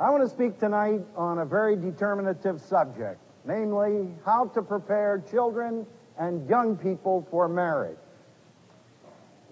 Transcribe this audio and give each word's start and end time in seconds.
I 0.00 0.08
want 0.08 0.22
to 0.22 0.30
speak 0.30 0.58
tonight 0.58 1.02
on 1.14 1.40
a 1.40 1.44
very 1.44 1.76
determinative 1.76 2.58
subject, 2.62 3.20
namely 3.44 4.08
how 4.24 4.46
to 4.54 4.62
prepare 4.62 5.22
children 5.30 5.84
and 6.18 6.48
young 6.48 6.74
people 6.74 7.28
for 7.30 7.48
marriage. 7.48 7.98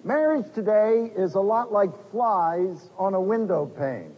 Marriage 0.04 0.46
today 0.54 1.12
is 1.14 1.34
a 1.34 1.40
lot 1.40 1.70
like 1.70 1.90
flies 2.10 2.88
on 2.96 3.12
a 3.12 3.20
window 3.20 3.66
pane. 3.66 4.14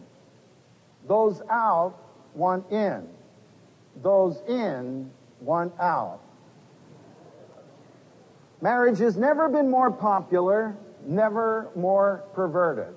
Those 1.05 1.41
out 1.51 1.95
want 2.33 2.71
in. 2.71 3.09
Those 4.01 4.41
in 4.47 5.11
want 5.41 5.73
out. 5.81 6.21
Marriage 8.61 8.99
has 8.99 9.17
never 9.17 9.49
been 9.49 9.69
more 9.69 9.91
popular, 9.91 10.77
never 11.05 11.67
more 11.75 12.23
perverted. 12.33 12.95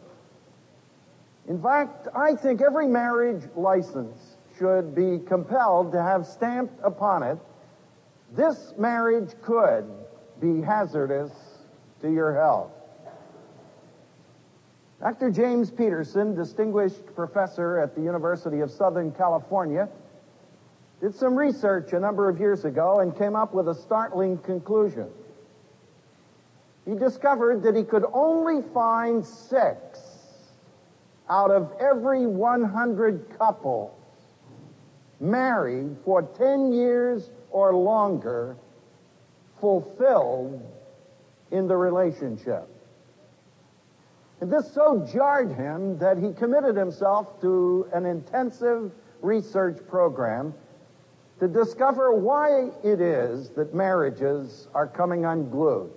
In 1.49 1.61
fact, 1.61 2.09
I 2.15 2.35
think 2.35 2.63
every 2.63 2.87
marriage 2.87 3.43
license 3.55 4.37
should 4.59 4.95
be 4.95 5.19
compelled 5.19 5.93
to 5.93 6.03
have 6.03 6.27
stamped 6.27 6.79
upon 6.83 7.23
it, 7.23 7.39
this 8.33 8.73
marriage 8.79 9.31
could 9.43 9.85
be 10.41 10.63
hazardous 10.63 11.33
to 12.01 12.11
your 12.11 12.35
health. 12.35 12.71
Dr. 15.01 15.31
James 15.31 15.71
Peterson, 15.71 16.35
distinguished 16.35 17.15
professor 17.15 17.79
at 17.79 17.95
the 17.95 18.01
University 18.01 18.61
of 18.61 18.71
Southern 18.71 19.13
California, 19.13 19.89
did 21.01 21.15
some 21.15 21.37
research 21.37 21.93
a 21.93 22.01
number 22.01 22.29
of 22.29 22.41
years 22.41 22.65
ago 22.65 23.01
and 23.01 23.17
came 23.17 23.37
up 23.37 23.53
with 23.53 23.69
a 23.69 23.75
startling 23.75 24.39
conclusion. 24.39 25.11
He 26.87 26.95
discovered 26.95 27.63
that 27.65 27.77
he 27.77 27.83
could 27.83 28.05
only 28.13 28.63
find 28.73 29.25
six 29.25 30.14
out 31.29 31.51
of 31.51 31.73
every 31.81 32.27
100 32.27 33.39
couples 33.39 33.93
married 35.21 35.97
for 36.05 36.23
10 36.23 36.73
years 36.73 37.31
or 37.51 37.75
longer 37.75 38.57
fulfilled 39.61 40.61
in 41.51 41.67
the 41.67 41.77
relationship. 41.77 42.69
And 44.41 44.53
this 44.53 44.73
so 44.73 45.09
jarred 45.11 45.53
him 45.53 45.99
that 45.99 46.19
he 46.19 46.33
committed 46.33 46.77
himself 46.77 47.41
to 47.41 47.89
an 47.95 48.05
intensive 48.05 48.93
research 49.23 49.79
program 49.89 50.53
to 51.41 51.49
discover 51.49 52.13
why 52.13 52.71
it 52.83 53.01
is 53.01 53.51
that 53.51 53.75
marriages 53.75 54.69
are 54.75 54.87
coming 54.87 55.25
unglued. 55.25 55.91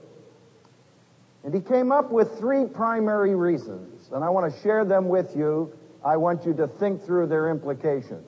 And 1.48 1.56
he 1.56 1.62
came 1.62 1.94
up 1.94 2.12
with 2.12 2.38
three 2.40 2.66
primary 2.66 3.34
reasons, 3.34 4.12
and 4.12 4.22
I 4.22 4.30
want 4.30 4.54
to 4.54 4.60
share 4.60 4.84
them 4.84 5.08
with 5.08 5.34
you. 5.34 5.72
I 6.04 6.18
want 6.18 6.46
you 6.46 6.54
to 6.56 6.68
think 6.68 7.02
through 7.02 7.28
their 7.28 7.50
implications. 7.50 8.28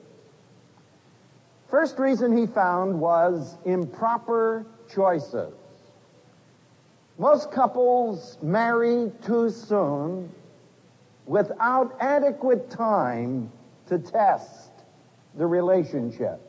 First 1.70 1.98
reason 1.98 2.34
he 2.34 2.46
found 2.46 2.98
was 2.98 3.58
improper 3.66 4.64
choices. 4.90 5.52
Most 7.18 7.52
couples 7.52 8.38
marry 8.40 9.12
too 9.22 9.50
soon 9.50 10.32
without 11.26 11.94
adequate 12.00 12.70
time 12.70 13.52
to 13.88 13.98
test 13.98 14.70
the 15.36 15.46
relationship. 15.46 16.40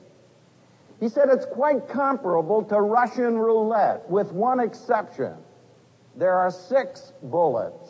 He 1.02 1.10
said 1.10 1.28
it's 1.28 1.48
quite 1.48 1.90
comparable 1.90 2.64
to 2.64 2.80
Russian 2.80 3.38
roulette, 3.38 4.10
with 4.10 4.32
one 4.32 4.62
exception. 4.62 5.36
There 6.16 6.34
are 6.34 6.52
six 6.52 7.14
bullets 7.24 7.90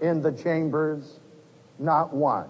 in 0.00 0.22
the 0.22 0.32
chambers, 0.32 1.20
not 1.78 2.14
one. 2.14 2.48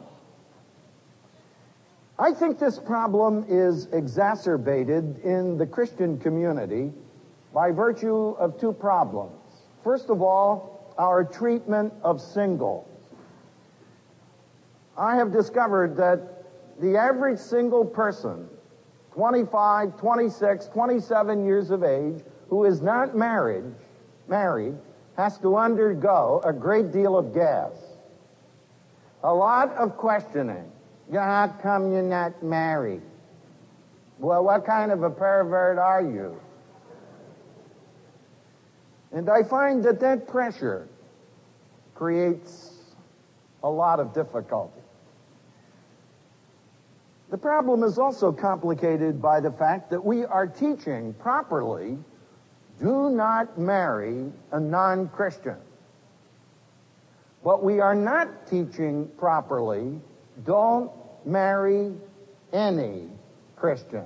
I 2.18 2.32
think 2.32 2.58
this 2.58 2.78
problem 2.78 3.46
is 3.48 3.86
exacerbated 3.92 5.20
in 5.24 5.56
the 5.56 5.66
Christian 5.66 6.18
community 6.18 6.92
by 7.54 7.72
virtue 7.72 8.30
of 8.38 8.60
two 8.60 8.72
problems. 8.72 9.32
First 9.82 10.10
of 10.10 10.20
all, 10.20 10.94
our 10.98 11.24
treatment 11.24 11.92
of 12.02 12.20
singles. 12.20 12.86
I 14.98 15.16
have 15.16 15.32
discovered 15.32 15.96
that 15.96 16.44
the 16.78 16.96
average 16.98 17.38
single 17.38 17.84
person 17.84 18.48
25, 19.12 19.96
26, 19.98 20.66
27 20.68 21.44
years 21.44 21.70
of 21.70 21.82
age 21.82 22.22
who 22.48 22.64
is 22.64 22.80
not 22.82 23.16
married, 23.16 23.64
married 24.30 24.76
has 25.16 25.36
to 25.38 25.56
undergo 25.56 26.40
a 26.44 26.52
great 26.52 26.92
deal 26.92 27.18
of 27.18 27.34
gas. 27.34 27.72
A 29.22 29.34
lot 29.34 29.72
of 29.72 29.96
questioning. 29.96 30.70
How 31.12 31.48
come 31.60 31.92
you're 31.92 32.02
not 32.02 32.42
married? 32.42 33.02
Well, 34.18 34.44
what 34.44 34.64
kind 34.64 34.92
of 34.92 35.02
a 35.02 35.10
pervert 35.10 35.78
are 35.78 36.02
you? 36.02 36.40
And 39.12 39.28
I 39.28 39.42
find 39.42 39.82
that 39.84 39.98
that 40.00 40.28
pressure 40.28 40.88
creates 41.94 42.78
a 43.62 43.68
lot 43.68 43.98
of 43.98 44.14
difficulty. 44.14 44.80
The 47.30 47.38
problem 47.38 47.82
is 47.82 47.98
also 47.98 48.32
complicated 48.32 49.20
by 49.20 49.40
the 49.40 49.50
fact 49.50 49.90
that 49.90 50.04
we 50.04 50.24
are 50.24 50.46
teaching 50.46 51.12
properly 51.14 51.98
do 52.80 53.10
not 53.10 53.58
marry 53.58 54.32
a 54.52 54.60
non-Christian. 54.60 55.56
But 57.44 57.62
we 57.62 57.80
are 57.80 57.94
not 57.94 58.46
teaching 58.46 59.08
properly 59.18 60.00
don't 60.44 60.90
marry 61.26 61.92
any 62.52 63.08
Christian. 63.56 64.04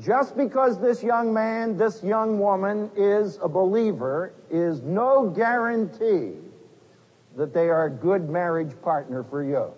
Just 0.00 0.36
because 0.36 0.78
this 0.78 1.02
young 1.02 1.32
man, 1.32 1.78
this 1.78 2.02
young 2.02 2.38
woman 2.38 2.90
is 2.96 3.38
a 3.40 3.48
believer 3.48 4.34
is 4.50 4.82
no 4.82 5.30
guarantee 5.30 6.34
that 7.36 7.54
they 7.54 7.68
are 7.68 7.86
a 7.86 7.90
good 7.90 8.28
marriage 8.28 8.74
partner 8.82 9.24
for 9.24 9.42
you. 9.42 9.72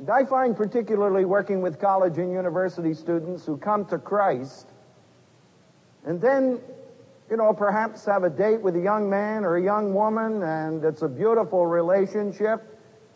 And 0.00 0.10
I 0.10 0.24
find 0.24 0.56
particularly 0.56 1.24
working 1.24 1.62
with 1.62 1.78
college 1.78 2.18
and 2.18 2.32
university 2.32 2.94
students 2.94 3.46
who 3.46 3.56
come 3.56 3.84
to 3.86 3.98
Christ 3.98 4.71
and 6.04 6.20
then, 6.20 6.60
you 7.30 7.36
know, 7.36 7.52
perhaps 7.52 8.04
have 8.06 8.24
a 8.24 8.30
date 8.30 8.60
with 8.60 8.76
a 8.76 8.80
young 8.80 9.08
man 9.08 9.44
or 9.44 9.56
a 9.56 9.62
young 9.62 9.94
woman 9.94 10.42
and 10.42 10.84
it's 10.84 11.02
a 11.02 11.08
beautiful 11.08 11.66
relationship. 11.66 12.68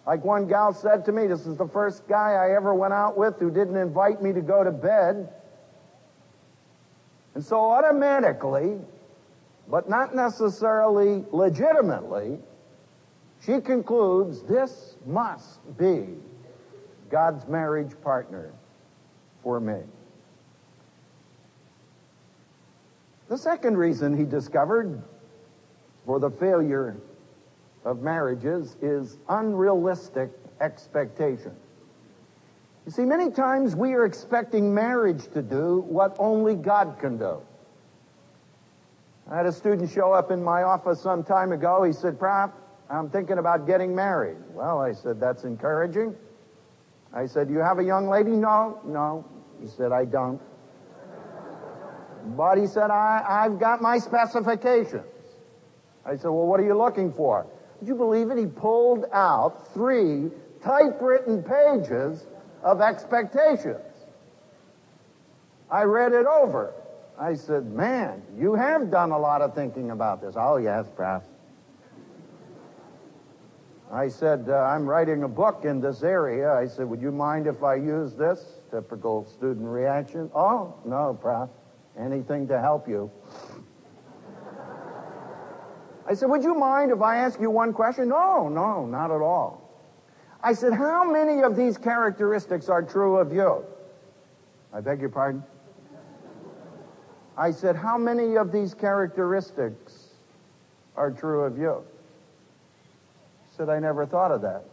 Like 0.07 0.25
one 0.25 0.47
gal 0.47 0.73
said 0.73 1.05
to 1.07 1.13
me, 1.13 1.27
this 1.27 1.47
is 1.47 1.57
the 1.57 1.67
first 1.67 2.07
guy 2.09 2.33
I 2.33 2.55
ever 2.55 2.75
went 2.75 2.95
out 2.95 3.19
with 3.19 3.39
who 3.41 3.51
didn't 3.51 3.77
invite 3.77 4.23
me 4.23 4.33
to 4.33 4.41
go 4.41 4.63
to 4.63 4.71
bed. 4.71 5.33
And 7.35 7.45
so 7.45 7.59
automatically, 7.59 8.79
but 9.69 9.89
not 9.91 10.15
necessarily 10.15 11.25
legitimately, 11.33 12.39
she 13.45 13.61
concludes 13.61 14.43
this 14.43 14.97
must 15.05 15.61
be 15.77 16.07
God's 17.11 17.47
marriage 17.49 17.93
partner 18.03 18.53
for 19.43 19.59
me. 19.59 19.81
The 23.29 23.39
second 23.39 23.77
reason 23.77 24.17
he 24.17 24.25
discovered 24.25 25.03
for 26.05 26.21
the 26.21 26.31
failure 26.31 26.97
of 27.85 28.01
marriages 28.01 28.77
is 28.81 29.19
unrealistic 29.29 30.31
expectation. 30.61 31.55
You 32.85 32.93
see, 32.93 33.05
many 33.05 33.31
times 33.31 33.75
we 33.75 33.95
are 33.95 34.05
expecting 34.05 34.73
marriage 34.73 35.27
to 35.33 35.43
do 35.43 35.85
what 35.89 36.17
only 36.21 36.55
God 36.55 36.99
can 37.01 37.19
do. 37.19 37.41
I 39.29 39.37
had 39.37 39.47
a 39.47 39.53
student 39.53 39.91
show 39.91 40.13
up 40.13 40.31
in 40.31 40.43
my 40.43 40.63
office 40.63 41.01
some 41.01 41.25
time 41.25 41.51
ago. 41.51 41.83
He 41.83 41.93
said, 41.93 42.17
Prof, 42.17 42.53
I'm 42.89 43.11
thinking 43.11 43.39
about 43.39 43.67
getting 43.67 43.93
married. 43.93 44.37
Well, 44.53 44.81
I 44.81 44.93
said, 44.93 45.19
that's 45.19 45.43
encouraging. 45.43 46.15
I 47.13 47.27
said, 47.27 47.51
you 47.51 47.59
have 47.59 47.81
a 47.81 47.85
young 47.85 48.09
lady? 48.09 48.31
No, 48.31 48.81
no. 48.85 49.25
He 49.61 49.67
said, 49.67 49.91
I 49.91 50.05
don't. 50.05 50.41
But 52.35 52.59
he 52.59 52.67
said, 52.67 52.91
I, 52.91 53.25
I've 53.27 53.61
got 53.61 53.81
my 53.81 53.99
specifications. 53.99 55.05
I 56.05 56.17
said, 56.17 56.29
well, 56.29 56.47
what 56.47 56.61
are 56.61 56.65
you 56.65 56.77
looking 56.77 57.13
for? 57.13 57.47
Did 57.79 57.89
you 57.89 57.95
believe 57.95 58.31
it? 58.31 58.39
He 58.39 58.47
pulled 58.47 59.05
out 59.13 59.73
three 59.75 60.31
typewritten 60.63 61.43
pages 61.43 62.27
of 62.63 62.81
expectations. 62.81 63.81
I 65.71 65.83
read 65.83 66.13
it 66.13 66.27
over. 66.27 66.73
I 67.19 67.35
said, 67.35 67.67
man, 67.73 68.23
you 68.39 68.55
have 68.55 68.91
done 68.91 69.11
a 69.11 69.19
lot 69.19 69.43
of 69.43 69.55
thinking 69.55 69.91
about 69.91 70.21
this. 70.21 70.35
Oh, 70.37 70.57
yes, 70.57 70.87
Prof. 70.95 71.23
I 73.91 74.09
said, 74.09 74.47
uh, 74.49 74.55
I'm 74.55 74.87
writing 74.87 75.23
a 75.23 75.29
book 75.29 75.65
in 75.65 75.81
this 75.81 76.03
area. 76.03 76.53
I 76.53 76.67
said, 76.67 76.89
would 76.89 77.01
you 77.01 77.13
mind 77.13 77.47
if 77.47 77.63
I 77.63 77.77
use 77.77 78.15
this? 78.15 78.45
Typical 78.71 79.25
student 79.27 79.67
reaction. 79.67 80.31
Oh, 80.35 80.75
no, 80.85 81.17
Prof. 81.21 81.49
Anything 81.99 82.49
to 82.49 82.61
help 82.61 82.89
you. 82.89 83.11
I 86.09 86.15
said, 86.15 86.31
would 86.31 86.45
you 86.45 86.55
mind 86.55 86.93
if 86.93 87.01
I 87.03 87.17
ask 87.17 87.41
you 87.41 87.51
one 87.51 87.73
question? 87.73 88.09
No, 88.09 88.49
no, 88.49 88.87
not 88.87 89.11
at 89.11 89.21
all. 89.21 89.63
I 90.43 90.53
said, 90.53 90.73
how 90.73 91.11
many 91.11 91.43
of 91.43 91.57
these 91.57 91.77
characteristics 91.77 92.69
are 92.69 92.83
true 92.83 93.17
of 93.17 93.33
you? 93.33 93.65
I 94.73 94.81
beg 94.81 95.01
your 95.01 95.09
pardon? 95.09 95.43
I 97.37 97.51
said, 97.51 97.77
how 97.77 97.99
many 97.99 98.37
of 98.37 98.53
these 98.53 98.73
characteristics 98.73 100.11
are 100.97 101.11
true 101.11 101.43
of 101.43 101.59
you? 101.59 101.83
Said, 103.57 103.69
I 103.69 103.79
never 103.79 104.07
thought 104.07 104.31
of 104.31 104.43
that. 104.43 104.65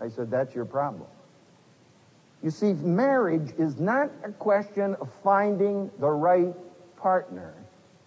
I 0.00 0.08
said, 0.08 0.30
that's 0.30 0.54
your 0.54 0.64
problem. 0.64 1.08
You 2.44 2.50
see, 2.50 2.74
marriage 2.74 3.54
is 3.56 3.80
not 3.80 4.10
a 4.22 4.30
question 4.30 4.96
of 5.00 5.08
finding 5.24 5.90
the 5.98 6.10
right 6.10 6.54
partner. 6.98 7.54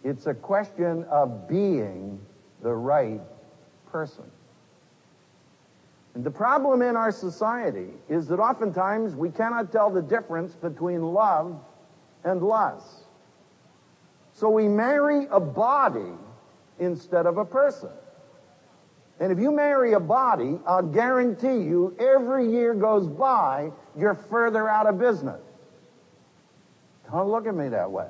It's 0.04 0.28
a 0.28 0.34
question 0.36 1.06
of 1.06 1.50
being 1.50 2.20
the 2.62 2.72
right 2.72 3.20
person. 3.92 4.26
And 6.14 6.24
the 6.24 6.30
problem 6.30 6.84
in 6.84 6.96
our 6.96 7.12
society 7.12 7.90
is 8.10 8.28
that 8.28 8.40
oftentimes 8.40 9.16
we 9.16 9.32
cannot 9.32 9.72
tell 9.72 9.90
the 9.90 10.04
difference 10.04 10.54
between 10.54 11.02
love 11.02 11.60
and 12.24 12.44
lust. 12.44 13.06
So 14.34 14.52
we 14.52 14.68
marry 14.68 15.26
a 15.32 15.40
body 15.40 16.14
instead 16.78 17.26
of 17.26 17.40
a 17.40 17.46
person. 17.46 17.90
And 19.20 19.32
if 19.32 19.40
you 19.40 19.52
marry 19.52 19.94
a 19.94 20.00
body, 20.00 20.60
I'll 20.66 20.84
guarantee 20.84 21.64
you 21.64 21.96
every 22.00 22.50
year 22.52 22.74
goes 22.76 23.08
by, 23.08 23.72
you're 23.98 24.14
further 24.14 24.70
out 24.70 24.86
of 24.86 25.00
business. 25.00 25.42
Don't 27.12 27.30
look 27.30 27.48
at 27.48 27.56
me 27.56 27.70
that 27.70 27.90
way. 27.90 28.10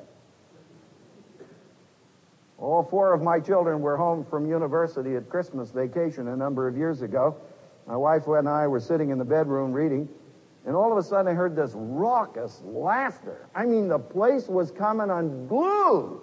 All 2.57 2.83
four 2.83 3.13
of 3.13 3.21
my 3.21 3.39
children 3.39 3.81
were 3.81 3.95
home 3.95 4.25
from 4.25 4.49
university 4.49 5.15
at 5.15 5.29
Christmas 5.29 5.69
vacation 5.71 6.27
a 6.27 6.35
number 6.35 6.67
of 6.67 6.75
years 6.75 7.03
ago. 7.03 7.37
My 7.85 7.95
wife 7.95 8.27
and 8.27 8.49
I 8.49 8.67
were 8.67 8.79
sitting 8.79 9.11
in 9.11 9.17
the 9.17 9.25
bedroom 9.25 9.71
reading, 9.71 10.09
and 10.65 10.75
all 10.75 10.91
of 10.91 10.97
a 10.97 11.03
sudden 11.03 11.31
I 11.31 11.35
heard 11.35 11.55
this 11.55 11.71
raucous 11.73 12.61
laughter. 12.65 13.47
I 13.55 13.65
mean, 13.65 13.87
the 13.87 13.99
place 13.99 14.47
was 14.47 14.71
coming 14.71 15.09
unglued. 15.09 16.19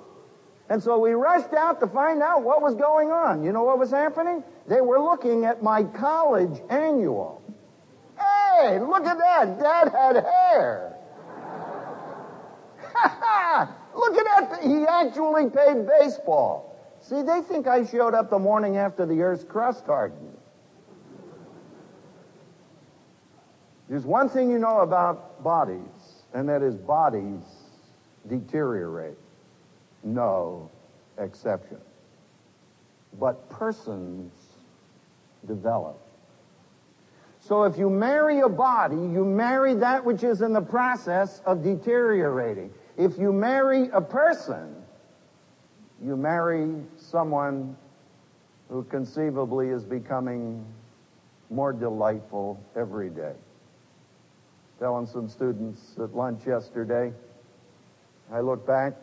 And 0.68 0.82
so 0.82 0.98
we 0.98 1.12
rushed 1.12 1.52
out 1.52 1.80
to 1.80 1.86
find 1.86 2.22
out 2.22 2.42
what 2.42 2.62
was 2.62 2.74
going 2.74 3.10
on. 3.10 3.44
You 3.44 3.52
know 3.52 3.64
what 3.64 3.78
was 3.78 3.90
happening? 3.90 4.42
They 4.66 4.80
were 4.80 4.98
looking 4.98 5.44
at 5.44 5.62
my 5.62 5.84
college 5.84 6.58
annual. 6.70 7.42
Hey, 8.18 8.78
look 8.80 9.04
at 9.04 9.18
that. 9.18 9.58
Dad 9.58 9.92
had 9.92 10.24
hair. 10.24 10.96
look 13.94 14.16
at 14.16 14.24
that. 14.24 14.60
He 14.62 14.86
actually 14.86 15.50
played 15.50 15.86
baseball. 15.86 16.70
See, 17.02 17.20
they 17.20 17.42
think 17.42 17.66
I 17.66 17.84
showed 17.84 18.14
up 18.14 18.30
the 18.30 18.38
morning 18.38 18.78
after 18.78 19.04
the 19.04 19.20
Earth's 19.20 19.44
crust 19.44 19.84
hardened. 19.84 20.38
There's 23.90 24.06
one 24.06 24.30
thing 24.30 24.50
you 24.50 24.58
know 24.58 24.80
about 24.80 25.44
bodies, 25.44 26.24
and 26.32 26.48
that 26.48 26.62
is 26.62 26.74
bodies 26.74 27.42
deteriorate 28.26 29.18
no 30.04 30.70
exception. 31.18 31.78
But 33.18 33.48
persons 33.48 34.32
develop. 35.46 36.00
So 37.40 37.64
if 37.64 37.76
you 37.76 37.90
marry 37.90 38.40
a 38.40 38.48
body, 38.48 38.96
you 38.96 39.24
marry 39.24 39.74
that 39.74 40.04
which 40.04 40.22
is 40.22 40.40
in 40.40 40.52
the 40.52 40.62
process 40.62 41.42
of 41.44 41.62
deteriorating. 41.62 42.72
If 42.96 43.18
you 43.18 43.32
marry 43.32 43.88
a 43.92 44.00
person, 44.00 44.74
you 46.02 46.16
marry 46.16 46.74
someone 46.96 47.76
who 48.70 48.82
conceivably 48.84 49.68
is 49.68 49.84
becoming 49.84 50.64
more 51.50 51.72
delightful 51.72 52.58
every 52.74 53.10
day. 53.10 53.34
Telling 54.78 55.06
some 55.06 55.28
students 55.28 55.96
at 56.02 56.16
lunch 56.16 56.46
yesterday, 56.46 57.12
I 58.32 58.40
look 58.40 58.66
back 58.66 58.94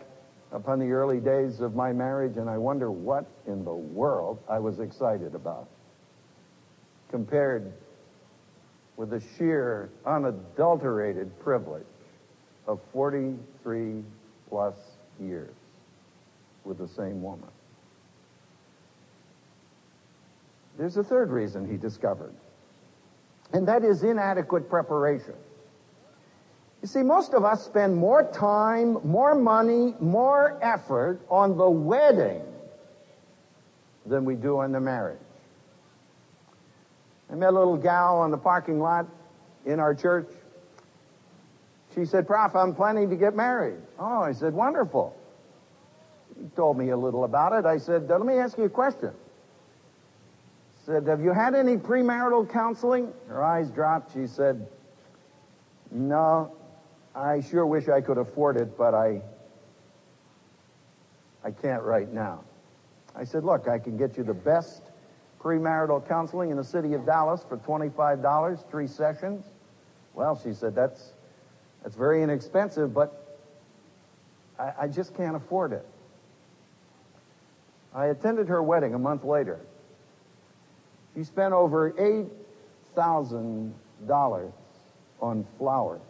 upon 0.51 0.79
the 0.79 0.91
early 0.91 1.19
days 1.19 1.61
of 1.61 1.75
my 1.75 1.93
marriage, 1.93 2.37
and 2.37 2.49
I 2.49 2.57
wonder 2.57 2.91
what 2.91 3.25
in 3.47 3.63
the 3.63 3.73
world 3.73 4.39
I 4.49 4.59
was 4.59 4.79
excited 4.79 5.35
about 5.35 5.67
compared 7.09 7.71
with 8.97 9.09
the 9.09 9.21
sheer, 9.37 9.89
unadulterated 10.05 11.39
privilege 11.39 11.85
of 12.67 12.79
43 12.93 14.03
plus 14.49 14.75
years 15.19 15.55
with 16.63 16.77
the 16.77 16.87
same 16.87 17.21
woman. 17.21 17.49
There's 20.77 20.97
a 20.97 21.03
third 21.03 21.31
reason 21.31 21.69
he 21.69 21.77
discovered, 21.77 22.33
and 23.53 23.67
that 23.67 23.83
is 23.83 24.03
inadequate 24.03 24.69
preparation. 24.69 25.35
You 26.81 26.87
see, 26.87 27.03
most 27.03 27.33
of 27.33 27.45
us 27.45 27.63
spend 27.63 27.95
more 27.95 28.23
time, 28.23 28.97
more 29.07 29.35
money, 29.35 29.93
more 29.99 30.57
effort 30.63 31.21
on 31.29 31.55
the 31.57 31.69
wedding 31.69 32.41
than 34.05 34.25
we 34.25 34.35
do 34.35 34.59
on 34.59 34.71
the 34.71 34.79
marriage. 34.79 35.19
I 37.31 37.35
met 37.35 37.49
a 37.49 37.57
little 37.57 37.77
gal 37.77 38.25
in 38.25 38.31
the 38.31 38.37
parking 38.37 38.79
lot 38.79 39.05
in 39.65 39.79
our 39.79 39.93
church. 39.93 40.27
She 41.93 42.05
said, 42.05 42.25
Prof, 42.25 42.55
I'm 42.55 42.73
planning 42.73 43.09
to 43.09 43.15
get 43.15 43.35
married. 43.35 43.77
Oh, 43.99 44.21
I 44.21 44.31
said, 44.31 44.53
wonderful. 44.53 45.15
He 46.39 46.47
told 46.55 46.77
me 46.77 46.89
a 46.89 46.97
little 46.97 47.25
about 47.25 47.53
it. 47.53 47.65
I 47.65 47.77
said, 47.77 48.09
let 48.09 48.25
me 48.25 48.35
ask 48.35 48.57
you 48.57 48.63
a 48.63 48.69
question. 48.69 49.11
said, 50.85 51.05
have 51.05 51.21
you 51.21 51.31
had 51.31 51.53
any 51.53 51.77
premarital 51.77 52.49
counseling? 52.49 53.13
Her 53.27 53.43
eyes 53.43 53.69
dropped. 53.69 54.13
She 54.13 54.25
said, 54.25 54.65
no, 55.91 56.51
I 57.15 57.41
sure 57.41 57.65
wish 57.65 57.89
I 57.89 58.01
could 58.01 58.17
afford 58.17 58.57
it, 58.57 58.77
but 58.77 58.93
I, 58.93 59.21
I 61.43 61.51
can't 61.51 61.83
right 61.83 62.11
now. 62.11 62.43
I 63.15 63.25
said, 63.25 63.43
look, 63.43 63.67
I 63.67 63.79
can 63.79 63.97
get 63.97 64.17
you 64.17 64.23
the 64.23 64.33
best 64.33 64.81
premarital 65.41 66.07
counseling 66.07 66.51
in 66.51 66.57
the 66.57 66.63
city 66.63 66.93
of 66.93 67.05
Dallas 67.05 67.43
for 67.47 67.57
$25, 67.57 68.69
three 68.69 68.87
sessions. 68.87 69.43
Well, 70.13 70.39
she 70.41 70.53
said, 70.53 70.73
that's, 70.75 71.13
that's 71.83 71.95
very 71.95 72.23
inexpensive, 72.23 72.93
but 72.93 73.39
I, 74.57 74.73
I 74.81 74.87
just 74.87 75.15
can't 75.15 75.35
afford 75.35 75.73
it. 75.73 75.85
I 77.93 78.05
attended 78.07 78.47
her 78.47 78.63
wedding 78.63 78.93
a 78.93 78.99
month 78.99 79.25
later. 79.25 79.59
She 81.15 81.25
spent 81.25 81.53
over 81.53 81.91
$8,000 82.95 84.53
on 85.21 85.45
flowers. 85.57 86.01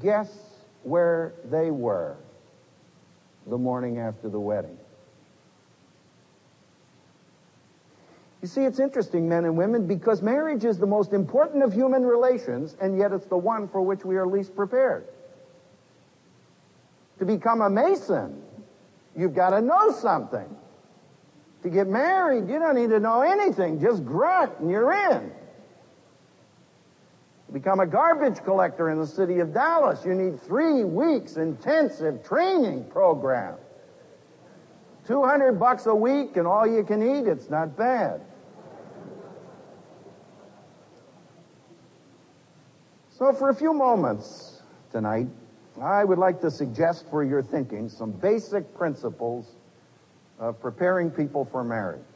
Guess 0.00 0.30
where 0.82 1.34
they 1.44 1.70
were 1.70 2.16
the 3.46 3.58
morning 3.58 3.98
after 3.98 4.28
the 4.28 4.40
wedding? 4.40 4.78
You 8.40 8.48
see, 8.48 8.62
it's 8.62 8.80
interesting, 8.80 9.28
men 9.28 9.44
and 9.44 9.56
women, 9.56 9.86
because 9.86 10.20
marriage 10.20 10.64
is 10.64 10.78
the 10.78 10.86
most 10.86 11.12
important 11.12 11.62
of 11.62 11.72
human 11.72 12.04
relations, 12.04 12.76
and 12.80 12.98
yet 12.98 13.12
it's 13.12 13.26
the 13.26 13.36
one 13.36 13.68
for 13.68 13.82
which 13.82 14.04
we 14.04 14.16
are 14.16 14.26
least 14.26 14.56
prepared. 14.56 15.06
To 17.20 17.24
become 17.24 17.60
a 17.60 17.70
Mason, 17.70 18.42
you've 19.16 19.34
got 19.34 19.50
to 19.50 19.60
know 19.60 19.92
something. 19.92 20.56
To 21.62 21.70
get 21.70 21.86
married, 21.86 22.48
you 22.48 22.58
don't 22.58 22.74
need 22.74 22.90
to 22.90 22.98
know 22.98 23.20
anything. 23.20 23.80
Just 23.80 24.04
grunt 24.04 24.58
and 24.58 24.68
you're 24.68 24.92
in 24.92 25.32
become 27.52 27.80
a 27.80 27.86
garbage 27.86 28.42
collector 28.44 28.90
in 28.90 28.98
the 28.98 29.06
city 29.06 29.40
of 29.40 29.52
Dallas. 29.52 30.04
You 30.04 30.14
need 30.14 30.40
three 30.42 30.84
weeks 30.84 31.36
intensive 31.36 32.24
training 32.24 32.84
program. 32.84 33.56
200 35.06 35.58
bucks 35.58 35.86
a 35.86 35.94
week 35.94 36.36
and 36.36 36.46
all 36.46 36.66
you 36.66 36.84
can 36.84 37.02
eat, 37.02 37.28
it's 37.28 37.50
not 37.50 37.76
bad. 37.76 38.20
So 43.10 43.32
for 43.32 43.50
a 43.50 43.54
few 43.54 43.72
moments 43.72 44.62
tonight, 44.90 45.28
I 45.80 46.04
would 46.04 46.18
like 46.18 46.40
to 46.40 46.50
suggest 46.50 47.06
for 47.10 47.24
your 47.24 47.42
thinking 47.42 47.88
some 47.88 48.12
basic 48.12 48.74
principles 48.74 49.54
of 50.38 50.60
preparing 50.60 51.10
people 51.10 51.44
for 51.44 51.62
marriage. 51.62 52.11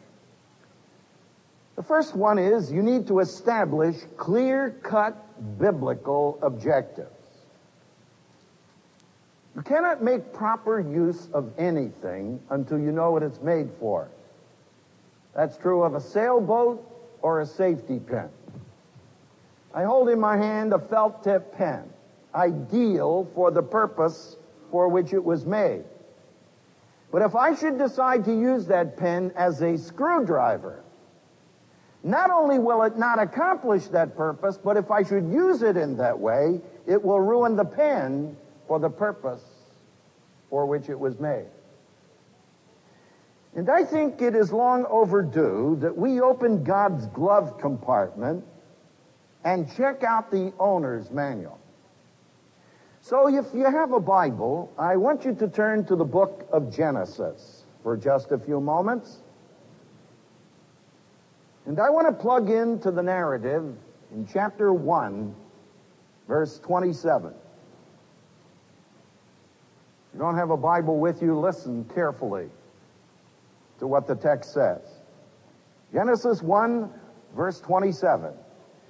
The 1.77 1.83
first 1.83 2.17
one 2.17 2.39
is 2.39 2.73
you 2.73 2.83
need 2.83 3.07
to 3.09 3.21
establish 3.21 3.97
clear 4.17 4.71
cut 4.83 5.59
biblical 5.59 6.39
objectives. 6.43 7.11
You 9.55 9.63
cannot 9.63 10.03
make 10.03 10.33
proper 10.33 10.81
use 10.81 11.29
of 11.33 11.53
anything 11.59 12.41
until 12.51 12.79
you 12.79 12.93
know 12.93 13.13
what 13.13 13.23
it's 13.23 13.41
made 13.41 13.71
for. 13.79 14.09
That's 15.35 15.59
true 15.59 15.83
of 15.83 15.95
a 15.95 16.01
sailboat 16.01 16.83
or 17.21 17.41
a 17.41 17.47
safety 17.47 17.99
pin. 17.99 18.29
I 19.75 19.85
hold 19.85 20.09
in 20.09 20.19
my 20.19 20.39
hand 20.39 20.73
a 20.73 20.79
felt 20.79 21.23
tip 21.23 21.55
pen, 21.57 21.85
ideal 22.35 23.29
for 23.35 23.51
the 23.51 23.63
purpose 23.63 24.37
for 24.71 24.89
which 24.89 25.13
it 25.13 25.23
was 25.23 25.45
made. 25.45 25.85
But 27.13 27.21
if 27.21 27.37
I 27.37 27.55
should 27.55 27.77
decide 27.77 28.25
to 28.25 28.33
use 28.33 28.67
that 28.67 28.97
pen 28.97 29.33
as 29.37 29.63
a 29.63 29.77
screwdriver, 29.77 30.83
not 32.07 32.31
only 32.31 32.61
will 32.61 32.85
it 32.85 32.97
not 32.97 33.21
accomplish 33.21 33.87
that 33.89 34.17
purpose, 34.17 34.57
but 34.63 34.77
if 34.77 34.93
I 34.93 35.03
should 35.03 35.29
use 35.29 35.63
it 35.63 35.77
in 35.77 35.97
that 35.97 36.17
way, 36.17 36.61
it 36.87 37.03
will 37.03 37.21
ruin 37.21 37.57
the 37.57 37.65
pen 37.65 38.37
for 38.69 38.79
the 38.79 38.89
purpose 38.89 39.43
for 40.49 40.67
which 40.67 40.89
it 40.89 40.99
was 40.99 41.19
made. 41.19 41.49
And 43.57 43.69
I 43.69 43.85
think 43.85 44.23
it 44.23 44.37
is 44.37 44.53
long 44.53 44.87
overdue 44.89 45.79
that 45.81 45.99
we 45.99 46.21
open 46.21 46.63
God's 46.63 47.07
glove 47.09 47.59
compartment 47.59 48.45
and 49.43 49.67
check 49.77 50.05
out 50.05 50.31
the 50.31 50.53
owner's 50.61 51.11
manual. 51.11 51.59
So 53.01 53.29
if 53.29 53.47
you 53.53 53.65
have 53.65 53.93
a 53.93 54.01
Bible, 54.01 54.73
I 54.79 54.97
want 54.97 55.25
you 55.25 55.35
to 55.35 55.49
turn 55.49 55.85
to 55.87 55.97
the 55.97 56.05
book 56.05 56.47
of 56.53 56.73
Genesis 56.73 57.65
for 57.83 57.97
just 57.97 58.31
a 58.31 58.39
few 58.39 58.61
moments. 58.61 59.23
And 61.67 61.81
I 61.81 61.91
want 61.91 62.07
to 62.07 62.13
plug 62.13 62.49
into 62.49 62.93
the 62.93 63.03
narrative 63.03 63.75
in 64.13 64.27
chapter 64.33 64.73
1, 64.73 65.35
verse 66.29 66.61
27. 66.61 67.31
If 67.31 67.35
you 70.15 70.21
don't 70.21 70.37
have 70.37 70.51
a 70.51 70.57
Bible 70.57 70.99
with 70.99 71.21
you, 71.21 71.37
listen 71.37 71.85
carefully 71.93 72.49
to 73.81 73.87
what 73.89 74.07
the 74.07 74.15
text 74.15 74.55
says. 74.55 74.81
Genesis 75.93 76.41
1, 76.41 76.89
verse 77.37 77.61
27. 77.61 78.33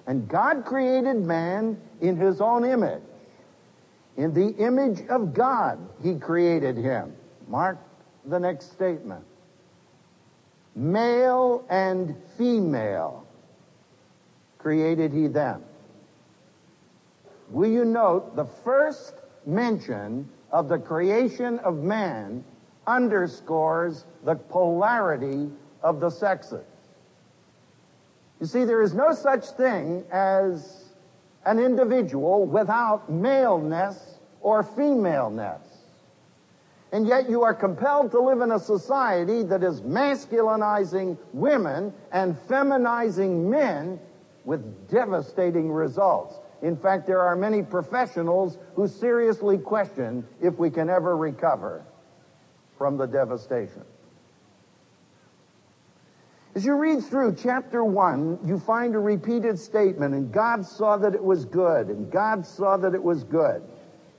And 0.06 0.28
God 0.28 0.66
created 0.66 1.16
man 1.16 1.80
in 2.02 2.16
his 2.16 2.42
own 2.42 2.64
image. 2.64 3.02
In 4.18 4.34
the 4.34 4.54
image 4.62 5.00
of 5.08 5.32
God, 5.32 5.78
he 6.02 6.18
created 6.18 6.76
him. 6.76 7.14
Mark 7.48 7.78
the 8.26 8.38
next 8.38 8.72
statement 8.72 9.24
male 10.76 11.64
and 11.68 12.14
female 12.38 13.26
created 14.58 15.12
he 15.12 15.26
them. 15.26 15.64
Will 17.50 17.70
you 17.70 17.84
note 17.84 18.36
the 18.36 18.44
first 18.44 19.14
mention 19.46 20.28
of 20.50 20.68
the 20.68 20.78
creation 20.78 21.58
of 21.60 21.82
man 21.82 22.44
underscores 22.86 24.04
the 24.24 24.34
polarity 24.34 25.50
of 25.82 26.00
the 26.00 26.10
sexes. 26.10 26.64
You 28.40 28.46
see, 28.46 28.64
there 28.64 28.82
is 28.82 28.94
no 28.94 29.12
such 29.12 29.46
thing 29.50 30.04
as 30.12 30.92
an 31.44 31.58
individual 31.58 32.44
without 32.44 33.10
maleness 33.10 34.18
or 34.40 34.62
femaleness. 34.62 35.62
And 36.92 37.06
yet 37.06 37.28
you 37.28 37.42
are 37.42 37.54
compelled 37.54 38.12
to 38.12 38.20
live 38.20 38.40
in 38.40 38.52
a 38.52 38.58
society 38.58 39.42
that 39.44 39.62
is 39.62 39.80
masculinizing 39.82 41.18
women 41.32 41.92
and 42.12 42.36
feminizing 42.48 43.50
men 43.50 43.98
with 44.44 44.88
devastating 44.88 45.70
results. 45.70 46.38
In 46.62 46.76
fact, 46.76 47.06
there 47.06 47.20
are 47.20 47.36
many 47.36 47.62
professionals 47.62 48.58
who 48.74 48.86
seriously 48.86 49.58
question 49.58 50.26
if 50.40 50.58
we 50.58 50.70
can 50.70 50.88
ever 50.88 51.16
recover 51.16 51.84
from 52.78 52.96
the 52.96 53.06
devastation. 53.06 53.84
As 56.54 56.64
you 56.64 56.74
read 56.76 57.04
through 57.04 57.34
chapter 57.34 57.84
1, 57.84 58.38
you 58.46 58.58
find 58.58 58.94
a 58.94 58.98
repeated 58.98 59.58
statement, 59.58 60.14
and 60.14 60.32
God 60.32 60.64
saw 60.64 60.96
that 60.96 61.14
it 61.14 61.22
was 61.22 61.44
good, 61.44 61.88
and 61.88 62.10
God 62.10 62.46
saw 62.46 62.78
that 62.78 62.94
it 62.94 63.02
was 63.02 63.24
good. 63.24 63.62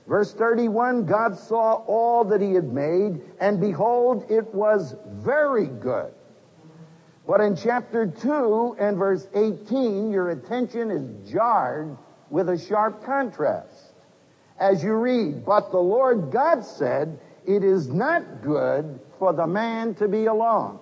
Verse 0.08 0.32
31, 0.32 1.04
God 1.04 1.38
saw 1.38 1.74
all 1.86 2.24
that 2.24 2.40
he 2.40 2.54
had 2.54 2.72
made, 2.72 3.20
and 3.40 3.60
behold, 3.60 4.24
it 4.30 4.54
was 4.54 4.96
very 5.06 5.66
good. 5.66 6.12
But 7.26 7.42
in 7.42 7.54
chapter 7.54 8.06
2 8.06 8.76
and 8.80 8.96
verse 8.96 9.28
18, 9.34 10.10
your 10.10 10.30
attention 10.30 10.90
is 10.90 11.30
jarred 11.30 11.94
with 12.30 12.48
a 12.48 12.58
sharp 12.58 13.04
contrast. 13.04 13.92
As 14.58 14.82
you 14.82 14.94
read, 14.94 15.44
but 15.44 15.70
the 15.70 15.78
Lord 15.78 16.30
God 16.32 16.64
said, 16.64 17.20
it 17.46 17.62
is 17.62 17.88
not 17.88 18.42
good 18.42 18.98
for 19.18 19.34
the 19.34 19.46
man 19.46 19.94
to 19.96 20.08
be 20.08 20.24
alone. 20.24 20.78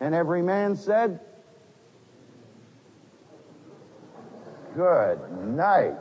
And 0.00 0.14
every 0.14 0.42
man 0.42 0.76
said, 0.76 1.20
Good 4.76 5.18
night. 5.46 5.96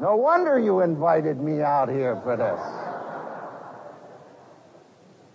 No 0.00 0.14
wonder 0.14 0.58
you 0.58 0.80
invited 0.80 1.40
me 1.40 1.60
out 1.60 1.88
here 1.88 2.20
for 2.22 2.36
this. 2.36 2.60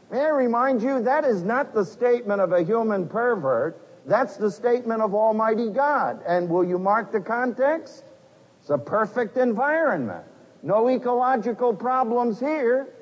May 0.09 0.25
I 0.25 0.29
remind 0.29 0.81
you, 0.81 1.01
that 1.03 1.25
is 1.25 1.43
not 1.43 1.73
the 1.73 1.83
statement 1.83 2.39
of 2.39 2.53
a 2.53 2.63
human 2.63 3.07
pervert. 3.07 3.79
That's 4.05 4.37
the 4.37 4.51
statement 4.51 5.01
of 5.01 5.13
Almighty 5.13 5.69
God. 5.69 6.21
And 6.27 6.49
will 6.49 6.63
you 6.63 6.77
mark 6.77 7.11
the 7.11 7.19
context? 7.19 8.05
It's 8.61 8.69
a 8.69 8.77
perfect 8.77 9.37
environment. 9.37 10.23
No 10.61 10.89
ecological 10.89 11.73
problems 11.73 12.39
here. 12.39 12.93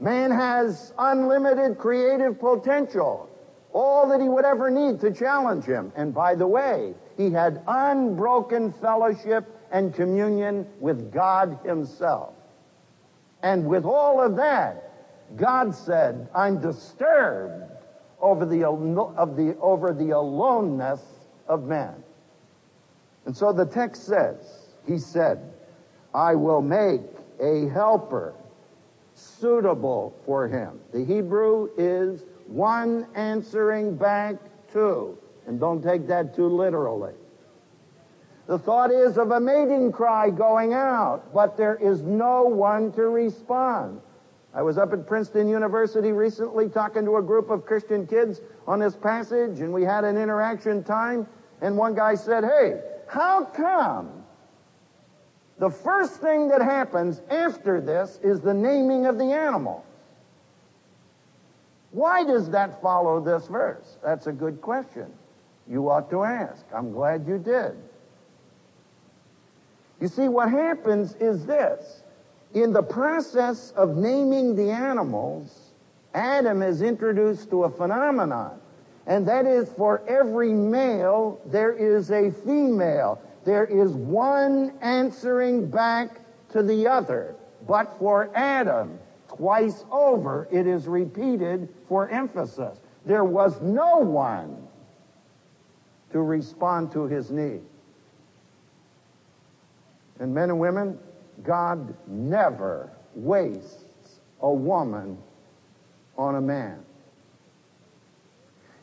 Man 0.00 0.30
has 0.30 0.92
unlimited 0.98 1.78
creative 1.78 2.40
potential. 2.40 3.28
All 3.72 4.08
that 4.08 4.20
he 4.20 4.28
would 4.28 4.44
ever 4.44 4.70
need 4.70 4.98
to 5.00 5.12
challenge 5.12 5.64
him. 5.64 5.92
And 5.94 6.14
by 6.14 6.34
the 6.34 6.46
way, 6.46 6.94
he 7.16 7.30
had 7.30 7.62
unbroken 7.68 8.72
fellowship 8.72 9.44
and 9.70 9.94
communion 9.94 10.66
with 10.80 11.12
God 11.12 11.58
himself. 11.64 12.34
And 13.42 13.66
with 13.66 13.84
all 13.84 14.20
of 14.24 14.36
that, 14.36 15.36
God 15.36 15.74
said, 15.74 16.28
I'm 16.34 16.60
disturbed 16.60 17.70
over 18.20 18.46
the, 18.46 18.66
of 18.66 19.36
the, 19.36 19.56
over 19.60 19.92
the 19.92 20.10
aloneness 20.10 21.02
of 21.46 21.64
man. 21.64 22.02
And 23.26 23.36
so 23.36 23.52
the 23.52 23.66
text 23.66 24.06
says, 24.06 24.36
He 24.86 24.98
said, 24.98 25.52
I 26.14 26.34
will 26.34 26.62
make 26.62 27.02
a 27.40 27.68
helper 27.68 28.34
suitable 29.14 30.14
for 30.24 30.48
him. 30.48 30.80
The 30.92 31.04
Hebrew 31.04 31.70
is 31.76 32.24
one 32.46 33.06
answering 33.14 33.96
back 33.96 34.36
to. 34.72 35.16
And 35.46 35.58
don't 35.60 35.82
take 35.82 36.06
that 36.08 36.34
too 36.34 36.48
literally. 36.48 37.14
The 38.48 38.58
thought 38.58 38.90
is 38.90 39.18
of 39.18 39.30
a 39.30 39.38
mating 39.38 39.92
cry 39.92 40.30
going 40.30 40.72
out, 40.72 41.34
but 41.34 41.58
there 41.58 41.76
is 41.76 42.00
no 42.00 42.44
one 42.44 42.90
to 42.92 43.02
respond. 43.02 44.00
I 44.54 44.62
was 44.62 44.78
up 44.78 44.94
at 44.94 45.06
Princeton 45.06 45.48
University 45.48 46.12
recently 46.12 46.70
talking 46.70 47.04
to 47.04 47.18
a 47.18 47.22
group 47.22 47.50
of 47.50 47.66
Christian 47.66 48.06
kids 48.06 48.40
on 48.66 48.78
this 48.80 48.96
passage, 48.96 49.60
and 49.60 49.70
we 49.70 49.82
had 49.82 50.02
an 50.04 50.16
interaction 50.16 50.82
time, 50.82 51.26
and 51.60 51.76
one 51.76 51.94
guy 51.94 52.14
said, 52.14 52.42
Hey, 52.42 52.80
how 53.06 53.44
come 53.44 54.24
the 55.58 55.68
first 55.68 56.14
thing 56.22 56.48
that 56.48 56.62
happens 56.62 57.20
after 57.30 57.82
this 57.82 58.18
is 58.22 58.40
the 58.40 58.54
naming 58.54 59.04
of 59.04 59.18
the 59.18 59.30
animal? 59.30 59.84
Why 61.90 62.24
does 62.24 62.48
that 62.50 62.80
follow 62.80 63.20
this 63.20 63.46
verse? 63.46 63.98
That's 64.02 64.26
a 64.26 64.32
good 64.32 64.62
question. 64.62 65.12
You 65.68 65.90
ought 65.90 66.08
to 66.08 66.24
ask. 66.24 66.64
I'm 66.74 66.92
glad 66.92 67.26
you 67.26 67.36
did. 67.36 67.76
You 70.00 70.08
see, 70.08 70.28
what 70.28 70.50
happens 70.50 71.14
is 71.16 71.44
this. 71.46 72.02
In 72.54 72.72
the 72.72 72.82
process 72.82 73.72
of 73.72 73.96
naming 73.96 74.54
the 74.54 74.70
animals, 74.70 75.72
Adam 76.14 76.62
is 76.62 76.82
introduced 76.82 77.50
to 77.50 77.64
a 77.64 77.70
phenomenon. 77.70 78.60
And 79.06 79.26
that 79.26 79.46
is 79.46 79.70
for 79.70 80.02
every 80.08 80.52
male, 80.52 81.40
there 81.46 81.72
is 81.72 82.10
a 82.10 82.30
female. 82.30 83.20
There 83.44 83.64
is 83.64 83.92
one 83.92 84.72
answering 84.82 85.70
back 85.70 86.20
to 86.50 86.62
the 86.62 86.86
other. 86.86 87.34
But 87.66 87.98
for 87.98 88.30
Adam, 88.34 88.98
twice 89.28 89.84
over, 89.90 90.46
it 90.50 90.66
is 90.66 90.86
repeated 90.86 91.68
for 91.88 92.08
emphasis. 92.08 92.78
There 93.04 93.24
was 93.24 93.60
no 93.62 93.98
one 93.98 94.68
to 96.12 96.20
respond 96.20 96.92
to 96.92 97.04
his 97.04 97.30
need. 97.30 97.62
And 100.20 100.34
men 100.34 100.50
and 100.50 100.58
women, 100.58 100.98
God 101.42 101.94
never 102.06 102.90
wastes 103.14 103.84
a 104.40 104.50
woman 104.50 105.18
on 106.16 106.36
a 106.36 106.40
man. 106.40 106.84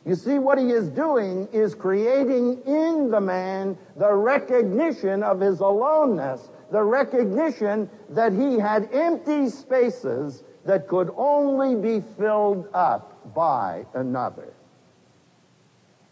You 0.06 0.14
see, 0.14 0.38
what 0.38 0.56
he 0.56 0.70
is 0.70 0.88
doing 0.88 1.48
is 1.52 1.74
creating 1.74 2.62
in 2.64 3.10
the 3.10 3.20
man 3.20 3.76
the 3.96 4.12
recognition 4.12 5.24
of 5.24 5.40
his 5.40 5.58
aloneness, 5.58 6.48
the 6.70 6.82
recognition 6.82 7.90
that 8.10 8.32
he 8.32 8.58
had 8.58 8.88
empty 8.92 9.48
spaces 9.50 10.44
that 10.64 10.86
could 10.86 11.10
only 11.16 11.74
be 11.74 12.04
filled 12.16 12.68
up 12.72 13.34
by 13.34 13.84
another. 13.94 14.52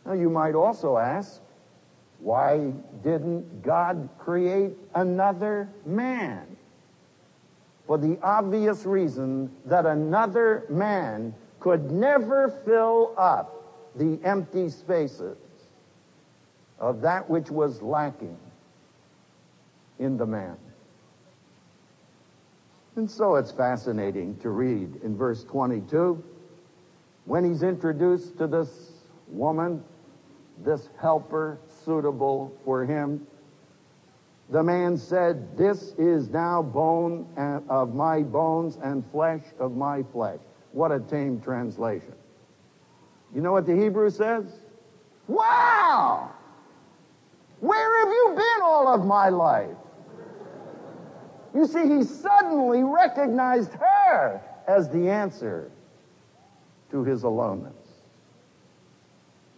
Now, 0.05 0.15
you 0.15 0.29
might 0.29 0.57
also 0.57 0.97
ask, 0.97 1.41
why 2.25 2.73
didn't 3.03 3.63
God 3.63 4.09
create 4.19 4.73
another 4.95 5.69
man? 5.85 6.57
For 7.87 7.99
the 7.99 8.19
obvious 8.23 8.87
reason 8.87 9.51
that 9.67 9.85
another 9.85 10.65
man 10.71 11.35
could 11.61 11.91
never 11.91 12.49
fill 12.65 13.13
up 13.19 13.93
the 13.95 14.19
empty 14.25 14.71
spaces 14.71 15.37
of 16.79 17.03
that 17.03 17.29
which 17.29 17.51
was 17.51 17.83
lacking 17.83 18.39
in 19.99 20.17
the 20.17 20.27
man. 20.27 20.57
And 22.97 23.11
so 23.11 23.35
it's 23.37 23.53
fascinating 23.53 24.39
to 24.39 24.49
read 24.49 24.97
in 25.03 25.15
verse 25.15 25.45
22 25.45 26.25
when 27.27 27.45
he's 27.45 27.63
introduced 27.63 28.39
to 28.39 28.47
this 28.47 28.93
woman, 29.29 29.85
this 30.65 30.89
helper 30.99 31.59
suitable 31.85 32.57
for 32.65 32.85
him. 32.85 33.27
The 34.51 34.63
man 34.63 34.97
said, 34.97 35.57
This 35.57 35.95
is 35.99 36.29
now 36.29 36.63
bone 36.63 37.27
uh, 37.37 37.61
of 37.69 37.95
my 37.95 38.23
bones 38.23 38.79
and 38.83 39.05
flesh 39.11 39.43
of 39.59 39.77
my 39.77 40.03
flesh. 40.13 40.41
What 40.73 40.93
a 40.93 41.01
tame 41.01 41.41
translation. 41.41 42.15
You 43.35 43.41
know 43.41 43.53
what 43.53 43.67
the 43.67 43.75
Hebrew 43.75 44.11
says? 44.11 44.45
Wow! 45.27 46.31
Where 47.61 48.05
have 48.05 48.13
you 48.13 48.33
been 48.37 48.63
all 48.63 48.89
of 48.89 49.07
my 49.07 49.29
life? 49.31 49.77
You 51.55 51.67
see, 51.67 51.89
he 51.89 52.03
suddenly 52.03 52.83
recognized 52.83 53.73
her 53.75 54.43
as 54.67 54.91
the 54.91 55.09
answer 55.09 55.71
to 56.91 57.05
his 57.05 57.23
aloneness. 57.23 57.73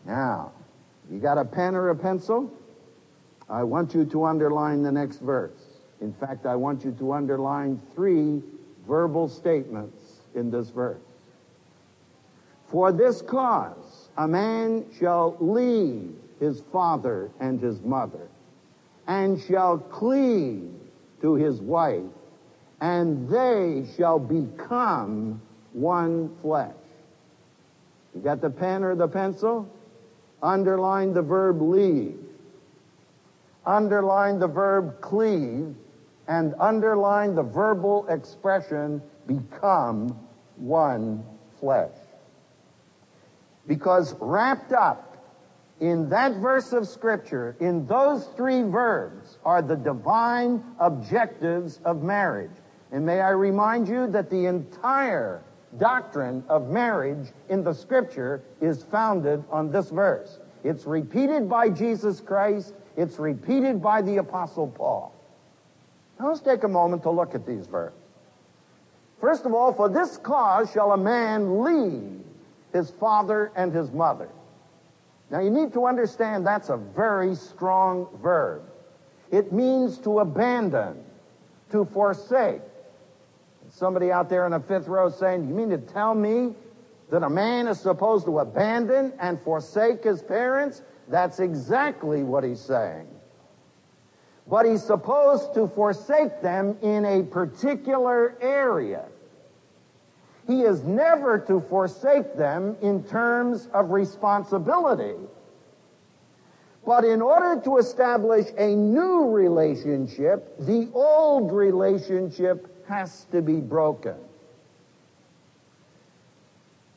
Now, 0.05 0.53
you 1.11 1.19
got 1.19 1.39
a 1.39 1.45
pen 1.45 1.75
or 1.75 1.91
a 1.91 1.97
pencil? 1.97 2.53
I 3.49 3.63
want 3.63 3.95
you 3.95 4.05
to 4.07 4.25
underline 4.25 4.83
the 4.83 4.91
next 4.91 5.19
verse. 5.19 5.79
In 6.01 6.13
fact, 6.13 6.47
I 6.47 6.57
want 6.57 6.85
you 6.85 6.93
to 6.93 7.13
underline 7.13 7.81
three 7.95 8.43
verbal 8.87 9.29
statements 9.29 10.21
in 10.35 10.51
this 10.51 10.71
verse. 10.71 10.99
For 12.69 12.93
this 12.93 13.23
cause, 13.23 14.09
a 14.17 14.27
man 14.27 14.85
shall 14.99 15.37
leave 15.41 16.15
his 16.41 16.63
father 16.73 17.31
and 17.41 17.61
his 17.61 17.81
mother, 17.83 18.29
and 19.07 19.41
shall 19.41 19.79
cleave 19.79 20.69
to 21.23 21.35
his 21.35 21.61
wife, 21.61 22.03
and 22.81 23.29
they 23.29 23.87
shall 23.97 24.19
become 24.19 25.41
one 25.73 26.35
flesh. 26.43 26.75
You 28.15 28.21
got 28.21 28.41
the 28.41 28.51
pen 28.51 28.83
or 28.83 28.95
the 28.95 29.09
pencil? 29.09 29.71
Underline 30.43 31.13
the 31.15 31.23
verb 31.23 31.61
leave. 31.63 32.19
Underline 33.65 34.39
the 34.39 34.49
verb 34.49 35.01
cleave 35.01 35.75
and 36.29 36.55
underline 36.61 37.35
the 37.35 37.43
verbal 37.43 38.07
expression 38.09 39.03
become 39.27 40.19
one 40.57 41.25
flesh. 41.61 41.95
Because 43.67 44.15
wrapped 44.21 44.73
up 44.73 45.17
in 45.81 46.09
that 46.09 46.37
verse 46.37 46.73
of 46.73 46.89
scripture, 46.89 47.57
in 47.61 47.87
those 47.87 48.27
three 48.37 48.63
verbs, 48.63 49.39
are 49.45 49.63
the 49.63 49.77
divine 49.77 50.65
objectives 50.79 51.81
of 51.85 52.03
marriage. 52.03 52.53
And 52.93 53.05
may 53.05 53.21
I 53.21 53.31
remind 53.31 53.89
you 53.89 54.07
that 54.09 54.31
the 54.31 54.47
entire 54.47 55.43
doctrine 55.79 56.45
of 56.49 56.69
marriage 56.69 57.29
in 57.49 57.63
the 57.63 57.73
scripture 57.73 58.43
is 58.61 58.83
founded 58.85 59.45
on 59.51 59.71
this 59.71 59.91
verse. 59.91 60.39
It's 60.65 60.85
repeated 60.85 61.49
by 61.49 61.69
Jesus 61.69 62.21
Christ. 62.21 62.75
It's 62.97 63.19
repeated 63.19 63.83
by 63.83 64.03
the 64.03 64.19
apostle 64.19 64.69
Paul. 64.69 65.15
Now 66.19 66.29
let's 66.29 66.41
take 66.41 66.65
a 66.65 66.69
moment 66.69 67.03
to 67.03 67.11
look 67.11 67.35
at 67.35 67.47
these 67.47 67.67
verses. 67.67 67.99
First 69.21 69.47
of 69.47 69.55
all, 69.55 69.73
for 69.73 69.89
this 69.89 70.19
cause 70.19 70.71
shall 70.73 70.93
a 70.93 70.97
man 70.97 71.63
leave 71.63 72.21
his 72.73 72.91
father 72.91 73.53
and 73.57 73.73
his 73.73 73.91
mother 73.91 74.29
now 75.31 75.41
you 75.41 75.51
need 75.51 75.73
to 75.73 75.87
understand 75.87 76.47
that's 76.47 76.69
a 76.69 76.77
very 76.77 77.35
strong 77.35 78.09
verb. 78.23 78.63
It 79.31 79.53
means 79.53 79.99
to 80.01 80.21
abandon, 80.21 81.05
to 81.73 81.85
forsake. 81.85 82.63
Somebody 83.77 84.11
out 84.11 84.31
there 84.31 84.47
in 84.47 84.53
the 84.53 84.61
fifth 84.61 84.89
row 84.89 85.11
saying, 85.11 85.47
you 85.47 85.55
mean 85.55 85.69
to 85.69 85.77
tell 85.77 86.15
me 86.15 86.55
that 87.11 87.23
a 87.23 87.29
man 87.29 87.69
is 87.69 87.79
supposed 87.79 88.25
to 88.25 88.39
abandon 88.39 89.13
and 89.21 89.39
forsake 89.43 90.03
his 90.03 90.23
parents? 90.23 90.81
That's 91.09 91.41
exactly 91.41 92.23
what 92.23 92.43
he's 92.43 92.59
saying. 92.59 93.07
But 94.47 94.65
he's 94.65 94.83
supposed 94.83 95.53
to 95.57 95.69
forsake 95.69 96.41
them 96.41 96.79
in 96.81 97.05
a 97.05 97.23
particular 97.25 98.39
area. 98.41 99.05
He 100.47 100.63
is 100.63 100.83
never 100.83 101.39
to 101.41 101.61
forsake 101.61 102.35
them 102.35 102.79
in 102.81 103.05
terms 103.05 103.69
of 103.75 103.91
responsibility. 103.91 105.17
But 106.87 107.05
in 107.05 107.21
order 107.21 107.61
to 107.61 107.77
establish 107.77 108.47
a 108.57 108.75
new 108.75 109.29
relationship, 109.29 110.57
the 110.61 110.89
old 110.95 111.53
relationship 111.53 112.73
has 112.89 113.27
to 113.33 113.43
be 113.43 113.57
broken. 113.57 114.17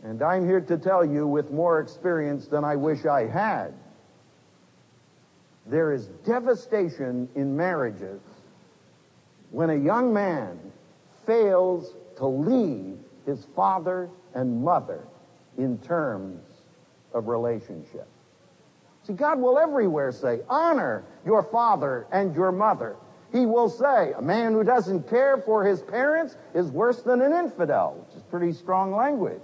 And 0.04 0.21
I'm 0.21 0.45
here 0.45 0.62
to 0.62 0.78
tell 0.78 1.04
you 1.04 1.28
with 1.28 1.52
more 1.52 1.80
experience 1.80 2.47
than 2.47 2.63
I 2.63 2.75
wish 2.75 3.06
I 3.06 3.28
had. 3.28 3.73
There 5.65 5.91
is 5.91 6.08
devastation 6.25 7.28
in 7.36 7.56
marriages 7.56 8.21
when 9.52 9.69
a 9.69 9.75
young 9.75 10.13
man 10.13 10.60
fails 11.25 11.93
to 12.17 12.25
leave 12.25 12.97
his 13.25 13.45
father 13.56 14.10
and 14.34 14.63
mother 14.63 15.04
in 15.58 15.78
terms 15.80 16.41
of 17.13 17.28
relationship. 17.28 18.08
See, 19.04 19.13
God 19.13 19.39
will 19.39 19.60
everywhere 19.60 20.12
say, 20.12 20.39
honor 20.49 21.04
your 21.25 21.43
father 21.43 22.08
and 22.12 22.36
your 22.36 22.52
mother. 22.52 22.95
He 23.32 23.46
will 23.46 23.70
say, 23.70 24.13
a 24.13 24.22
man 24.22 24.54
who 24.54 24.63
doesn't 24.63 25.08
care 25.10 25.38
for 25.38 25.63
his 25.63 25.82
parents 25.82 26.36
is 26.56 26.72
worse 26.72 27.02
than 27.02 27.22
an 27.22 27.34
infidel, 27.34 28.06
which 28.06 28.18
is 28.18 28.24
pretty 28.24 28.54
strong 28.54 28.96
language. 28.96 29.42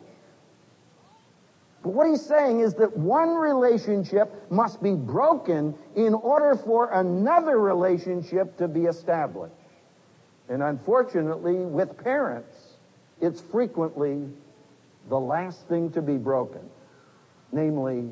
But 1.84 1.94
what 1.94 2.08
he's 2.08 2.26
saying 2.26 2.62
is 2.62 2.74
that 2.76 2.98
one 2.98 3.36
relationship 3.36 4.34
must 4.50 4.82
be 4.82 4.96
broken 4.96 5.76
in 5.96 6.16
order 6.16 6.56
for 6.56 6.92
another 6.92 7.60
relationship 7.60 8.58
to 8.58 8.68
be 8.68 8.86
established. 8.86 9.54
And 10.50 10.64
unfortunately, 10.64 11.58
with 11.58 11.96
parents, 12.04 12.58
it's 13.22 13.40
frequently 13.40 14.28
the 15.10 15.20
last 15.20 15.68
thing 15.68 15.92
to 15.92 16.02
be 16.02 16.18
broken, 16.18 16.68
namely 17.52 18.10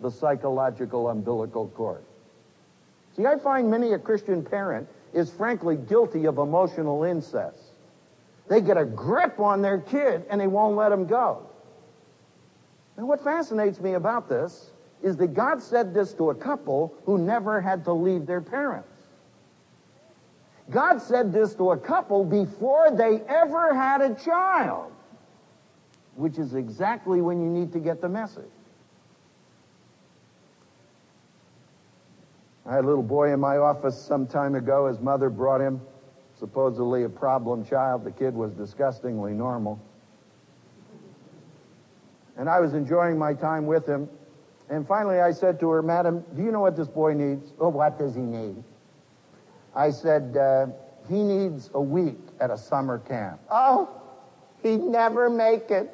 the 0.00 0.10
psychological 0.10 1.08
umbilical 1.08 1.68
cord. 1.68 2.04
See, 3.16 3.26
I 3.26 3.36
find 3.38 3.70
many 3.70 3.92
a 3.92 3.98
Christian 3.98 4.42
parent 4.42 4.88
is 5.12 5.30
frankly 5.30 5.76
guilty 5.76 6.24
of 6.26 6.38
emotional 6.38 7.04
incest. 7.04 7.58
They 8.48 8.60
get 8.60 8.76
a 8.76 8.84
grip 8.84 9.38
on 9.38 9.62
their 9.62 9.78
kid 9.78 10.24
and 10.30 10.40
they 10.40 10.46
won't 10.46 10.76
let 10.76 10.92
him 10.92 11.06
go. 11.06 11.46
Now, 12.96 13.06
what 13.06 13.22
fascinates 13.22 13.80
me 13.80 13.94
about 13.94 14.28
this 14.28 14.70
is 15.02 15.16
that 15.16 15.34
God 15.34 15.62
said 15.62 15.92
this 15.94 16.12
to 16.14 16.30
a 16.30 16.34
couple 16.34 16.94
who 17.04 17.18
never 17.18 17.60
had 17.60 17.84
to 17.84 17.92
leave 17.92 18.26
their 18.26 18.40
parents. 18.40 18.88
God 20.70 21.02
said 21.02 21.32
this 21.32 21.54
to 21.56 21.72
a 21.72 21.76
couple 21.76 22.24
before 22.24 22.90
they 22.90 23.20
ever 23.28 23.74
had 23.74 24.00
a 24.00 24.14
child, 24.14 24.92
which 26.14 26.38
is 26.38 26.54
exactly 26.54 27.20
when 27.20 27.42
you 27.42 27.50
need 27.50 27.72
to 27.72 27.80
get 27.80 28.00
the 28.00 28.08
message. 28.08 28.44
I 32.64 32.74
had 32.74 32.84
a 32.84 32.86
little 32.86 33.02
boy 33.02 33.32
in 33.32 33.40
my 33.40 33.56
office 33.56 34.00
some 34.00 34.26
time 34.26 34.54
ago. 34.54 34.86
His 34.86 35.00
mother 35.00 35.30
brought 35.30 35.60
him, 35.60 35.80
supposedly 36.38 37.04
a 37.04 37.08
problem 37.08 37.64
child. 37.64 38.04
The 38.04 38.12
kid 38.12 38.34
was 38.34 38.52
disgustingly 38.52 39.32
normal. 39.32 39.80
And 42.36 42.48
I 42.48 42.60
was 42.60 42.74
enjoying 42.74 43.18
my 43.18 43.34
time 43.34 43.66
with 43.66 43.86
him. 43.86 44.08
And 44.70 44.86
finally 44.86 45.20
I 45.20 45.32
said 45.32 45.58
to 45.60 45.68
her, 45.70 45.82
Madam, 45.82 46.24
do 46.34 46.42
you 46.42 46.52
know 46.52 46.60
what 46.60 46.76
this 46.76 46.88
boy 46.88 47.14
needs? 47.14 47.52
Oh, 47.58 47.68
what 47.68 47.98
does 47.98 48.14
he 48.14 48.22
need? 48.22 48.62
I 49.74 49.90
said, 49.90 50.36
uh, 50.36 50.66
he 51.08 51.22
needs 51.22 51.70
a 51.74 51.80
week 51.80 52.20
at 52.40 52.50
a 52.50 52.56
summer 52.56 52.98
camp. 52.98 53.40
Oh, 53.50 53.88
he'd 54.62 54.80
never 54.80 55.28
make 55.28 55.70
it. 55.70 55.90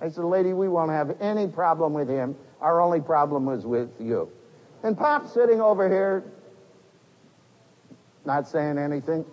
I 0.00 0.08
said, 0.08 0.24
lady, 0.24 0.52
we 0.52 0.68
won't 0.68 0.90
have 0.90 1.20
any 1.20 1.46
problem 1.46 1.92
with 1.92 2.08
him. 2.08 2.34
Our 2.60 2.80
only 2.80 3.00
problem 3.00 3.46
was 3.46 3.66
with 3.66 3.90
you. 4.00 4.30
And 4.82 4.98
Pop's 4.98 5.32
sitting 5.32 5.60
over 5.60 5.88
here, 5.88 6.24
not 8.24 8.48
saying 8.48 8.78
anything. 8.78 9.24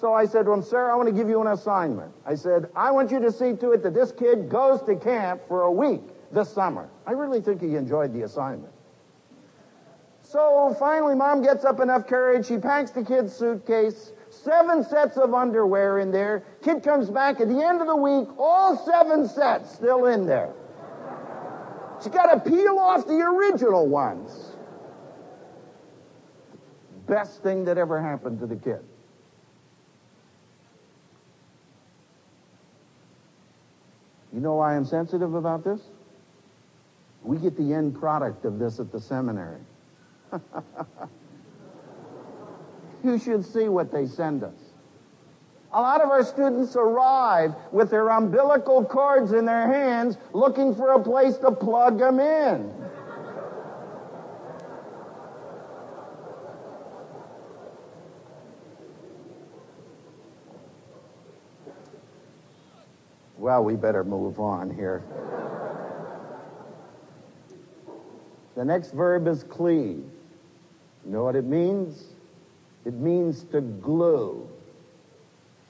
So 0.00 0.12
I 0.12 0.26
said 0.26 0.44
to 0.46 0.52
him, 0.52 0.62
sir, 0.62 0.90
I 0.90 0.96
want 0.96 1.08
to 1.08 1.14
give 1.14 1.28
you 1.28 1.40
an 1.40 1.46
assignment. 1.46 2.12
I 2.26 2.34
said, 2.34 2.68
I 2.76 2.90
want 2.90 3.10
you 3.10 3.20
to 3.20 3.32
see 3.32 3.54
to 3.54 3.72
it 3.72 3.82
that 3.82 3.94
this 3.94 4.12
kid 4.12 4.48
goes 4.48 4.82
to 4.82 4.96
camp 4.96 5.42
for 5.48 5.62
a 5.62 5.72
week 5.72 6.02
this 6.32 6.52
summer. 6.52 6.88
I 7.06 7.12
really 7.12 7.40
think 7.40 7.62
he 7.62 7.76
enjoyed 7.76 8.12
the 8.12 8.22
assignment. 8.22 8.72
So 10.22 10.74
finally, 10.78 11.14
mom 11.14 11.42
gets 11.42 11.64
up 11.64 11.80
enough 11.80 12.06
courage. 12.06 12.46
She 12.46 12.58
packs 12.58 12.90
the 12.90 13.04
kid's 13.04 13.32
suitcase, 13.32 14.12
seven 14.30 14.82
sets 14.82 15.16
of 15.16 15.32
underwear 15.32 16.00
in 16.00 16.10
there. 16.10 16.44
Kid 16.62 16.82
comes 16.82 17.08
back 17.08 17.40
at 17.40 17.48
the 17.48 17.62
end 17.62 17.80
of 17.80 17.86
the 17.86 17.96
week, 17.96 18.28
all 18.36 18.76
seven 18.76 19.28
sets 19.28 19.72
still 19.74 20.06
in 20.06 20.26
there. 20.26 20.52
You 22.04 22.10
gotta 22.10 22.40
peel 22.40 22.78
off 22.78 23.06
the 23.06 23.20
original 23.20 23.86
ones. 23.88 24.56
Best 27.06 27.42
thing 27.42 27.64
that 27.64 27.78
ever 27.78 28.00
happened 28.00 28.40
to 28.40 28.46
the 28.46 28.56
kid. 28.56 28.80
You 34.32 34.40
know 34.40 34.54
why 34.54 34.74
I'm 34.74 34.84
sensitive 34.84 35.34
about 35.34 35.62
this? 35.64 35.80
We 37.22 37.38
get 37.38 37.56
the 37.56 37.72
end 37.72 37.98
product 37.98 38.44
of 38.44 38.58
this 38.58 38.80
at 38.80 38.90
the 38.90 39.00
seminary. 39.00 39.60
you 43.04 43.18
should 43.18 43.44
see 43.44 43.68
what 43.68 43.92
they 43.92 44.06
send 44.06 44.42
us. 44.42 44.63
A 45.74 45.80
lot 45.80 46.00
of 46.00 46.08
our 46.08 46.22
students 46.22 46.76
arrive 46.76 47.52
with 47.72 47.90
their 47.90 48.08
umbilical 48.08 48.84
cords 48.84 49.32
in 49.32 49.44
their 49.44 49.66
hands 49.66 50.16
looking 50.32 50.72
for 50.72 50.92
a 50.92 51.02
place 51.02 51.36
to 51.38 51.50
plug 51.50 51.98
them 51.98 52.20
in. 52.20 52.72
Well, 63.36 63.64
we 63.64 63.74
better 63.74 64.04
move 64.04 64.38
on 64.38 64.70
here. 64.70 65.02
the 68.54 68.64
next 68.64 68.92
verb 68.92 69.26
is 69.26 69.42
cleave. 69.42 70.04
You 71.04 71.10
know 71.10 71.24
what 71.24 71.34
it 71.34 71.44
means? 71.44 72.04
It 72.84 72.94
means 72.94 73.42
to 73.50 73.60
glue. 73.60 74.48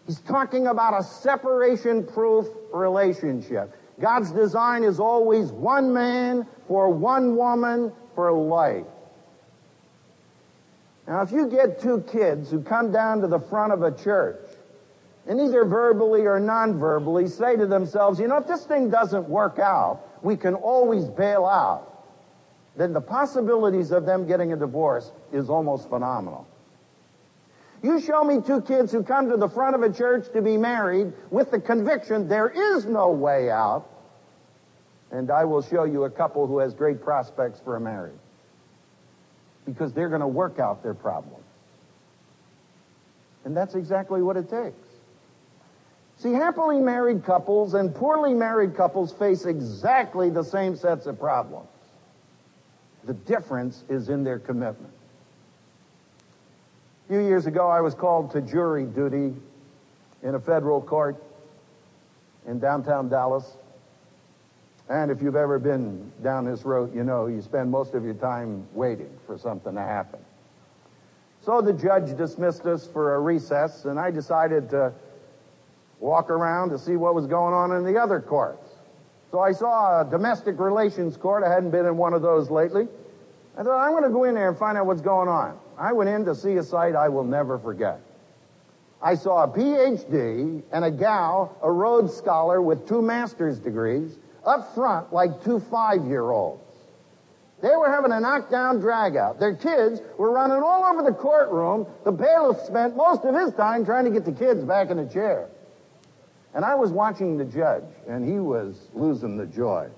He's 0.06 0.20
talking 0.20 0.66
about 0.66 0.98
a 0.98 1.02
separation 1.02 2.06
proof 2.06 2.46
relationship. 2.72 3.74
God's 4.00 4.32
design 4.32 4.84
is 4.84 5.00
always 5.00 5.50
one 5.50 5.92
man 5.92 6.46
for 6.68 6.90
one 6.90 7.36
woman 7.36 7.92
for 8.14 8.32
life. 8.32 8.86
Now, 11.06 11.22
if 11.22 11.32
you 11.32 11.48
get 11.48 11.80
two 11.80 12.02
kids 12.10 12.50
who 12.50 12.62
come 12.62 12.90
down 12.90 13.20
to 13.20 13.28
the 13.28 13.38
front 13.38 13.72
of 13.72 13.82
a 13.82 13.92
church 13.92 14.40
and 15.26 15.40
either 15.40 15.64
verbally 15.64 16.22
or 16.22 16.40
non-verbally 16.40 17.28
say 17.28 17.56
to 17.56 17.66
themselves, 17.66 18.18
you 18.18 18.26
know, 18.26 18.38
if 18.38 18.46
this 18.46 18.64
thing 18.64 18.90
doesn't 18.90 19.28
work 19.28 19.58
out, 19.58 20.00
we 20.22 20.36
can 20.36 20.54
always 20.54 21.04
bail 21.04 21.44
out, 21.44 22.04
then 22.76 22.92
the 22.92 23.00
possibilities 23.00 23.90
of 23.90 24.06
them 24.06 24.26
getting 24.26 24.52
a 24.52 24.56
divorce 24.56 25.12
is 25.32 25.50
almost 25.50 25.88
phenomenal. 25.88 26.46
You 27.84 28.00
show 28.00 28.24
me 28.24 28.40
two 28.40 28.62
kids 28.62 28.92
who 28.92 29.02
come 29.02 29.28
to 29.28 29.36
the 29.36 29.50
front 29.50 29.74
of 29.74 29.82
a 29.82 29.92
church 29.92 30.32
to 30.32 30.40
be 30.40 30.56
married 30.56 31.12
with 31.30 31.50
the 31.50 31.60
conviction 31.60 32.28
there 32.28 32.48
is 32.48 32.86
no 32.86 33.10
way 33.10 33.50
out, 33.50 33.86
and 35.10 35.30
I 35.30 35.44
will 35.44 35.60
show 35.60 35.84
you 35.84 36.04
a 36.04 36.10
couple 36.10 36.46
who 36.46 36.60
has 36.60 36.72
great 36.72 37.02
prospects 37.02 37.60
for 37.62 37.76
a 37.76 37.80
marriage. 37.80 38.16
Because 39.66 39.92
they're 39.92 40.08
going 40.08 40.22
to 40.22 40.26
work 40.26 40.58
out 40.58 40.82
their 40.82 40.94
problems. 40.94 41.44
And 43.44 43.54
that's 43.54 43.74
exactly 43.74 44.22
what 44.22 44.38
it 44.38 44.48
takes. 44.48 44.88
See, 46.20 46.32
happily 46.32 46.80
married 46.80 47.26
couples 47.26 47.74
and 47.74 47.94
poorly 47.94 48.32
married 48.32 48.78
couples 48.78 49.12
face 49.12 49.44
exactly 49.44 50.30
the 50.30 50.42
same 50.42 50.74
sets 50.74 51.04
of 51.04 51.20
problems. 51.20 51.68
The 53.04 53.12
difference 53.12 53.84
is 53.90 54.08
in 54.08 54.24
their 54.24 54.38
commitment. 54.38 54.94
A 57.04 57.06
few 57.06 57.20
years 57.20 57.44
ago, 57.44 57.68
I 57.68 57.82
was 57.82 57.94
called 57.94 58.30
to 58.30 58.40
jury 58.40 58.86
duty 58.86 59.34
in 60.22 60.34
a 60.34 60.40
federal 60.40 60.80
court 60.80 61.22
in 62.46 62.58
downtown 62.58 63.10
Dallas. 63.10 63.58
And 64.88 65.10
if 65.10 65.20
you've 65.20 65.36
ever 65.36 65.58
been 65.58 66.10
down 66.22 66.46
this 66.46 66.64
road, 66.64 66.94
you 66.94 67.04
know 67.04 67.26
you 67.26 67.42
spend 67.42 67.70
most 67.70 67.94
of 67.94 68.04
your 68.04 68.14
time 68.14 68.66
waiting 68.72 69.10
for 69.26 69.36
something 69.36 69.74
to 69.74 69.82
happen. 69.82 70.18
So 71.42 71.60
the 71.60 71.74
judge 71.74 72.16
dismissed 72.16 72.64
us 72.64 72.86
for 72.86 73.16
a 73.16 73.20
recess, 73.20 73.84
and 73.84 74.00
I 74.00 74.10
decided 74.10 74.70
to 74.70 74.94
walk 76.00 76.30
around 76.30 76.70
to 76.70 76.78
see 76.78 76.96
what 76.96 77.14
was 77.14 77.26
going 77.26 77.52
on 77.52 77.72
in 77.72 77.84
the 77.84 78.00
other 78.00 78.18
courts. 78.18 78.66
So 79.30 79.40
I 79.40 79.52
saw 79.52 80.00
a 80.00 80.10
domestic 80.10 80.58
relations 80.58 81.18
court. 81.18 81.44
I 81.44 81.52
hadn't 81.52 81.70
been 81.70 81.84
in 81.84 81.98
one 81.98 82.14
of 82.14 82.22
those 82.22 82.50
lately. 82.50 82.88
I 83.58 83.62
thought, 83.62 83.78
I'm 83.78 83.90
going 83.90 84.04
to 84.04 84.10
go 84.10 84.24
in 84.24 84.34
there 84.34 84.48
and 84.48 84.58
find 84.58 84.78
out 84.78 84.86
what's 84.86 85.02
going 85.02 85.28
on. 85.28 85.58
I 85.78 85.92
went 85.92 86.10
in 86.10 86.24
to 86.26 86.34
see 86.34 86.56
a 86.56 86.62
sight 86.62 86.94
I 86.94 87.08
will 87.08 87.24
never 87.24 87.58
forget. 87.58 88.00
I 89.02 89.14
saw 89.16 89.44
a 89.44 89.48
PhD 89.48 90.62
and 90.72 90.84
a 90.84 90.90
gal, 90.90 91.58
a 91.62 91.70
Rhodes 91.70 92.14
Scholar 92.16 92.62
with 92.62 92.88
two 92.88 93.02
master's 93.02 93.58
degrees, 93.58 94.18
up 94.46 94.74
front 94.74 95.12
like 95.12 95.44
two 95.44 95.60
five-year-olds. 95.60 96.62
They 97.62 97.76
were 97.76 97.90
having 97.90 98.12
a 98.12 98.20
knockdown 98.20 98.80
dragout. 98.80 99.38
Their 99.38 99.54
kids 99.54 100.00
were 100.18 100.30
running 100.30 100.62
all 100.62 100.84
over 100.84 101.02
the 101.02 101.16
courtroom. 101.16 101.86
The 102.04 102.12
bailiff 102.12 102.58
spent 102.60 102.96
most 102.96 103.24
of 103.24 103.34
his 103.34 103.54
time 103.54 103.84
trying 103.84 104.04
to 104.04 104.10
get 104.10 104.24
the 104.24 104.32
kids 104.32 104.64
back 104.64 104.90
in 104.90 104.98
the 104.98 105.06
chair. 105.06 105.48
And 106.54 106.64
I 106.64 106.74
was 106.74 106.90
watching 106.90 107.36
the 107.36 107.44
judge, 107.44 107.84
and 108.06 108.24
he 108.24 108.38
was 108.38 108.88
losing 108.92 109.36
the 109.36 109.46
joy. 109.46 109.88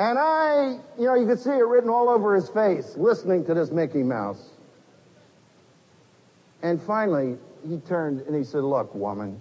And 0.00 0.18
I, 0.18 0.78
you 0.98 1.04
know, 1.04 1.14
you 1.14 1.26
could 1.26 1.38
see 1.38 1.50
it 1.50 1.66
written 1.66 1.90
all 1.90 2.08
over 2.08 2.34
his 2.34 2.48
face, 2.48 2.96
listening 2.96 3.44
to 3.44 3.52
this 3.52 3.70
Mickey 3.70 4.02
Mouse. 4.02 4.48
And 6.62 6.80
finally, 6.80 7.36
he 7.68 7.76
turned 7.80 8.22
and 8.22 8.34
he 8.34 8.42
said, 8.42 8.64
Look, 8.64 8.94
woman, 8.94 9.38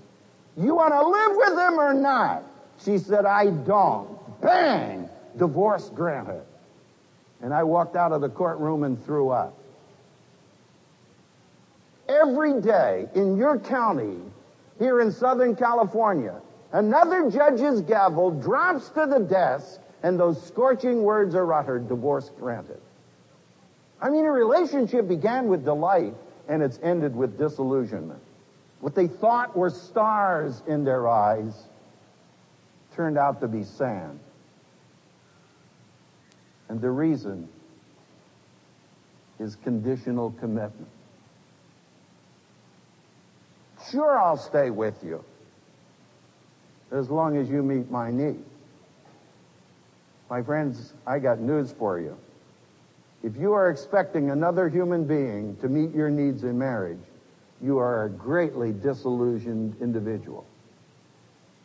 you 0.58 0.76
want 0.76 0.94
to 0.94 1.02
live 1.02 1.38
with 1.38 1.66
him 1.66 1.80
or 1.80 1.94
not? 1.94 2.44
She 2.84 2.98
said, 2.98 3.26
I 3.26 3.52
don't. 3.52 4.20
Bang! 4.42 5.08
Divorce 5.38 5.90
granted. 5.96 6.44
And 7.42 7.54
I 7.54 7.64
walked 7.64 7.96
out 7.96 8.12
of 8.12 8.20
the 8.20 8.30
courtroom 8.30 8.84
and 8.84 9.02
threw 9.06 9.30
up 9.30 9.56
every 12.10 12.60
day 12.60 13.08
in 13.16 13.38
your 13.38 13.60
county 13.60 14.18
here 14.80 15.00
in 15.00 15.12
Southern 15.12 15.56
California, 15.56 16.42
another 16.74 17.30
judge's 17.30 17.82
gavel 17.82 18.32
drops 18.32 18.90
to 18.90 19.06
the 19.06 19.20
desk 19.20 19.80
and 20.04 20.20
those 20.20 20.42
scorching 20.46 21.04
words 21.04 21.36
are 21.36 21.52
uttered, 21.54 21.88
divorce 21.88 22.30
granted. 22.40 22.80
I 24.02 24.10
mean, 24.10 24.26
a 24.26 24.32
relationship 24.32 25.08
began 25.08 25.48
with 25.48 25.66
delight 25.66 26.14
and 26.48 26.64
it's 26.64 26.80
ended 26.82 27.16
with 27.16 27.38
disillusionment. 27.38 28.22
What 28.80 28.96
they 28.96 29.08
thought 29.08 29.58
were 29.58 29.70
stars 29.70 30.64
in 30.68 30.86
their 30.86 31.08
eyes 31.08 31.54
turned 32.96 33.18
out 33.18 33.42
to 33.42 33.48
be 33.48 33.64
sand. 33.64 34.20
And 36.70 36.80
the 36.80 36.90
reason 36.90 37.50
is 39.40 39.56
conditional 39.58 40.32
commitment. 40.40 40.88
Sure, 43.92 44.20
I'll 44.20 44.38
stay 44.38 44.70
with 44.70 44.96
you. 45.04 45.24
As 46.92 47.10
long 47.10 47.38
as 47.38 47.50
you 47.50 47.64
meet 47.64 47.90
my 47.90 48.12
needs. 48.12 48.59
My 50.30 50.44
friends, 50.44 50.94
I 51.08 51.18
got 51.20 51.40
news 51.40 51.72
for 51.72 52.00
you. 52.00 52.16
If 53.24 53.36
you 53.36 53.54
are 53.54 53.70
expecting 53.70 54.30
another 54.30 54.70
human 54.70 55.06
being 55.06 55.58
to 55.58 55.68
meet 55.68 55.94
your 55.94 56.10
needs 56.10 56.44
in 56.44 56.58
marriage, 56.58 57.02
you 57.62 57.80
are 57.80 58.06
a 58.06 58.10
greatly 58.10 58.72
disillusioned 58.72 59.76
individual. 59.82 60.46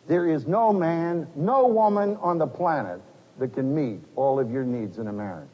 There 0.09 0.29
is 0.29 0.47
no 0.47 0.73
man, 0.73 1.29
no 1.37 1.67
woman 1.67 2.17
on 2.21 2.39
the 2.39 2.47
planet 2.47 3.01
that 3.39 3.53
can 3.53 3.75
meet 3.75 4.01
all 4.17 4.41
of 4.41 4.51
your 4.51 4.65
needs 4.65 4.99
in 4.99 5.09
a 5.09 5.13
marriage. 5.13 5.49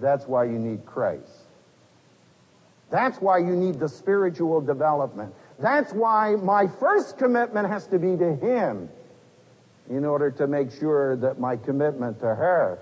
That's 0.00 0.26
why 0.26 0.44
you 0.44 0.58
need 0.58 0.84
Christ. 0.86 1.46
That's 2.90 3.20
why 3.20 3.38
you 3.38 3.56
need 3.56 3.80
the 3.80 3.88
spiritual 3.88 4.60
development. 4.60 5.34
That's 5.58 5.92
why 5.92 6.36
my 6.36 6.66
first 6.66 7.18
commitment 7.18 7.68
has 7.68 7.86
to 7.88 7.98
be 7.98 8.16
to 8.16 8.36
Him 8.36 8.88
in 9.88 10.04
order 10.04 10.30
to 10.30 10.46
make 10.46 10.70
sure 10.70 11.16
that 11.16 11.40
my 11.40 11.56
commitment 11.56 12.20
to 12.20 12.26
her, 12.26 12.78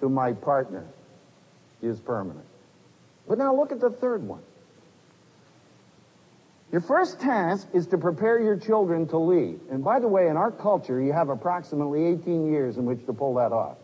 to 0.00 0.08
my 0.08 0.32
partner, 0.32 0.86
is 1.82 2.00
permanent. 2.00 2.46
But 3.28 3.38
now 3.38 3.54
look 3.54 3.72
at 3.72 3.80
the 3.80 3.90
third 3.90 4.26
one. 4.26 4.42
Your 6.72 6.80
first 6.80 7.20
task 7.20 7.66
is 7.72 7.86
to 7.88 7.98
prepare 7.98 8.40
your 8.40 8.56
children 8.56 9.06
to 9.08 9.18
lead. 9.18 9.60
And 9.70 9.82
by 9.82 10.00
the 10.00 10.08
way, 10.08 10.28
in 10.28 10.36
our 10.36 10.50
culture, 10.50 11.00
you 11.00 11.12
have 11.12 11.30
approximately 11.30 12.04
18 12.04 12.50
years 12.50 12.76
in 12.76 12.84
which 12.84 13.04
to 13.06 13.12
pull 13.12 13.34
that 13.34 13.52
off. 13.52 13.78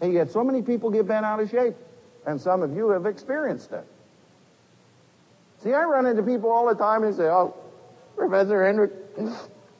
And 0.00 0.12
yet 0.12 0.30
so 0.30 0.44
many 0.44 0.62
people 0.62 0.90
get 0.90 1.06
bent 1.06 1.24
out 1.24 1.40
of 1.40 1.50
shape. 1.50 1.74
And 2.24 2.40
some 2.40 2.62
of 2.62 2.76
you 2.76 2.90
have 2.90 3.06
experienced 3.06 3.72
it. 3.72 3.84
See, 5.62 5.72
I 5.72 5.82
run 5.82 6.06
into 6.06 6.22
people 6.22 6.50
all 6.50 6.68
the 6.68 6.74
time 6.74 7.02
and 7.02 7.14
say, 7.14 7.24
oh, 7.24 7.54
Professor 8.16 8.64
Hendrick, 8.64 8.92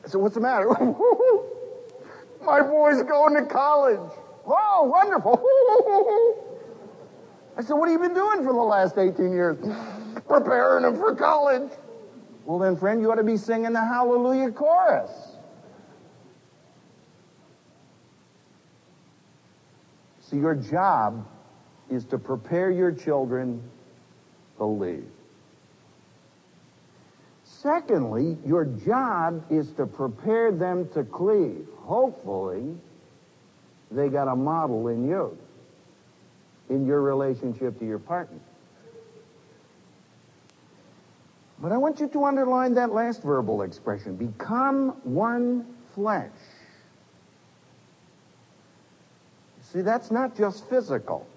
I 0.04 0.08
said, 0.08 0.20
what's 0.20 0.34
the 0.34 0.40
matter? 0.40 0.68
My 2.44 2.60
boy's 2.60 3.02
going 3.04 3.34
to 3.34 3.46
college. 3.46 4.10
Oh, 4.46 4.90
wonderful. 4.92 5.34
I 7.56 7.62
said, 7.62 7.74
what 7.74 7.88
have 7.88 8.00
you 8.00 8.08
been 8.08 8.14
doing 8.14 8.38
for 8.38 8.52
the 8.52 8.58
last 8.58 8.98
18 8.98 9.32
years? 9.32 9.56
Preparing 10.28 10.84
him 10.84 10.96
for 10.96 11.14
college. 11.14 11.70
Well, 12.44 12.58
then, 12.58 12.76
friend, 12.76 13.00
you 13.00 13.12
ought 13.12 13.16
to 13.16 13.22
be 13.22 13.36
singing 13.36 13.72
the 13.72 13.84
Hallelujah 13.84 14.50
chorus. 14.50 15.10
So, 20.20 20.36
your 20.36 20.56
job 20.56 21.26
is 21.90 22.04
to 22.06 22.18
prepare 22.18 22.70
your 22.70 22.90
children 22.90 23.62
to 24.56 24.64
leave. 24.64 25.11
Secondly, 27.62 28.36
your 28.44 28.64
job 28.64 29.44
is 29.48 29.70
to 29.72 29.86
prepare 29.86 30.50
them 30.50 30.88
to 30.94 31.04
cleave. 31.04 31.64
Hopefully, 31.82 32.74
they 33.92 34.08
got 34.08 34.26
a 34.26 34.34
model 34.34 34.88
in 34.88 35.08
you, 35.08 35.38
in 36.70 36.84
your 36.84 37.00
relationship 37.02 37.78
to 37.78 37.86
your 37.86 38.00
partner. 38.00 38.40
But 41.60 41.70
I 41.70 41.76
want 41.76 42.00
you 42.00 42.08
to 42.08 42.24
underline 42.24 42.74
that 42.74 42.92
last 42.92 43.22
verbal 43.22 43.62
expression 43.62 44.16
become 44.16 44.88
one 45.04 45.64
flesh. 45.94 46.32
See, 49.72 49.82
that's 49.82 50.10
not 50.10 50.36
just 50.36 50.68
physical. 50.68 51.28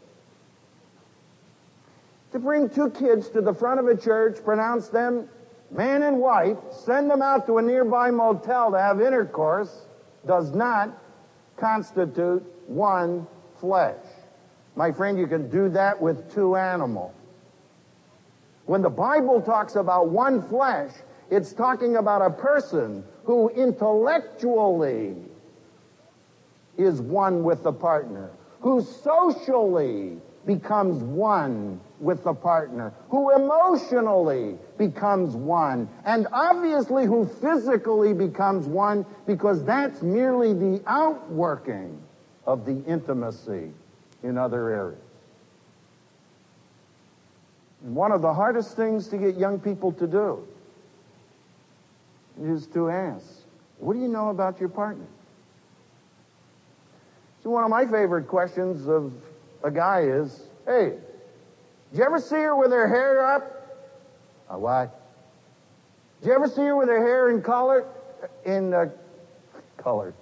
To 2.31 2.39
bring 2.39 2.67
two 2.67 2.89
kids 2.89 3.29
to 3.29 3.41
the 3.41 3.53
front 3.53 3.79
of 3.79 3.87
a 3.87 3.95
church, 3.95 4.43
pronounce 4.43 4.87
them 4.87 5.29
man 5.71 6.03
and 6.03 6.19
wife, 6.19 6.57
send 6.71 7.09
them 7.09 7.21
out 7.21 7.45
to 7.47 7.57
a 7.57 7.61
nearby 7.61 8.11
motel 8.11 8.71
to 8.71 8.79
have 8.79 9.01
intercourse, 9.01 9.85
does 10.25 10.53
not 10.53 10.97
constitute 11.57 12.43
one 12.67 13.27
flesh. 13.59 14.03
My 14.75 14.91
friend, 14.91 15.17
you 15.17 15.27
can 15.27 15.49
do 15.49 15.69
that 15.69 16.01
with 16.01 16.33
two 16.33 16.55
animals. 16.55 17.13
When 18.65 18.81
the 18.81 18.89
Bible 18.89 19.41
talks 19.41 19.75
about 19.75 20.09
one 20.09 20.41
flesh, 20.41 20.91
it's 21.29 21.53
talking 21.53 21.97
about 21.97 22.21
a 22.21 22.29
person 22.29 23.03
who 23.23 23.49
intellectually 23.49 25.15
is 26.77 27.01
one 27.01 27.43
with 27.43 27.63
the 27.63 27.71
partner, 27.71 28.31
who 28.59 28.81
socially 28.81 30.19
becomes 30.45 31.01
one 31.03 31.79
with 31.99 32.23
the 32.23 32.33
partner, 32.33 32.93
who 33.09 33.33
emotionally 33.35 34.57
becomes 34.77 35.35
one, 35.35 35.89
and 36.05 36.27
obviously 36.31 37.05
who 37.05 37.25
physically 37.25 38.13
becomes 38.13 38.67
one 38.67 39.05
because 39.25 39.63
that's 39.63 40.01
merely 40.01 40.53
the 40.53 40.81
outworking 40.87 42.01
of 42.45 42.65
the 42.65 42.83
intimacy 42.85 43.71
in 44.23 44.37
other 44.37 44.69
areas. 44.69 44.99
One 47.81 48.11
of 48.11 48.21
the 48.21 48.33
hardest 48.33 48.75
things 48.75 49.07
to 49.09 49.17
get 49.17 49.35
young 49.35 49.59
people 49.59 49.91
to 49.93 50.07
do 50.07 50.47
is 52.41 52.67
to 52.67 52.89
ask, 52.89 53.25
what 53.77 53.93
do 53.93 53.99
you 53.99 54.07
know 54.07 54.29
about 54.29 54.59
your 54.59 54.69
partner? 54.69 55.05
So 57.43 57.51
one 57.51 57.63
of 57.63 57.69
my 57.69 57.85
favorite 57.85 58.27
questions 58.27 58.87
of 58.87 59.13
a 59.65 59.71
guy 59.71 60.01
is, 60.01 60.43
hey, 60.67 60.93
did 61.91 61.97
you 61.97 62.03
ever 62.03 62.19
see 62.19 62.35
her 62.35 62.55
with 62.55 62.71
her 62.71 62.87
hair 62.87 63.25
up? 63.25 63.51
What? 64.47 65.01
Did 66.21 66.27
you 66.27 66.35
ever 66.35 66.47
see 66.47 66.61
her 66.61 66.77
with 66.77 66.87
her 66.87 67.03
hair 67.03 67.31
in 67.31 67.41
color? 67.41 67.87
In 68.45 68.75
uh, 68.75 68.85
color. 69.77 70.13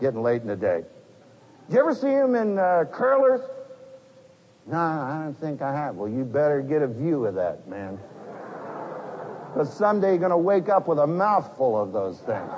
Getting 0.00 0.22
late 0.22 0.40
in 0.40 0.46
the 0.46 0.56
day. 0.56 0.84
Did 1.68 1.74
you 1.74 1.80
ever 1.80 1.94
see 1.94 2.08
him 2.08 2.36
in 2.36 2.58
uh, 2.58 2.84
curlers? 2.92 3.40
No, 4.68 4.78
I 4.78 5.22
don't 5.24 5.40
think 5.40 5.60
I 5.60 5.74
have. 5.74 5.96
Well, 5.96 6.08
you 6.08 6.24
better 6.24 6.62
get 6.62 6.82
a 6.82 6.88
view 6.88 7.26
of 7.26 7.34
that, 7.34 7.66
man. 7.66 7.98
Because 9.48 9.76
someday 9.76 10.10
you're 10.10 10.18
going 10.18 10.30
to 10.30 10.36
wake 10.36 10.68
up 10.68 10.86
with 10.86 11.00
a 11.00 11.06
mouthful 11.08 11.80
of 11.80 11.92
those 11.92 12.20
things. 12.20 12.52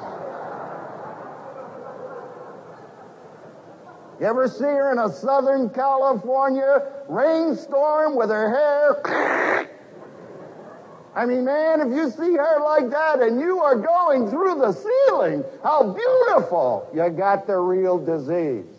You 4.22 4.28
ever 4.28 4.46
see 4.46 4.62
her 4.62 4.92
in 4.92 4.98
a 5.00 5.12
Southern 5.12 5.68
California 5.70 6.92
rainstorm 7.08 8.14
with 8.14 8.30
her 8.30 8.50
hair? 8.50 9.68
I 11.16 11.26
mean, 11.26 11.44
man, 11.44 11.80
if 11.80 11.88
you 11.88 12.08
see 12.08 12.36
her 12.36 12.60
like 12.62 12.88
that 12.90 13.20
and 13.20 13.40
you 13.40 13.58
are 13.58 13.74
going 13.74 14.30
through 14.30 14.60
the 14.60 14.70
ceiling, 14.70 15.42
how 15.64 15.92
beautiful! 15.92 16.88
You 16.94 17.10
got 17.10 17.48
the 17.48 17.56
real 17.56 17.98
disease. 17.98 18.72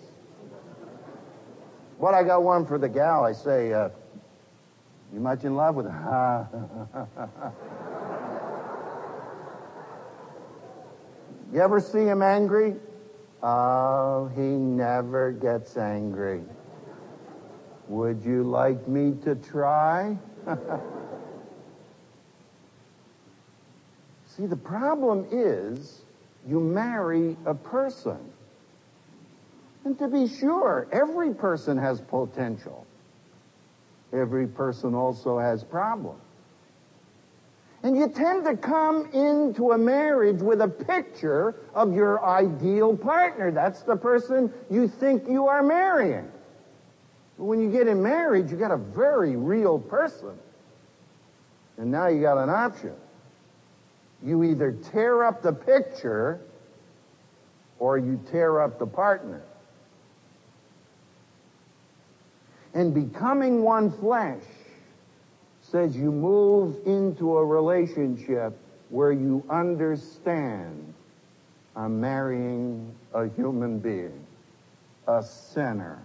But 1.99 2.13
I 2.13 2.23
got 2.23 2.41
one 2.41 2.65
for 2.65 2.77
the 2.77 2.87
gal. 2.87 3.25
I 3.25 3.33
say, 3.33 3.73
uh, 3.73 3.89
you 5.13 5.19
much 5.19 5.43
in 5.43 5.57
love 5.57 5.75
with 5.75 5.87
her? 5.87 6.47
you 11.51 11.59
ever 11.59 11.81
see 11.81 12.05
him 12.05 12.21
angry? 12.21 12.77
Oh, 13.43 14.31
he 14.33 14.41
never 14.41 15.33
gets 15.33 15.75
angry. 15.75 16.41
Would 17.89 18.23
you 18.23 18.43
like 18.43 18.87
me 18.87 19.15
to 19.25 19.35
try? 19.35 20.17
See, 24.25 24.45
the 24.45 24.55
problem 24.55 25.27
is 25.29 26.03
you 26.47 26.61
marry 26.61 27.35
a 27.45 27.53
person. 27.53 28.17
And 29.83 29.99
to 29.99 30.07
be 30.07 30.25
sure, 30.27 30.87
every 30.93 31.33
person 31.33 31.77
has 31.77 31.99
potential. 31.99 32.87
Every 34.13 34.47
person 34.47 34.95
also 34.95 35.37
has 35.37 35.65
problems. 35.65 36.21
And 37.83 37.97
you 37.97 38.07
tend 38.07 38.45
to 38.45 38.55
come 38.55 39.09
into 39.11 39.71
a 39.71 39.77
marriage 39.77 40.41
with 40.41 40.61
a 40.61 40.67
picture 40.69 41.55
of 41.75 41.93
your 41.93 42.23
ideal 42.23 42.95
partner. 42.95 43.51
That's 43.51 43.81
the 43.81 43.97
person 43.97 44.53
you 44.71 44.87
think 44.87 45.27
you 45.27 45.47
are 45.47 45.61
marrying. 45.61 46.31
But 47.37 47.43
when 47.43 47.59
you 47.59 47.69
get 47.69 47.87
in 47.87 48.01
marriage, 48.01 48.49
you 48.49 48.57
got 48.57 48.71
a 48.71 48.77
very 48.77 49.35
real 49.35 49.79
person. 49.79 50.37
And 51.77 51.91
now 51.91 52.07
you 52.07 52.21
got 52.21 52.37
an 52.37 52.49
option. 52.49 52.93
You 54.23 54.45
either 54.45 54.71
tear 54.71 55.25
up 55.25 55.41
the 55.41 55.51
picture 55.51 56.39
or 57.79 57.97
you 57.97 58.17
tear 58.31 58.61
up 58.61 58.79
the 58.79 58.87
partner. 58.87 59.41
And 62.73 62.93
becoming 62.93 63.61
one 63.61 63.91
flesh 63.91 64.41
says 65.73 65.97
you 65.97 66.11
move 66.11 66.77
into 66.85 67.35
a 67.35 67.43
relationship 67.43 68.55
where 68.89 69.11
you 69.11 69.43
understand 69.49 70.93
I'm 71.75 71.99
marrying 71.99 72.93
a 73.11 73.27
human 73.27 73.79
being, 73.79 74.23
a 75.07 75.23
sinner, 75.23 75.97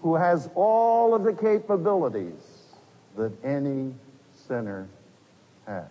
who 0.00 0.16
has 0.16 0.50
all 0.56 1.14
of 1.14 1.22
the 1.22 1.32
capabilities 1.32 2.64
that 3.16 3.32
any 3.44 3.94
sinner 4.48 4.88
has. 5.68 5.84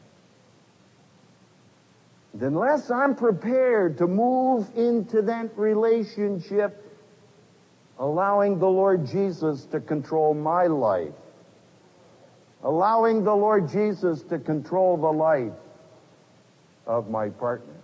Unless 2.42 2.92
I'm 2.92 3.16
prepared 3.16 3.98
to 4.00 4.08
move 4.08 4.68
into 4.76 5.22
that 5.22 5.58
relationship 5.58 6.93
allowing 8.04 8.60
the 8.60 8.68
Lord 8.68 9.08
Jesus 9.08 9.64
to 9.68 9.80
control 9.80 10.34
my 10.34 10.68
life, 10.68 11.14
allowing 12.62 13.24
the 13.24 13.34
Lord 13.34 13.70
Jesus 13.70 14.24
to 14.24 14.40
control 14.40 14.98
the 14.98 15.10
life 15.10 15.54
of 16.86 17.10
my 17.10 17.30
partner, 17.30 17.78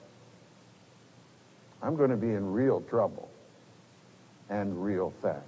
I'm 1.82 1.96
going 1.96 2.10
to 2.10 2.18
be 2.18 2.32
in 2.32 2.52
real 2.52 2.82
trouble 2.82 3.30
and 4.50 4.84
real 4.84 5.14
fast. 5.22 5.40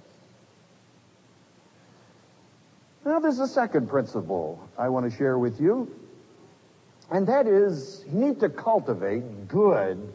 Now, 3.04 3.20
there's 3.20 3.40
a 3.40 3.48
second 3.48 3.90
principle 3.90 4.66
I 4.78 4.88
want 4.88 5.10
to 5.10 5.14
share 5.14 5.38
with 5.38 5.60
you, 5.60 5.94
and 7.10 7.26
that 7.26 7.46
is 7.46 8.06
you 8.10 8.18
need 8.18 8.40
to 8.40 8.48
cultivate 8.48 9.48
good 9.48 10.14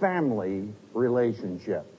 family 0.00 0.72
relationships. 0.94 1.97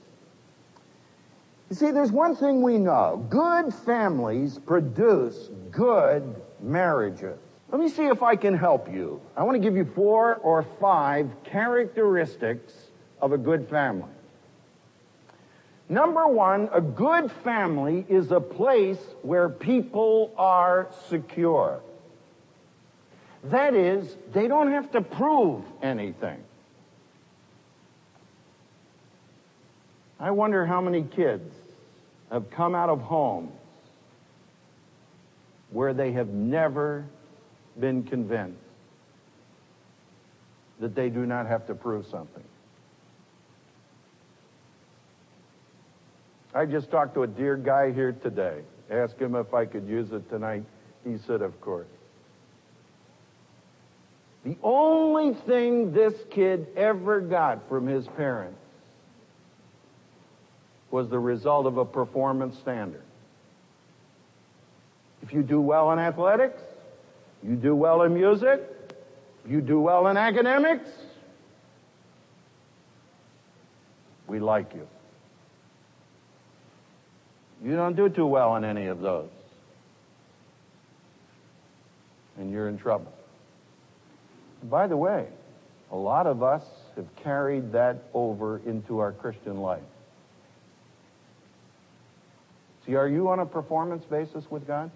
You 1.69 1.75
see, 1.75 1.91
there's 1.91 2.11
one 2.11 2.35
thing 2.35 2.63
we 2.63 2.79
know. 2.79 3.23
Good 3.29 3.73
families 3.73 4.57
produce 4.57 5.49
good 5.69 6.35
marriages. 6.61 7.37
Let 7.71 7.79
me 7.79 7.89
see 7.89 8.05
if 8.05 8.23
I 8.23 8.35
can 8.35 8.57
help 8.57 8.91
you. 8.91 9.21
I 9.37 9.43
want 9.43 9.55
to 9.55 9.59
give 9.59 9.75
you 9.75 9.85
four 9.85 10.35
or 10.37 10.63
five 10.81 11.29
characteristics 11.43 12.73
of 13.21 13.33
a 13.33 13.37
good 13.37 13.69
family. 13.69 14.09
Number 15.89 16.27
one, 16.27 16.69
a 16.73 16.81
good 16.81 17.31
family 17.31 18.05
is 18.09 18.31
a 18.31 18.39
place 18.39 18.99
where 19.21 19.49
people 19.49 20.33
are 20.37 20.87
secure. 21.07 21.81
That 23.45 23.75
is, 23.75 24.15
they 24.33 24.47
don't 24.47 24.71
have 24.71 24.91
to 24.91 25.01
prove 25.01 25.63
anything. 25.83 26.43
I 30.19 30.31
wonder 30.31 30.65
how 30.65 30.81
many 30.81 31.03
kids 31.03 31.53
have 32.29 32.49
come 32.51 32.75
out 32.75 32.89
of 32.89 32.99
homes 32.99 33.53
where 35.71 35.93
they 35.93 36.11
have 36.11 36.27
never 36.27 37.05
been 37.79 38.03
convinced 38.03 38.59
that 40.79 40.95
they 40.95 41.09
do 41.09 41.25
not 41.25 41.47
have 41.47 41.67
to 41.67 41.75
prove 41.75 42.05
something. 42.07 42.43
I 46.53 46.65
just 46.65 46.89
talked 46.89 47.13
to 47.13 47.23
a 47.23 47.27
dear 47.27 47.55
guy 47.55 47.91
here 47.91 48.11
today. 48.11 48.61
Asked 48.89 49.19
him 49.19 49.35
if 49.35 49.53
I 49.53 49.65
could 49.65 49.87
use 49.87 50.11
it 50.11 50.27
tonight. 50.29 50.63
He 51.05 51.17
said, 51.17 51.41
of 51.41 51.59
course. 51.61 51.87
The 54.43 54.57
only 54.63 55.33
thing 55.33 55.93
this 55.93 56.13
kid 56.31 56.67
ever 56.75 57.21
got 57.21 57.69
from 57.69 57.87
his 57.87 58.07
parents 58.07 58.58
was 60.91 61.09
the 61.09 61.19
result 61.19 61.65
of 61.65 61.77
a 61.77 61.85
performance 61.85 62.57
standard. 62.57 63.03
If 65.21 65.33
you 65.33 65.43
do 65.43 65.61
well 65.61 65.91
in 65.91 65.99
athletics, 65.99 66.61
you 67.43 67.55
do 67.55 67.75
well 67.75 68.01
in 68.03 68.13
music, 68.13 68.61
you 69.47 69.61
do 69.61 69.79
well 69.79 70.07
in 70.07 70.17
academics, 70.17 70.89
we 74.27 74.39
like 74.39 74.73
you. 74.73 74.87
You 77.63 77.75
don't 77.75 77.95
do 77.95 78.07
too 78.09 78.25
well 78.25 78.55
in 78.55 78.63
any 78.63 78.85
of 78.85 79.01
those. 79.01 79.29
And 82.37 82.51
you're 82.51 82.69
in 82.69 82.77
trouble. 82.77 83.11
By 84.63 84.87
the 84.87 84.95
way, 84.95 85.27
a 85.91 85.97
lot 85.97 86.27
of 86.27 86.41
us 86.43 86.63
have 86.95 87.07
carried 87.17 87.73
that 87.73 88.03
over 88.13 88.61
into 88.65 88.99
our 88.99 89.11
Christian 89.11 89.57
life. 89.57 89.81
See, 92.89 92.95
are 92.95 93.07
you 93.07 93.29
on 93.29 93.37
a 93.37 93.45
performance 93.45 94.03
basis 94.03 94.49
with 94.49 94.65
God? 94.65 94.89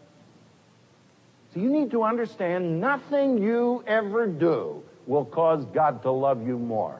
So 1.53 1.60
you 1.60 1.69
need 1.69 1.91
to 1.91 2.01
understand 2.01 2.82
nothing 2.82 3.38
you 3.38 3.84
ever 3.86 4.25
do 4.25 4.82
will 5.06 5.25
cause 5.25 5.63
God 5.65 6.01
to 6.01 6.10
love 6.10 6.45
you 6.45 6.58
more. 6.58 6.99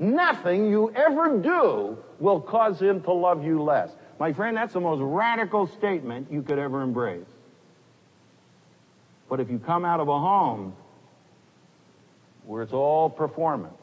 Nothing 0.00 0.68
you 0.68 0.90
ever 0.90 1.38
do 1.38 1.96
will 2.18 2.40
cause 2.40 2.82
him 2.82 3.00
to 3.02 3.12
love 3.12 3.44
you 3.44 3.62
less. 3.62 3.90
My 4.18 4.32
friend, 4.32 4.56
that's 4.56 4.72
the 4.72 4.80
most 4.80 5.00
radical 5.00 5.68
statement 5.68 6.32
you 6.32 6.42
could 6.42 6.58
ever 6.58 6.82
embrace. 6.82 7.22
But 9.28 9.38
if 9.38 9.48
you 9.48 9.60
come 9.60 9.84
out 9.84 10.00
of 10.00 10.08
a 10.08 10.18
home 10.18 10.74
where 12.44 12.64
it's 12.64 12.72
all 12.72 13.08
performance, 13.08 13.78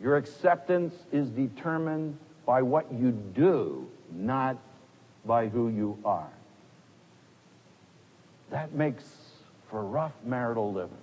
your 0.00 0.16
acceptance 0.16 0.94
is 1.12 1.28
determined 1.28 2.16
by 2.46 2.62
what 2.62 2.92
you 2.92 3.10
do, 3.12 3.88
not 4.12 4.56
by 5.24 5.48
who 5.48 5.68
you 5.68 5.98
are. 6.04 6.30
That 8.50 8.72
makes 8.72 9.04
for 9.70 9.82
rough 9.82 10.12
marital 10.24 10.72
living. 10.72 10.96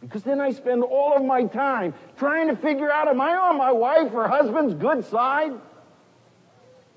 Because 0.00 0.22
then 0.22 0.40
I 0.40 0.50
spend 0.52 0.82
all 0.82 1.16
of 1.16 1.24
my 1.24 1.44
time 1.44 1.94
trying 2.16 2.48
to 2.48 2.56
figure 2.56 2.90
out 2.90 3.08
am 3.08 3.20
I 3.20 3.34
on 3.34 3.56
my 3.56 3.72
wife 3.72 4.12
or 4.12 4.28
husband's 4.28 4.74
good 4.74 5.04
side? 5.04 5.52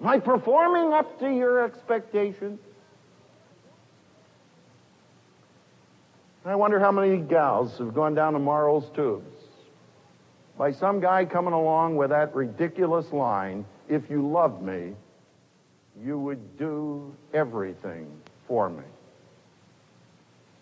Am 0.02 0.08
I 0.08 0.20
performing 0.20 0.94
up 0.94 1.20
to 1.20 1.30
your 1.30 1.64
expectations? 1.64 2.60
I 6.46 6.56
wonder 6.56 6.80
how 6.80 6.92
many 6.92 7.18
gals 7.18 7.78
have 7.78 7.94
gone 7.94 8.16
down 8.16 8.34
to 8.34 8.40
Marl's 8.40 8.90
tubes 8.96 9.43
by 10.58 10.72
some 10.72 11.00
guy 11.00 11.26
coming 11.26 11.54
along 11.54 11.96
with 11.96 12.10
that 12.12 12.34
ridiculous 12.36 13.12
line, 13.12 13.66
if 13.90 14.10
you 14.10 14.28
loved 14.28 14.62
me, 14.62 14.94
you 16.04 16.18
would 16.18 16.58
do 16.58 17.16
everything 17.34 18.08
for 18.48 18.70
me. 18.70 18.84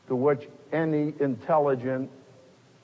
To 0.07 0.15
which 0.15 0.47
any 0.71 1.13
intelligent 1.19 2.09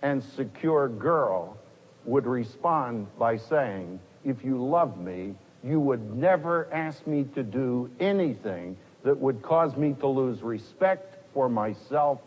and 0.01 0.23
secure 0.23 0.87
girl 0.87 1.57
would 2.05 2.25
respond 2.25 3.07
by 3.17 3.37
saying, 3.37 3.99
if 4.23 4.43
you 4.43 4.63
loved 4.63 4.97
me, 4.97 5.35
you 5.63 5.79
would 5.79 6.15
never 6.15 6.71
ask 6.73 7.05
me 7.07 7.25
to 7.35 7.43
do 7.43 7.89
anything 7.99 8.77
that 9.03 9.17
would 9.17 9.41
cause 9.41 9.75
me 9.75 9.95
to 9.99 10.07
lose 10.07 10.41
respect 10.41 11.17
for 11.33 11.49
myself 11.49 12.19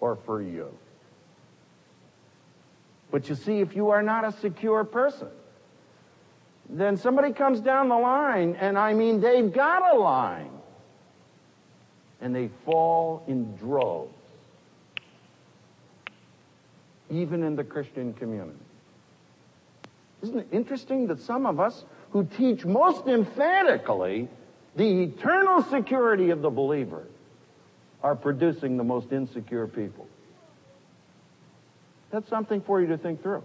or 0.00 0.16
for 0.24 0.42
you. 0.42 0.72
But 3.10 3.28
you 3.28 3.34
see, 3.34 3.60
if 3.60 3.74
you 3.74 3.90
are 3.90 4.02
not 4.02 4.24
a 4.24 4.32
secure 4.32 4.84
person, 4.84 5.28
then 6.68 6.96
somebody 6.96 7.32
comes 7.32 7.60
down 7.60 7.88
the 7.88 7.96
line, 7.96 8.56
and 8.60 8.78
I 8.78 8.92
mean, 8.92 9.20
they've 9.20 9.50
got 9.50 9.94
a 9.94 9.98
line, 9.98 10.50
and 12.20 12.34
they 12.34 12.50
fall 12.66 13.24
in 13.26 13.56
droves, 13.56 14.12
even 17.10 17.42
in 17.42 17.56
the 17.56 17.64
Christian 17.64 18.12
community. 18.12 18.58
Isn't 20.22 20.40
it 20.40 20.48
interesting 20.52 21.06
that 21.06 21.20
some 21.20 21.46
of 21.46 21.60
us 21.60 21.84
who 22.10 22.24
teach 22.24 22.64
most 22.64 23.06
emphatically 23.06 24.28
the 24.76 25.04
eternal 25.04 25.62
security 25.62 26.30
of 26.30 26.42
the 26.42 26.50
believer 26.50 27.04
are 28.02 28.14
producing 28.14 28.76
the 28.76 28.84
most 28.84 29.12
insecure 29.12 29.66
people? 29.66 30.06
That's 32.10 32.28
something 32.28 32.60
for 32.62 32.80
you 32.80 32.86
to 32.88 32.98
think 32.98 33.22
through. 33.22 33.44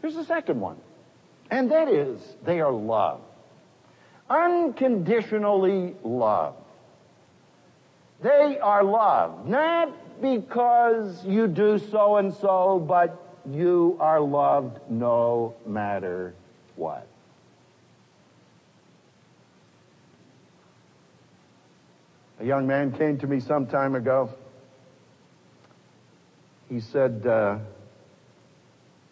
Here's 0.00 0.14
the 0.14 0.24
second 0.24 0.60
one. 0.60 0.76
And 1.50 1.70
that 1.70 1.88
is, 1.88 2.18
they 2.44 2.60
are 2.60 2.72
loved. 2.72 3.24
Unconditionally 4.28 5.94
loved. 6.02 6.58
They 8.22 8.58
are 8.58 8.84
loved. 8.84 9.48
Not 9.48 10.20
because 10.22 11.24
you 11.24 11.48
do 11.48 11.78
so 11.78 12.16
and 12.16 12.32
so, 12.34 12.78
but 12.78 13.18
you 13.50 13.96
are 14.00 14.20
loved 14.20 14.78
no 14.88 15.54
matter 15.66 16.34
what. 16.76 17.06
A 22.40 22.44
young 22.44 22.66
man 22.66 22.92
came 22.92 23.18
to 23.18 23.26
me 23.26 23.40
some 23.40 23.66
time 23.66 23.94
ago. 23.94 24.30
He 26.68 26.80
said, 26.80 27.26
uh, 27.26 27.58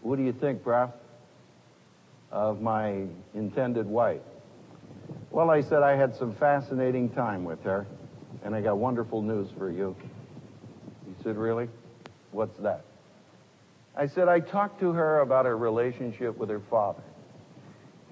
what 0.02 0.16
do 0.16 0.22
you 0.22 0.32
think, 0.32 0.62
Prof, 0.62 0.90
of 2.30 2.60
my 2.60 3.04
intended 3.34 3.86
wife? 3.86 4.20
Well, 5.30 5.50
I 5.50 5.60
said 5.60 5.82
I 5.82 5.96
had 5.96 6.16
some 6.16 6.34
fascinating 6.34 7.10
time 7.10 7.44
with 7.44 7.62
her, 7.64 7.86
and 8.42 8.54
I 8.54 8.60
got 8.60 8.78
wonderful 8.78 9.22
news 9.22 9.48
for 9.58 9.70
you. 9.70 9.94
He 11.06 11.22
said, 11.22 11.36
Really? 11.36 11.68
What's 12.32 12.56
that? 12.58 12.84
I 13.96 14.06
said, 14.06 14.28
I 14.28 14.40
talked 14.40 14.80
to 14.80 14.92
her 14.92 15.20
about 15.20 15.46
her 15.46 15.56
relationship 15.56 16.38
with 16.38 16.48
her 16.48 16.60
father. 16.70 17.02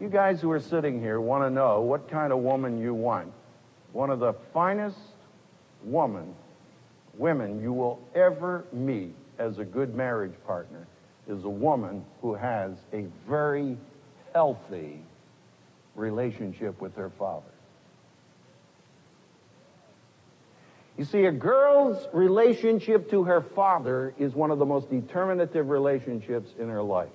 You 0.01 0.09
guys 0.09 0.41
who 0.41 0.51
are 0.51 0.61
sitting 0.61 1.01
here 1.01 1.21
want 1.21 1.45
to 1.45 1.51
know 1.51 1.81
what 1.81 2.11
kind 2.11 2.33
of 2.33 2.41
woman 2.41 2.81
you 2.81 2.95
want. 2.95 3.33
One 3.93 4.11
of 4.11 4.19
the 4.19 4.35
finest 4.53 4.99
woman, 5.83 6.35
women 7.17 7.63
you 7.63 7.73
will 7.73 8.01
ever 8.15 8.65
meet 8.73 9.15
as 9.39 9.59
a 9.59 9.65
good 9.65 9.95
marriage 9.95 10.35
partner 10.47 10.87
is 11.29 11.45
a 11.45 11.49
woman 11.49 12.05
who 12.23 12.35
has 12.35 12.73
a 12.93 13.07
very 13.29 13.77
healthy 14.33 15.01
relationship 15.95 16.81
with 16.81 16.97
her 16.97 17.11
father. 17.11 17.45
You 20.97 21.05
see, 21.05 21.27
a 21.27 21.33
girl's 21.33 22.09
relationship 22.13 23.11
to 23.11 23.23
her 23.25 23.41
father 23.41 24.15
is 24.19 24.35
one 24.35 24.51
of 24.51 24.59
the 24.59 24.67
most 24.67 24.91
determinative 24.91 25.69
relationships 25.69 26.51
in 26.59 26.69
her 26.69 26.83
life. 26.83 27.11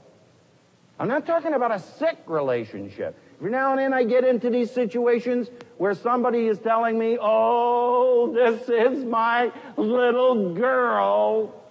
I'm 1.00 1.08
not 1.08 1.26
talking 1.26 1.54
about 1.54 1.72
a 1.72 1.80
sick 1.80 2.18
relationship. 2.28 3.18
Every 3.40 3.52
now 3.52 3.72
and 3.72 3.80
then 3.80 3.94
I 3.94 4.04
get 4.04 4.24
into 4.24 4.50
these 4.50 4.72
situations 4.72 5.50
where 5.78 5.96
somebody 5.96 6.48
is 6.48 6.60
telling 6.60 6.98
me, 6.98 7.18
oh, 7.20 8.32
this 8.34 8.70
is 8.70 9.04
my 9.04 9.52
little 9.76 10.54
girl. 10.54 11.63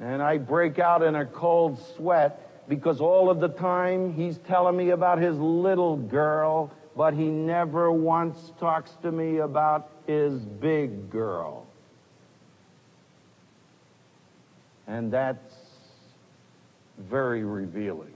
And 0.00 0.22
I 0.22 0.38
break 0.38 0.78
out 0.78 1.02
in 1.02 1.14
a 1.14 1.24
cold 1.24 1.78
sweat 1.96 2.68
because 2.68 3.00
all 3.00 3.30
of 3.30 3.40
the 3.40 3.48
time 3.48 4.12
he's 4.12 4.38
telling 4.38 4.76
me 4.76 4.90
about 4.90 5.18
his 5.18 5.36
little 5.38 5.96
girl, 5.96 6.70
but 6.96 7.14
he 7.14 7.24
never 7.24 7.90
once 7.90 8.52
talks 8.58 8.90
to 9.02 9.10
me 9.10 9.38
about 9.38 9.90
his 10.06 10.40
big 10.40 11.10
girl. 11.10 11.66
And 14.86 15.12
that's 15.12 15.54
very 16.98 17.44
revealing. 17.44 18.12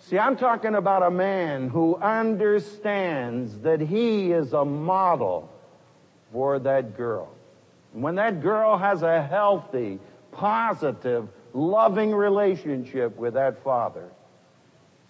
See, 0.00 0.18
I'm 0.18 0.36
talking 0.36 0.74
about 0.74 1.02
a 1.02 1.10
man 1.10 1.68
who 1.68 1.96
understands 1.96 3.58
that 3.58 3.80
he 3.80 4.32
is 4.32 4.54
a 4.54 4.64
model 4.64 5.50
for 6.32 6.58
that 6.60 6.96
girl. 6.96 7.28
When 7.92 8.16
that 8.16 8.42
girl 8.42 8.76
has 8.76 9.02
a 9.02 9.22
healthy, 9.22 9.98
positive, 10.32 11.28
loving 11.52 12.14
relationship 12.14 13.16
with 13.16 13.34
that 13.34 13.62
father, 13.62 14.08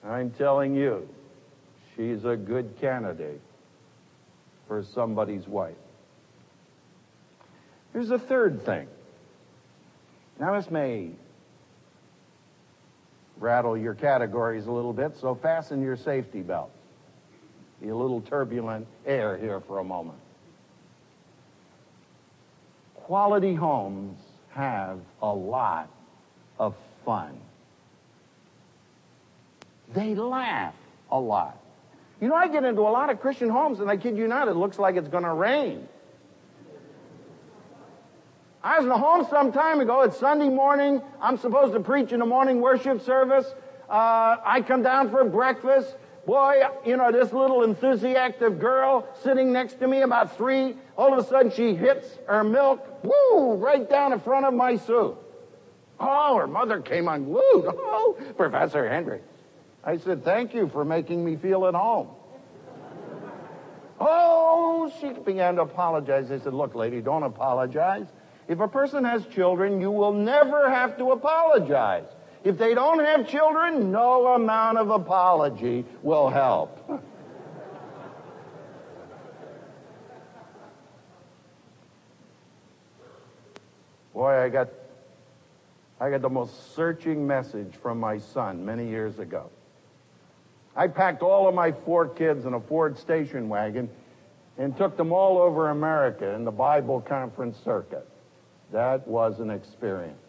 I'm 0.04 0.30
telling 0.30 0.74
you, 0.74 1.08
she's 1.96 2.24
a 2.24 2.36
good 2.36 2.76
candidate 2.80 3.40
for 4.68 4.82
somebody's 4.82 5.46
wife. 5.48 5.74
Here's 7.92 8.10
a 8.10 8.18
third 8.18 8.64
thing. 8.64 8.86
Now, 10.38 10.54
this 10.54 10.70
may 10.70 11.10
rattle 13.38 13.76
your 13.76 13.94
categories 13.94 14.66
a 14.66 14.70
little 14.70 14.92
bit, 14.92 15.16
so 15.16 15.34
fasten 15.34 15.82
your 15.82 15.96
safety 15.96 16.42
belts. 16.42 16.76
Be 17.80 17.88
a 17.88 17.96
little 17.96 18.20
turbulent 18.20 18.86
air 19.06 19.36
here 19.36 19.60
for 19.60 19.78
a 19.78 19.84
moment. 19.84 20.18
Quality 23.08 23.54
homes 23.54 24.18
have 24.50 24.98
a 25.22 25.32
lot 25.32 25.88
of 26.58 26.74
fun. 27.06 27.40
They 29.94 30.14
laugh 30.14 30.74
a 31.10 31.18
lot. 31.18 31.58
You 32.20 32.28
know, 32.28 32.34
I 32.34 32.48
get 32.48 32.64
into 32.64 32.82
a 32.82 32.92
lot 32.92 33.08
of 33.08 33.18
Christian 33.18 33.48
homes, 33.48 33.80
and 33.80 33.90
I 33.90 33.96
kid 33.96 34.18
you 34.18 34.28
not, 34.28 34.46
it 34.48 34.56
looks 34.56 34.78
like 34.78 34.96
it's 34.96 35.08
going 35.08 35.24
to 35.24 35.32
rain. 35.32 35.88
I 38.62 38.76
was 38.76 38.84
in 38.84 38.90
a 38.90 38.98
home 38.98 39.26
some 39.30 39.52
time 39.52 39.80
ago. 39.80 40.02
It's 40.02 40.18
Sunday 40.18 40.50
morning. 40.50 41.00
I'm 41.18 41.38
supposed 41.38 41.72
to 41.72 41.80
preach 41.80 42.12
in 42.12 42.18
the 42.18 42.26
morning 42.26 42.60
worship 42.60 43.00
service. 43.00 43.46
Uh, 43.88 44.36
I 44.44 44.62
come 44.68 44.82
down 44.82 45.10
for 45.10 45.24
breakfast. 45.24 45.96
Boy, 46.28 46.60
you 46.84 46.98
know, 46.98 47.10
this 47.10 47.32
little 47.32 47.62
enthusiastic 47.62 48.58
girl 48.58 49.08
sitting 49.22 49.50
next 49.50 49.80
to 49.80 49.88
me, 49.88 50.02
about 50.02 50.36
three, 50.36 50.76
all 50.94 51.10
of 51.10 51.18
a 51.18 51.26
sudden 51.26 51.50
she 51.50 51.74
hits 51.74 52.06
her 52.26 52.44
milk, 52.44 52.86
woo, 53.02 53.54
right 53.54 53.88
down 53.88 54.12
in 54.12 54.20
front 54.20 54.44
of 54.44 54.52
my 54.52 54.76
soup. 54.76 55.24
Oh, 55.98 56.36
her 56.36 56.46
mother 56.46 56.82
came 56.82 57.08
unglued. 57.08 57.40
Oh, 57.74 58.18
Professor 58.36 58.86
Hendricks. 58.86 59.26
I 59.82 59.96
said, 59.96 60.22
thank 60.22 60.52
you 60.52 60.68
for 60.68 60.84
making 60.84 61.24
me 61.24 61.36
feel 61.36 61.64
at 61.66 61.72
home. 61.72 62.08
Oh, 63.98 64.92
she 65.00 65.08
began 65.08 65.54
to 65.54 65.62
apologize. 65.62 66.30
I 66.30 66.40
said, 66.40 66.52
look, 66.52 66.74
lady, 66.74 67.00
don't 67.00 67.22
apologize. 67.22 68.06
If 68.48 68.60
a 68.60 68.68
person 68.68 69.02
has 69.04 69.24
children, 69.28 69.80
you 69.80 69.90
will 69.90 70.12
never 70.12 70.68
have 70.68 70.98
to 70.98 71.12
apologize. 71.12 72.04
If 72.48 72.56
they 72.56 72.72
don't 72.72 73.04
have 73.04 73.28
children, 73.28 73.92
no 73.92 74.28
amount 74.28 74.78
of 74.78 74.88
apology 74.88 75.84
will 76.02 76.30
help. 76.30 77.02
Boy, 84.14 84.44
I 84.44 84.48
got 84.48 84.70
I 86.00 86.08
got 86.08 86.22
the 86.22 86.30
most 86.30 86.74
searching 86.74 87.26
message 87.26 87.74
from 87.82 88.00
my 88.00 88.16
son 88.16 88.64
many 88.64 88.88
years 88.88 89.18
ago. 89.18 89.50
I 90.74 90.88
packed 90.88 91.20
all 91.20 91.48
of 91.48 91.54
my 91.54 91.72
four 91.72 92.08
kids 92.08 92.46
in 92.46 92.54
a 92.54 92.60
Ford 92.60 92.96
station 92.96 93.50
wagon 93.50 93.90
and 94.56 94.74
took 94.74 94.96
them 94.96 95.12
all 95.12 95.36
over 95.36 95.68
America 95.68 96.32
in 96.32 96.46
the 96.46 96.50
Bible 96.50 97.02
conference 97.02 97.58
circuit. 97.62 98.08
That 98.72 99.06
was 99.06 99.38
an 99.38 99.50
experience. 99.50 100.27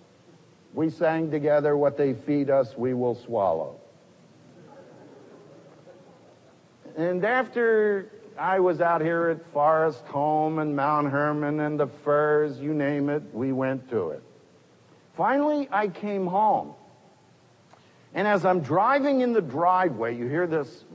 We 0.74 0.90
sang 0.90 1.32
together, 1.32 1.76
What 1.76 1.98
they 1.98 2.14
feed 2.14 2.50
us, 2.50 2.78
we 2.78 2.94
will 2.94 3.16
swallow. 3.16 3.80
And 6.96 7.24
after 7.24 8.12
I 8.38 8.60
was 8.60 8.82
out 8.82 9.02
here 9.02 9.30
at 9.30 9.54
Forest 9.54 10.06
Home 10.08 10.60
and 10.60 10.76
Mount 10.76 11.10
Hermon 11.10 11.60
and 11.60 11.80
the 11.80 11.88
Firs, 11.88 12.60
you 12.60 12.74
name 12.74 13.10
it, 13.10 13.24
we 13.34 13.52
went 13.52 13.90
to 13.90 14.10
it. 14.10 14.24
Finally, 15.16 15.68
I 15.72 15.88
came 15.88 16.28
home. 16.28 16.74
And 18.14 18.28
as 18.28 18.46
I'm 18.46 18.62
driving 18.62 19.22
in 19.22 19.34
the 19.34 19.42
driveway, 19.42 20.18
you 20.18 20.28
hear 20.28 20.48
this 20.48 20.86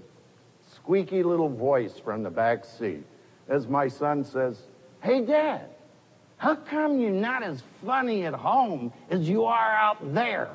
squeaky 0.75 1.23
little 1.23 1.49
voice 1.49 1.99
from 1.99 2.23
the 2.23 2.31
back 2.31 2.65
seat 2.65 3.05
as 3.49 3.69
my 3.69 3.89
son 3.89 4.25
says, 4.25 4.63
Hey, 5.03 5.21
Dad, 5.21 5.69
how 6.37 6.55
come 6.57 7.01
you're 7.01 7.11
not 7.11 7.43
as 7.43 7.63
funny 7.85 8.25
at 8.27 8.35
home 8.35 8.93
as 9.11 9.29
you 9.29 9.45
are 9.45 9.71
out 9.71 10.15
there? 10.15 10.51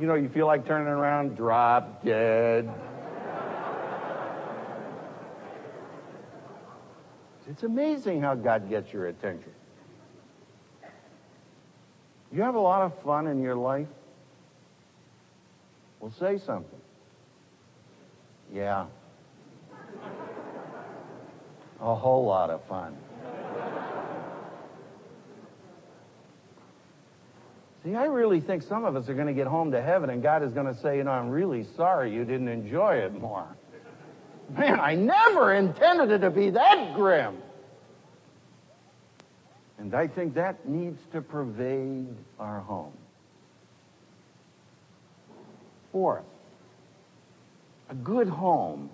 You 0.00 0.06
know, 0.06 0.14
you 0.14 0.28
feel 0.28 0.46
like 0.46 0.64
turning 0.64 0.86
around, 0.88 1.36
drop 1.36 2.04
dead. 2.04 2.72
It's 7.48 7.62
amazing 7.62 8.20
how 8.20 8.34
God 8.34 8.68
gets 8.68 8.92
your 8.92 9.06
attention. 9.06 9.52
You 12.30 12.42
have 12.42 12.54
a 12.54 12.60
lot 12.60 12.82
of 12.82 13.02
fun 13.02 13.26
in 13.26 13.42
your 13.42 13.56
life? 13.56 13.88
Well, 15.98 16.12
say 16.20 16.38
something. 16.38 16.80
Yeah, 18.52 18.86
a 21.80 21.94
whole 21.94 22.24
lot 22.24 22.50
of 22.50 22.64
fun. 22.64 22.96
See, 27.84 27.94
I 27.94 28.06
really 28.06 28.40
think 28.40 28.64
some 28.64 28.84
of 28.84 28.96
us 28.96 29.08
are 29.08 29.14
going 29.14 29.28
to 29.28 29.32
get 29.32 29.46
home 29.46 29.70
to 29.72 29.80
heaven 29.80 30.10
and 30.10 30.22
God 30.22 30.42
is 30.42 30.52
going 30.52 30.66
to 30.66 30.78
say, 30.80 30.96
you 30.96 31.04
know, 31.04 31.12
I'm 31.12 31.30
really 31.30 31.64
sorry 31.76 32.12
you 32.12 32.24
didn't 32.24 32.48
enjoy 32.48 32.96
it 32.96 33.18
more. 33.18 33.46
Man, 34.56 34.80
I 34.80 34.94
never 34.94 35.54
intended 35.54 36.10
it 36.10 36.18
to 36.18 36.30
be 36.30 36.50
that 36.50 36.94
grim. 36.94 37.36
And 39.78 39.94
I 39.94 40.08
think 40.08 40.34
that 40.34 40.68
needs 40.68 40.98
to 41.12 41.22
pervade 41.22 42.08
our 42.40 42.60
home. 42.60 42.92
Fourth, 45.92 46.24
a 47.88 47.94
good 47.94 48.28
home 48.28 48.90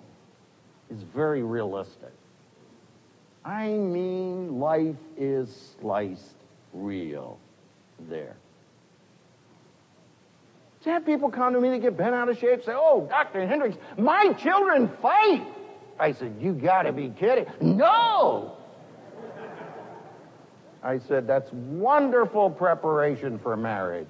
is 0.91 1.01
very 1.13 1.41
realistic. 1.41 2.13
I 3.45 3.69
mean, 3.69 4.59
life 4.59 4.95
is 5.15 5.75
sliced 5.79 6.35
real 6.73 7.37
there. 8.09 8.35
To 10.81 10.89
have 10.89 11.05
people 11.05 11.29
come 11.29 11.53
to 11.53 11.61
me 11.61 11.69
to 11.69 11.79
get 11.79 11.95
bent 11.95 12.15
out 12.15 12.27
of 12.27 12.37
shape, 12.39 12.63
say, 12.63 12.73
"Oh, 12.75 13.05
Dr. 13.07 13.45
Hendricks, 13.45 13.77
my 13.97 14.33
children 14.33 14.89
fight." 15.01 15.45
I 15.99 16.11
said, 16.11 16.35
"You 16.39 16.53
got 16.53 16.83
to 16.83 16.91
be 16.91 17.09
kidding!" 17.09 17.45
No. 17.61 18.57
I 20.83 20.97
said, 20.99 21.27
"That's 21.27 21.51
wonderful 21.53 22.49
preparation 22.49 23.39
for 23.39 23.55
marriage." 23.55 24.07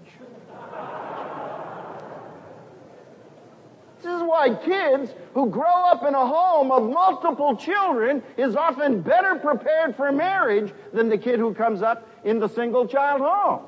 This 4.02 4.14
is 4.14 4.15
why 4.26 4.54
kids 4.54 5.14
who 5.34 5.50
grow 5.50 5.86
up 5.92 6.04
in 6.04 6.14
a 6.14 6.26
home 6.26 6.72
of 6.72 6.84
multiple 6.90 7.56
children 7.56 8.24
is 8.38 8.56
often 8.56 9.02
better 9.02 9.36
prepared 9.36 9.96
for 9.96 10.12
marriage 10.12 10.74
than 10.94 11.10
the 11.10 11.18
kid 11.18 11.40
who 11.40 11.54
comes 11.54 11.82
up 11.82 12.08
in 12.24 12.40
the 12.40 12.48
single 12.48 12.88
child 12.88 13.22
home. 13.22 13.66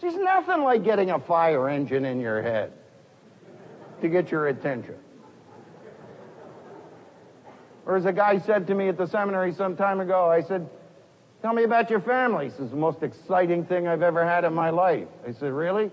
There's 0.00 0.16
nothing 0.16 0.62
like 0.62 0.84
getting 0.84 1.10
a 1.10 1.18
fire 1.18 1.68
engine 1.68 2.04
in 2.04 2.20
your 2.20 2.42
head 2.42 2.72
to 4.02 4.08
get 4.08 4.30
your 4.30 4.48
attention. 4.48 4.96
Or 7.86 7.96
as 7.96 8.04
a 8.04 8.12
guy 8.12 8.38
said 8.38 8.66
to 8.66 8.74
me 8.74 8.88
at 8.88 8.98
the 8.98 9.06
seminary 9.06 9.52
some 9.54 9.76
time 9.76 10.00
ago, 10.00 10.28
I 10.28 10.42
said, 10.42 10.68
Tell 11.42 11.52
me 11.52 11.62
about 11.62 11.90
your 11.90 12.00
family. 12.00 12.48
This 12.48 12.58
is 12.58 12.70
the 12.70 12.76
most 12.76 13.02
exciting 13.02 13.64
thing 13.64 13.86
I've 13.86 14.02
ever 14.02 14.24
had 14.24 14.44
in 14.44 14.52
my 14.52 14.70
life. 14.70 15.06
I 15.26 15.32
said, 15.32 15.52
Really? 15.52 15.90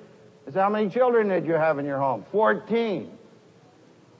I 0.47 0.51
said, 0.51 0.61
How 0.61 0.69
many 0.69 0.89
children 0.89 1.27
did 1.27 1.45
you 1.45 1.53
have 1.53 1.77
in 1.79 1.85
your 1.85 1.99
home? 1.99 2.25
Fourteen. 2.31 3.11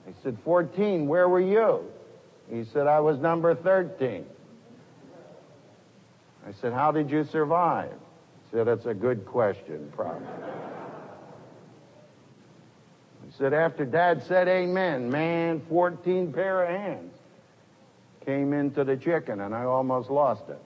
I 0.06 0.12
said, 0.22 0.36
14, 0.44 1.06
where 1.06 1.28
were 1.28 1.40
you? 1.40 1.84
He 2.50 2.64
said, 2.64 2.86
I 2.86 3.00
was 3.00 3.18
number 3.18 3.54
13. 3.54 4.26
I 6.46 6.52
said, 6.60 6.72
how 6.72 6.92
did 6.92 7.10
you 7.10 7.24
survive? 7.24 7.90
He 7.90 8.56
said, 8.56 8.66
that's 8.66 8.84
a 8.84 8.94
good 8.94 9.24
question, 9.24 9.90
probably. 9.96 10.26
He 13.24 13.32
said, 13.38 13.54
after 13.54 13.86
Dad 13.86 14.22
said 14.24 14.46
amen, 14.46 15.10
man, 15.10 15.62
14 15.68 16.32
pair 16.32 16.64
of 16.64 16.68
hands 16.68 17.14
came 18.26 18.52
into 18.52 18.84
the 18.84 18.96
chicken 18.96 19.40
and 19.40 19.54
I 19.54 19.64
almost 19.64 20.10
lost 20.10 20.44
it. 20.48 20.60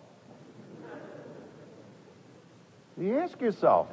You 3.01 3.19
ask 3.19 3.41
yourself, 3.41 3.87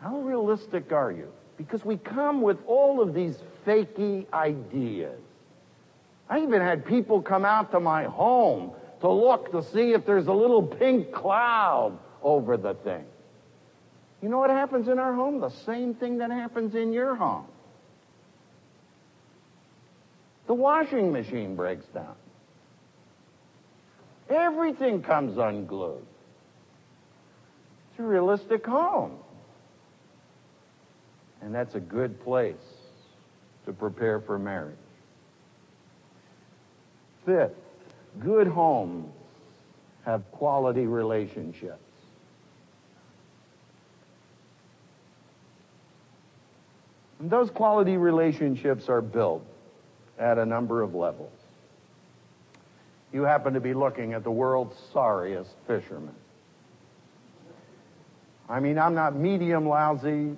how 0.00 0.20
realistic 0.20 0.92
are 0.92 1.12
you? 1.12 1.30
Because 1.58 1.84
we 1.84 1.98
come 1.98 2.40
with 2.40 2.58
all 2.66 3.02
of 3.02 3.12
these 3.12 3.36
fakey 3.66 4.30
ideas. 4.32 5.20
I 6.28 6.40
even 6.40 6.60
had 6.60 6.84
people 6.86 7.22
come 7.22 7.44
out 7.44 7.70
to 7.72 7.80
my 7.80 8.04
home 8.04 8.72
to 9.00 9.10
look 9.10 9.52
to 9.52 9.62
see 9.62 9.92
if 9.92 10.06
there's 10.06 10.26
a 10.26 10.32
little 10.32 10.62
pink 10.62 11.12
cloud 11.12 11.98
over 12.22 12.56
the 12.56 12.74
thing. 12.74 13.04
You 14.22 14.28
know 14.28 14.38
what 14.38 14.50
happens 14.50 14.88
in 14.88 14.98
our 14.98 15.14
home? 15.14 15.40
The 15.40 15.50
same 15.50 15.94
thing 15.94 16.18
that 16.18 16.30
happens 16.30 16.74
in 16.74 16.92
your 16.92 17.14
home. 17.14 17.46
The 20.46 20.54
washing 20.54 21.12
machine 21.12 21.54
breaks 21.54 21.84
down. 21.86 22.14
Everything 24.28 25.02
comes 25.02 25.38
unglued. 25.38 26.04
It's 27.90 28.00
a 28.00 28.02
realistic 28.02 28.66
home. 28.66 29.18
And 31.42 31.54
that's 31.54 31.74
a 31.74 31.80
good 31.80 32.20
place 32.24 32.75
to 33.66 33.72
prepare 33.72 34.20
for 34.20 34.38
marriage. 34.38 34.76
Fifth, 37.24 37.54
good 38.20 38.46
homes 38.46 39.12
have 40.04 40.22
quality 40.30 40.86
relationships. 40.86 41.80
And 47.18 47.30
those 47.30 47.50
quality 47.50 47.96
relationships 47.96 48.88
are 48.88 49.02
built 49.02 49.44
at 50.18 50.38
a 50.38 50.46
number 50.46 50.82
of 50.82 50.94
levels. 50.94 51.32
You 53.12 53.22
happen 53.22 53.54
to 53.54 53.60
be 53.60 53.74
looking 53.74 54.12
at 54.12 54.22
the 54.22 54.30
world's 54.30 54.76
sorriest 54.92 55.50
fisherman. 55.66 56.14
I 58.48 58.60
mean, 58.60 58.78
I'm 58.78 58.94
not 58.94 59.16
medium 59.16 59.68
lousy. 59.68 60.36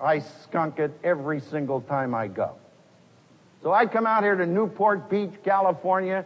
I 0.00 0.20
skunk 0.20 0.78
it 0.78 0.92
every 1.02 1.40
single 1.40 1.80
time 1.80 2.14
I 2.14 2.28
go. 2.28 2.54
So 3.62 3.72
I 3.72 3.86
come 3.86 4.06
out 4.06 4.22
here 4.22 4.36
to 4.36 4.46
Newport 4.46 5.10
Beach, 5.10 5.32
California. 5.44 6.24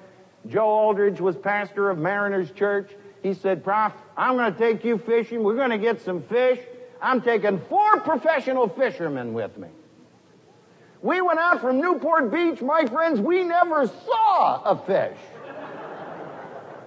Joe 0.48 0.68
Aldrich 0.68 1.20
was 1.20 1.36
pastor 1.36 1.88
of 1.88 1.98
Mariners 1.98 2.50
Church. 2.50 2.90
He 3.22 3.34
said, 3.34 3.64
Prof, 3.64 3.92
I'm 4.16 4.36
going 4.36 4.52
to 4.52 4.58
take 4.58 4.84
you 4.84 4.98
fishing. 4.98 5.42
We're 5.42 5.56
going 5.56 5.70
to 5.70 5.78
get 5.78 6.02
some 6.02 6.22
fish. 6.22 6.58
I'm 7.00 7.22
taking 7.22 7.60
four 7.68 8.00
professional 8.00 8.68
fishermen 8.68 9.32
with 9.32 9.56
me. 9.56 9.68
We 11.00 11.20
went 11.20 11.40
out 11.40 11.60
from 11.60 11.80
Newport 11.80 12.30
Beach, 12.30 12.62
my 12.62 12.86
friends, 12.86 13.20
we 13.20 13.42
never 13.42 13.88
saw 13.88 14.62
a 14.62 14.86
fish. 14.86 15.18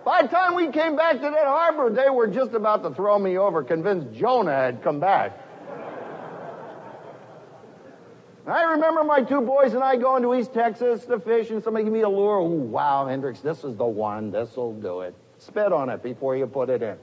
By 0.05 0.21
the 0.21 0.27
time 0.27 0.55
we 0.55 0.67
came 0.71 0.95
back 0.95 1.15
to 1.15 1.21
that 1.21 1.45
harbor, 1.45 1.89
they 1.89 2.09
were 2.09 2.27
just 2.27 2.53
about 2.53 2.83
to 2.83 2.91
throw 2.91 3.17
me 3.19 3.37
over, 3.37 3.63
convinced 3.63 4.17
Jonah 4.17 4.53
had 4.53 4.83
come 4.83 4.99
back. 4.99 5.37
I 8.47 8.73
remember 8.73 9.03
my 9.03 9.21
two 9.23 9.41
boys 9.41 9.73
and 9.73 9.83
I 9.83 9.95
going 9.95 10.21
to 10.21 10.35
East 10.35 10.53
Texas 10.53 11.03
to 11.05 11.19
fish, 11.19 11.49
and 11.49 11.63
somebody 11.63 11.85
gave 11.85 11.93
me 11.93 12.01
a 12.01 12.09
lure. 12.09 12.41
Wow, 12.41 13.07
Hendricks, 13.07 13.39
this 13.39 13.63
is 13.63 13.75
the 13.75 13.85
one. 13.85 14.29
This'll 14.29 14.73
do 14.73 15.01
it. 15.01 15.15
Spit 15.39 15.73
on 15.73 15.89
it 15.89 16.03
before 16.03 16.37
you 16.37 16.45
put 16.45 16.69
it 16.69 16.83
in. 16.83 16.97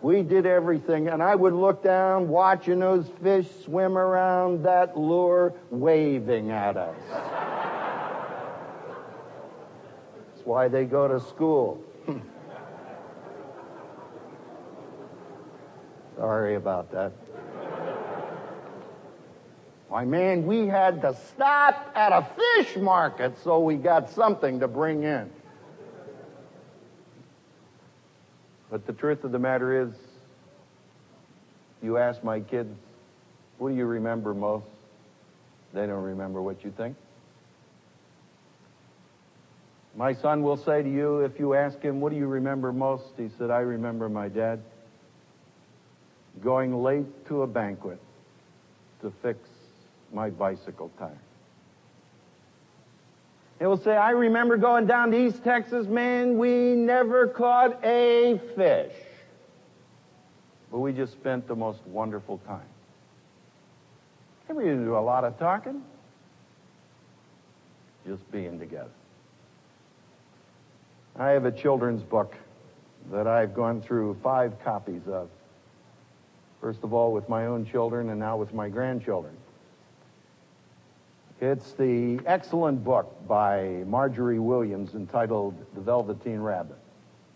We 0.00 0.22
did 0.22 0.46
everything, 0.46 1.08
and 1.08 1.22
I 1.22 1.34
would 1.34 1.54
look 1.54 1.82
down, 1.82 2.28
watching 2.28 2.78
those 2.78 3.08
fish 3.22 3.48
swim 3.64 3.96
around 3.96 4.62
that 4.64 4.98
lure, 4.98 5.54
waving 5.70 6.50
at 6.50 6.76
us. 6.76 6.94
That's 10.28 10.44
why 10.44 10.68
they 10.68 10.84
go 10.84 11.08
to 11.08 11.18
school. 11.20 11.82
Sorry 16.16 16.56
about 16.56 16.92
that. 16.92 17.12
Why, 19.94 20.04
man, 20.04 20.44
we 20.44 20.66
had 20.66 21.02
to 21.02 21.14
stop 21.14 21.92
at 21.94 22.10
a 22.10 22.26
fish 22.34 22.76
market 22.76 23.38
so 23.44 23.60
we 23.60 23.76
got 23.76 24.10
something 24.10 24.58
to 24.58 24.66
bring 24.66 25.04
in. 25.04 25.30
But 28.72 28.88
the 28.88 28.92
truth 28.92 29.22
of 29.22 29.30
the 29.30 29.38
matter 29.38 29.82
is, 29.82 29.90
you 31.80 31.96
ask 31.96 32.24
my 32.24 32.40
kids, 32.40 32.76
what 33.58 33.68
do 33.68 33.76
you 33.76 33.86
remember 33.86 34.34
most? 34.34 34.66
They 35.72 35.86
don't 35.86 36.02
remember 36.02 36.42
what 36.42 36.64
you 36.64 36.72
think. 36.76 36.96
My 39.94 40.12
son 40.12 40.42
will 40.42 40.56
say 40.56 40.82
to 40.82 40.90
you, 40.90 41.20
if 41.20 41.38
you 41.38 41.54
ask 41.54 41.80
him, 41.80 42.00
what 42.00 42.10
do 42.10 42.18
you 42.18 42.26
remember 42.26 42.72
most? 42.72 43.12
He 43.16 43.30
said, 43.38 43.52
I 43.52 43.60
remember 43.60 44.08
my 44.08 44.26
dad 44.26 44.60
going 46.42 46.82
late 46.82 47.28
to 47.28 47.42
a 47.42 47.46
banquet 47.46 48.00
to 49.00 49.12
fix 49.22 49.38
my 50.14 50.30
bicycle 50.30 50.90
tire. 50.98 51.18
It 53.60 53.66
will 53.66 53.76
say, 53.76 53.96
I 53.96 54.10
remember 54.10 54.56
going 54.56 54.86
down 54.86 55.10
to 55.10 55.26
East 55.26 55.44
Texas, 55.44 55.86
man, 55.86 56.38
we 56.38 56.74
never 56.74 57.28
caught 57.28 57.84
a 57.84 58.40
fish. 58.56 58.92
But 60.70 60.80
we 60.80 60.92
just 60.92 61.12
spent 61.12 61.46
the 61.46 61.54
most 61.54 61.80
wonderful 61.86 62.38
time. 62.38 62.66
And 64.48 64.58
we 64.58 64.64
didn't 64.64 64.84
do 64.84 64.96
a 64.96 64.98
lot 64.98 65.24
of 65.24 65.38
talking, 65.38 65.82
just 68.06 68.30
being 68.30 68.58
together. 68.58 68.90
I 71.16 71.30
have 71.30 71.44
a 71.44 71.52
children's 71.52 72.02
book 72.02 72.34
that 73.12 73.26
I've 73.26 73.54
gone 73.54 73.80
through 73.80 74.16
five 74.22 74.62
copies 74.64 75.02
of. 75.06 75.28
First 76.60 76.82
of 76.82 76.92
all, 76.92 77.12
with 77.12 77.28
my 77.28 77.46
own 77.46 77.64
children, 77.66 78.10
and 78.10 78.18
now 78.18 78.36
with 78.36 78.52
my 78.52 78.68
grandchildren. 78.68 79.36
It's 81.40 81.72
the 81.72 82.20
excellent 82.26 82.84
book 82.84 83.26
by 83.26 83.82
Margery 83.86 84.38
Williams 84.38 84.94
entitled 84.94 85.54
The 85.74 85.80
Velveteen 85.80 86.38
Rabbit. 86.38 86.78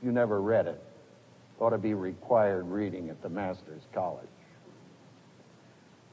You 0.03 0.12
never 0.12 0.40
read 0.40 0.68
it. 0.68 0.80
Ought 1.59 1.70
to 1.70 1.78
be 1.78 1.94
required 1.94 2.68
reading 2.68 3.11
at 3.11 3.20
the 3.22 3.28
Master's 3.28 3.82
College. 3.92 4.28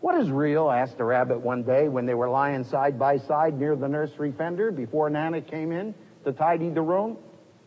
What 0.02 0.16
is 0.16 0.32
real? 0.32 0.70
asked 0.72 0.98
the 0.98 1.04
rabbit 1.04 1.42
one 1.42 1.62
day 1.62 1.88
when 1.88 2.08
they 2.08 2.16
were 2.16 2.30
lying 2.30 2.64
side 2.64 2.98
by 2.98 3.18
side 3.18 3.60
near 3.60 3.76
the 3.76 3.88
nursery 3.88 4.32
fender 4.32 4.72
before 4.72 5.10
Nana 5.12 5.42
came 5.42 5.72
in 5.72 5.94
to 6.24 6.32
tidy 6.32 6.70
the 6.70 6.82
room. 6.82 7.18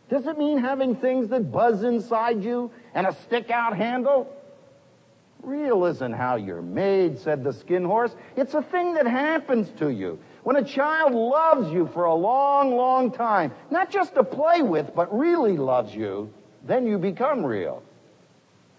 Does 0.09 0.27
it 0.27 0.37
mean 0.37 0.57
having 0.57 0.97
things 0.97 1.29
that 1.29 1.51
buzz 1.51 1.83
inside 1.83 2.43
you 2.43 2.71
and 2.93 3.07
a 3.07 3.13
stick 3.23 3.49
out 3.51 3.77
handle? 3.77 4.33
Real 5.41 5.85
isn't 5.85 6.13
how 6.13 6.35
you're 6.35 6.61
made, 6.61 7.17
said 7.17 7.43
the 7.43 7.53
skin 7.53 7.85
horse. 7.85 8.13
It's 8.35 8.53
a 8.53 8.61
thing 8.61 8.95
that 8.95 9.07
happens 9.07 9.69
to 9.79 9.89
you. 9.89 10.19
When 10.43 10.57
a 10.57 10.63
child 10.63 11.13
loves 11.13 11.71
you 11.71 11.87
for 11.93 12.05
a 12.05 12.13
long, 12.13 12.75
long 12.75 13.11
time, 13.11 13.53
not 13.71 13.89
just 13.89 14.15
to 14.15 14.23
play 14.23 14.61
with, 14.61 14.93
but 14.93 15.17
really 15.17 15.57
loves 15.57 15.95
you, 15.95 16.31
then 16.65 16.85
you 16.85 16.97
become 16.97 17.45
real. 17.45 17.83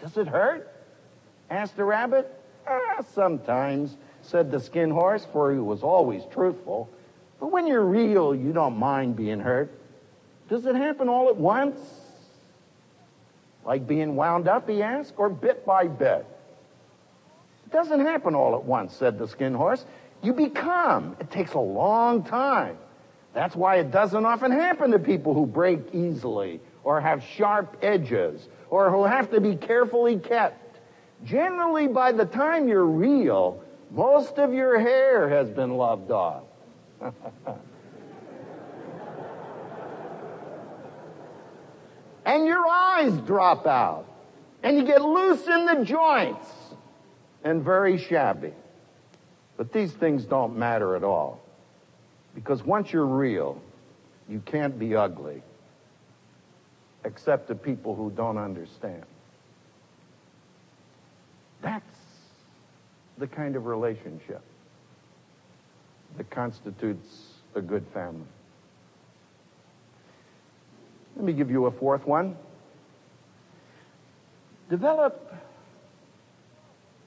Does 0.00 0.16
it 0.16 0.28
hurt? 0.28 0.72
asked 1.48 1.76
the 1.76 1.84
rabbit. 1.84 2.30
Ah, 2.66 3.02
sometimes, 3.14 3.96
said 4.22 4.50
the 4.50 4.60
skin 4.60 4.90
horse, 4.90 5.26
for 5.32 5.52
he 5.52 5.58
was 5.58 5.82
always 5.82 6.22
truthful. 6.30 6.88
But 7.40 7.50
when 7.50 7.66
you're 7.66 7.84
real, 7.84 8.34
you 8.34 8.52
don't 8.52 8.76
mind 8.76 9.16
being 9.16 9.40
hurt. 9.40 9.72
Does 10.48 10.66
it 10.66 10.74
happen 10.74 11.08
all 11.08 11.28
at 11.28 11.36
once? 11.36 11.78
Like 13.64 13.86
being 13.86 14.14
wound 14.14 14.46
up, 14.46 14.68
he 14.68 14.82
asked, 14.82 15.14
or 15.16 15.28
bit 15.28 15.64
by 15.64 15.86
bit? 15.86 16.26
It 17.70 17.74
doesn't 17.74 18.00
happen 18.00 18.34
all 18.34 18.56
at 18.56 18.64
once, 18.64 18.96
said 18.96 19.16
the 19.16 19.28
skin 19.28 19.54
horse. 19.54 19.84
You 20.24 20.32
become. 20.32 21.16
It 21.20 21.30
takes 21.30 21.52
a 21.52 21.60
long 21.60 22.24
time. 22.24 22.76
That's 23.32 23.54
why 23.54 23.76
it 23.76 23.92
doesn't 23.92 24.26
often 24.26 24.50
happen 24.50 24.90
to 24.90 24.98
people 24.98 25.34
who 25.34 25.46
break 25.46 25.94
easily 25.94 26.58
or 26.82 27.00
have 27.00 27.22
sharp 27.22 27.76
edges 27.80 28.48
or 28.70 28.90
who 28.90 29.04
have 29.04 29.30
to 29.30 29.40
be 29.40 29.54
carefully 29.54 30.18
kept. 30.18 30.80
Generally, 31.24 31.86
by 31.88 32.10
the 32.10 32.24
time 32.24 32.66
you're 32.66 32.84
real, 32.84 33.62
most 33.92 34.38
of 34.38 34.52
your 34.52 34.80
hair 34.80 35.28
has 35.28 35.48
been 35.48 35.76
loved 35.76 36.10
off. 36.10 36.42
and 42.26 42.46
your 42.46 42.66
eyes 42.66 43.16
drop 43.20 43.64
out. 43.68 44.06
And 44.64 44.76
you 44.76 44.82
get 44.84 45.02
loose 45.02 45.46
in 45.46 45.66
the 45.66 45.84
joints 45.84 46.48
and 47.44 47.62
very 47.62 47.98
shabby. 47.98 48.52
But 49.56 49.72
these 49.72 49.92
things 49.92 50.24
don't 50.24 50.56
matter 50.56 50.96
at 50.96 51.04
all. 51.04 51.40
Because 52.34 52.62
once 52.64 52.92
you're 52.92 53.06
real, 53.06 53.60
you 54.28 54.40
can't 54.40 54.78
be 54.78 54.94
ugly. 54.94 55.42
Except 57.04 57.48
to 57.48 57.54
people 57.54 57.94
who 57.94 58.10
don't 58.10 58.38
understand. 58.38 59.04
That's 61.62 61.84
the 63.18 63.26
kind 63.26 63.56
of 63.56 63.66
relationship 63.66 64.42
that 66.16 66.30
constitutes 66.30 67.34
a 67.54 67.60
good 67.60 67.86
family. 67.92 68.26
Let 71.16 71.24
me 71.24 71.32
give 71.32 71.50
you 71.50 71.66
a 71.66 71.70
fourth 71.70 72.06
one. 72.06 72.36
Develop 74.70 75.34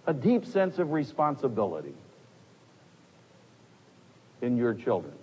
a 0.05 0.13
deep 0.13 0.45
sense 0.45 0.79
of 0.79 0.91
responsibility 0.91 1.93
in 4.41 4.57
your 4.57 4.73
children. 4.73 5.13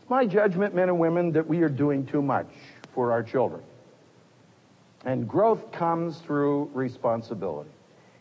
It's 0.00 0.10
my 0.10 0.26
judgment, 0.26 0.74
men 0.74 0.88
and 0.90 0.98
women, 0.98 1.32
that 1.32 1.46
we 1.46 1.62
are 1.62 1.68
doing 1.68 2.04
too 2.06 2.20
much 2.20 2.48
for 2.94 3.12
our 3.12 3.22
children. 3.22 3.62
And 5.04 5.28
growth 5.28 5.72
comes 5.72 6.18
through 6.18 6.70
responsibility. 6.74 7.70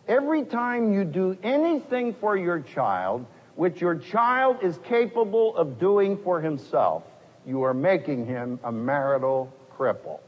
Every 0.08 0.44
time 0.44 0.94
you 0.94 1.06
do 1.06 1.38
anything 1.44 2.14
for 2.14 2.36
your 2.38 2.60
child, 2.60 3.26
which 3.56 3.80
your 3.82 3.96
child 3.96 4.58
is 4.62 4.78
capable 4.86 5.56
of 5.56 5.80
doing 5.80 6.18
for 6.18 6.42
himself, 6.42 7.04
you 7.46 7.64
are 7.64 7.74
making 7.74 8.26
him 8.26 8.60
a 8.64 8.72
marital 8.72 9.52
cripple. 9.78 10.20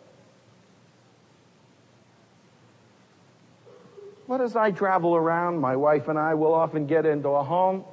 But 4.27 4.41
as 4.41 4.55
I 4.55 4.71
travel 4.71 5.15
around, 5.15 5.59
my 5.59 5.75
wife 5.75 6.07
and 6.07 6.17
I 6.17 6.33
will 6.33 6.53
often 6.53 6.87
get 6.87 7.05
into 7.05 7.29
a 7.29 7.43
home, 7.43 7.83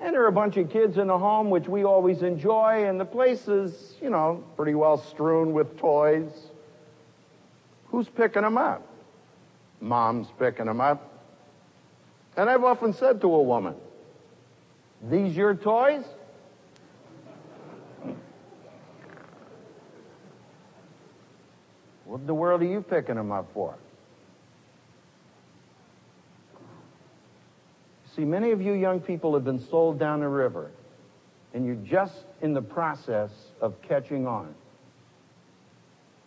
and 0.00 0.12
there 0.12 0.24
are 0.24 0.28
a 0.28 0.32
bunch 0.32 0.56
of 0.56 0.70
kids 0.70 0.98
in 0.98 1.06
the 1.06 1.18
home, 1.18 1.50
which 1.50 1.68
we 1.68 1.84
always 1.84 2.22
enjoy, 2.22 2.84
and 2.86 2.98
the 2.98 3.04
place 3.04 3.46
is, 3.46 3.94
you 4.02 4.10
know, 4.10 4.42
pretty 4.56 4.74
well 4.74 4.98
strewn 4.98 5.52
with 5.52 5.78
toys. 5.78 6.30
Who's 7.86 8.08
picking 8.08 8.42
them 8.42 8.58
up? 8.58 8.86
Mom's 9.80 10.26
picking 10.38 10.66
them 10.66 10.80
up. 10.80 11.10
And 12.36 12.50
I've 12.50 12.64
often 12.64 12.92
said 12.92 13.20
to 13.20 13.32
a 13.32 13.42
woman, 13.42 13.76
these 15.08 15.36
your 15.36 15.54
toys? 15.54 16.04
What 22.04 22.20
in 22.20 22.26
the 22.26 22.34
world 22.34 22.62
are 22.62 22.66
you 22.66 22.82
picking 22.82 23.14
them 23.14 23.30
up 23.30 23.48
for? 23.54 23.76
See, 28.14 28.24
many 28.24 28.52
of 28.52 28.62
you 28.62 28.74
young 28.74 29.00
people 29.00 29.34
have 29.34 29.44
been 29.44 29.58
sold 29.58 29.98
down 29.98 30.20
the 30.20 30.28
river, 30.28 30.70
and 31.52 31.66
you're 31.66 31.74
just 31.74 32.24
in 32.42 32.54
the 32.54 32.62
process 32.62 33.30
of 33.60 33.80
catching 33.82 34.26
on. 34.26 34.54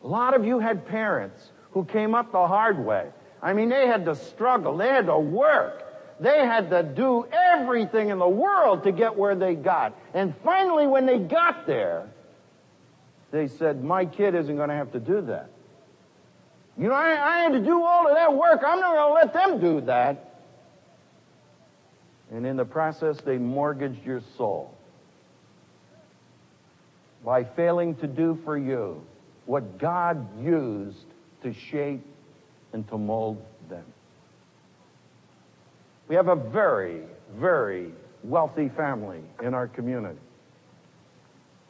A 0.03 0.07
lot 0.07 0.33
of 0.33 0.45
you 0.45 0.59
had 0.59 0.85
parents 0.88 1.51
who 1.71 1.85
came 1.85 2.13
up 2.13 2.31
the 2.31 2.45
hard 2.45 2.83
way. 2.83 3.07
I 3.41 3.53
mean, 3.53 3.69
they 3.69 3.88
had 3.88 4.05
to 4.05 4.15
struggle, 4.15 4.75
they 4.77 4.89
had 4.89 5.05
to 5.05 5.17
work, 5.17 5.83
they 6.19 6.39
had 6.39 6.69
to 6.71 6.83
do 6.83 7.25
everything 7.31 8.09
in 8.09 8.19
the 8.19 8.27
world 8.27 8.83
to 8.83 8.91
get 8.91 9.15
where 9.15 9.35
they 9.35 9.55
got. 9.55 9.97
And 10.13 10.33
finally, 10.43 10.88
when 10.88 11.05
they 11.05 11.19
got 11.19 11.67
there, 11.67 12.09
they 13.31 13.47
said, 13.47 13.83
My 13.83 14.05
kid 14.05 14.35
isn't 14.35 14.55
going 14.55 14.69
to 14.69 14.75
have 14.75 14.91
to 14.93 14.99
do 14.99 15.21
that. 15.21 15.49
You 16.77 16.89
know, 16.89 16.95
I, 16.95 17.11
I 17.11 17.39
had 17.39 17.53
to 17.53 17.59
do 17.59 17.81
all 17.81 18.07
of 18.07 18.15
that 18.15 18.33
work. 18.33 18.61
I'm 18.65 18.79
not 18.79 18.95
going 18.95 19.09
to 19.09 19.13
let 19.13 19.33
them 19.33 19.61
do 19.61 19.85
that. 19.85 20.26
And 22.32 22.45
in 22.45 22.57
the 22.57 22.65
process, 22.65 23.17
they 23.21 23.38
mortgaged 23.38 24.05
your 24.05 24.21
soul 24.38 24.73
by 27.23 27.43
failing 27.43 27.95
to 27.95 28.07
do 28.07 28.38
for 28.43 28.57
you 28.57 29.01
what 29.45 29.78
God 29.78 30.43
used 30.43 31.05
to 31.43 31.53
shape 31.53 32.05
and 32.73 32.88
to 32.89 32.97
mold 32.97 33.43
them. 33.69 33.86
We 36.07 36.15
have 36.15 36.28
a 36.28 36.36
very, 36.36 37.01
very 37.36 37.91
wealthy 38.23 38.69
family 38.69 39.21
in 39.41 39.53
our 39.53 39.67
community. 39.67 40.19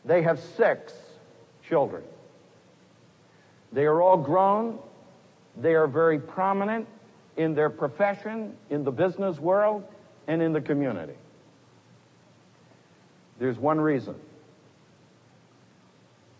They 0.06 0.22
have 0.24 0.40
six 0.40 0.94
children. 1.68 2.04
They 3.72 3.86
are 3.86 4.02
all 4.02 4.18
grown. 4.18 4.80
They 5.56 5.76
are 5.76 5.88
very 5.88 6.20
prominent 6.20 6.88
in 7.36 7.54
their 7.54 7.70
profession, 7.70 8.56
in 8.70 8.84
the 8.84 8.92
business 8.92 9.38
world, 9.40 9.84
and 10.28 10.42
in 10.42 10.54
the 10.54 10.62
community. 10.62 11.16
There's 13.40 13.58
one 13.58 13.80
reason. 13.80 14.16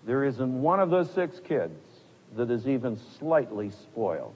There 0.06 0.24
isn't 0.24 0.62
one 0.62 0.80
of 0.80 0.90
those 0.90 1.10
six 1.12 1.40
kids 1.40 1.80
that 2.36 2.50
is 2.50 2.68
even 2.68 3.00
slightly 3.20 3.72
spoiled. 3.72 4.36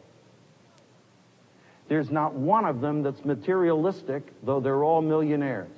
There's 1.88 2.10
not 2.10 2.34
one 2.34 2.66
of 2.66 2.80
them 2.80 3.04
that's 3.04 3.24
materialistic, 3.26 4.24
though 4.43 4.60
they're 4.60 4.84
all 4.84 5.02
millionaires. 5.02 5.70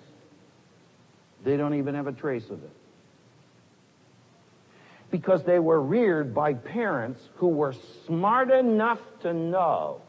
They 1.44 1.58
don't 1.58 1.74
even 1.74 1.96
have 1.96 2.08
a 2.08 2.12
trace 2.12 2.46
of 2.50 2.64
it. 2.64 2.72
Because 5.10 5.44
they 5.44 5.60
were 5.60 5.82
reared 5.82 6.34
by 6.34 6.54
parents 6.54 7.22
who 7.36 7.48
were 7.48 7.74
smart 8.06 8.52
enough 8.52 9.00
to 9.22 9.34
know 9.34 10.02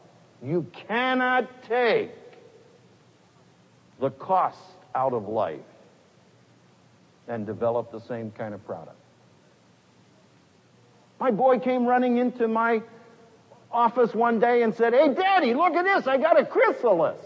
you 0.42 0.66
cannot 0.88 1.62
take 1.64 2.10
the 4.00 4.10
cost 4.10 4.58
out 4.94 5.12
of 5.12 5.28
life 5.28 5.60
and 7.28 7.46
develop 7.46 7.90
the 7.90 8.00
same 8.00 8.30
kind 8.32 8.54
of 8.54 8.64
product. 8.66 8.96
My 11.20 11.30
boy 11.30 11.58
came 11.58 11.86
running 11.86 12.18
into 12.18 12.48
my 12.48 12.82
office 13.70 14.14
one 14.14 14.40
day 14.40 14.62
and 14.62 14.74
said, 14.74 14.92
Hey, 14.92 15.14
Daddy, 15.14 15.54
look 15.54 15.74
at 15.74 15.84
this. 15.84 16.06
I 16.06 16.18
got 16.18 16.38
a 16.38 16.44
chrysalis. 16.44 17.20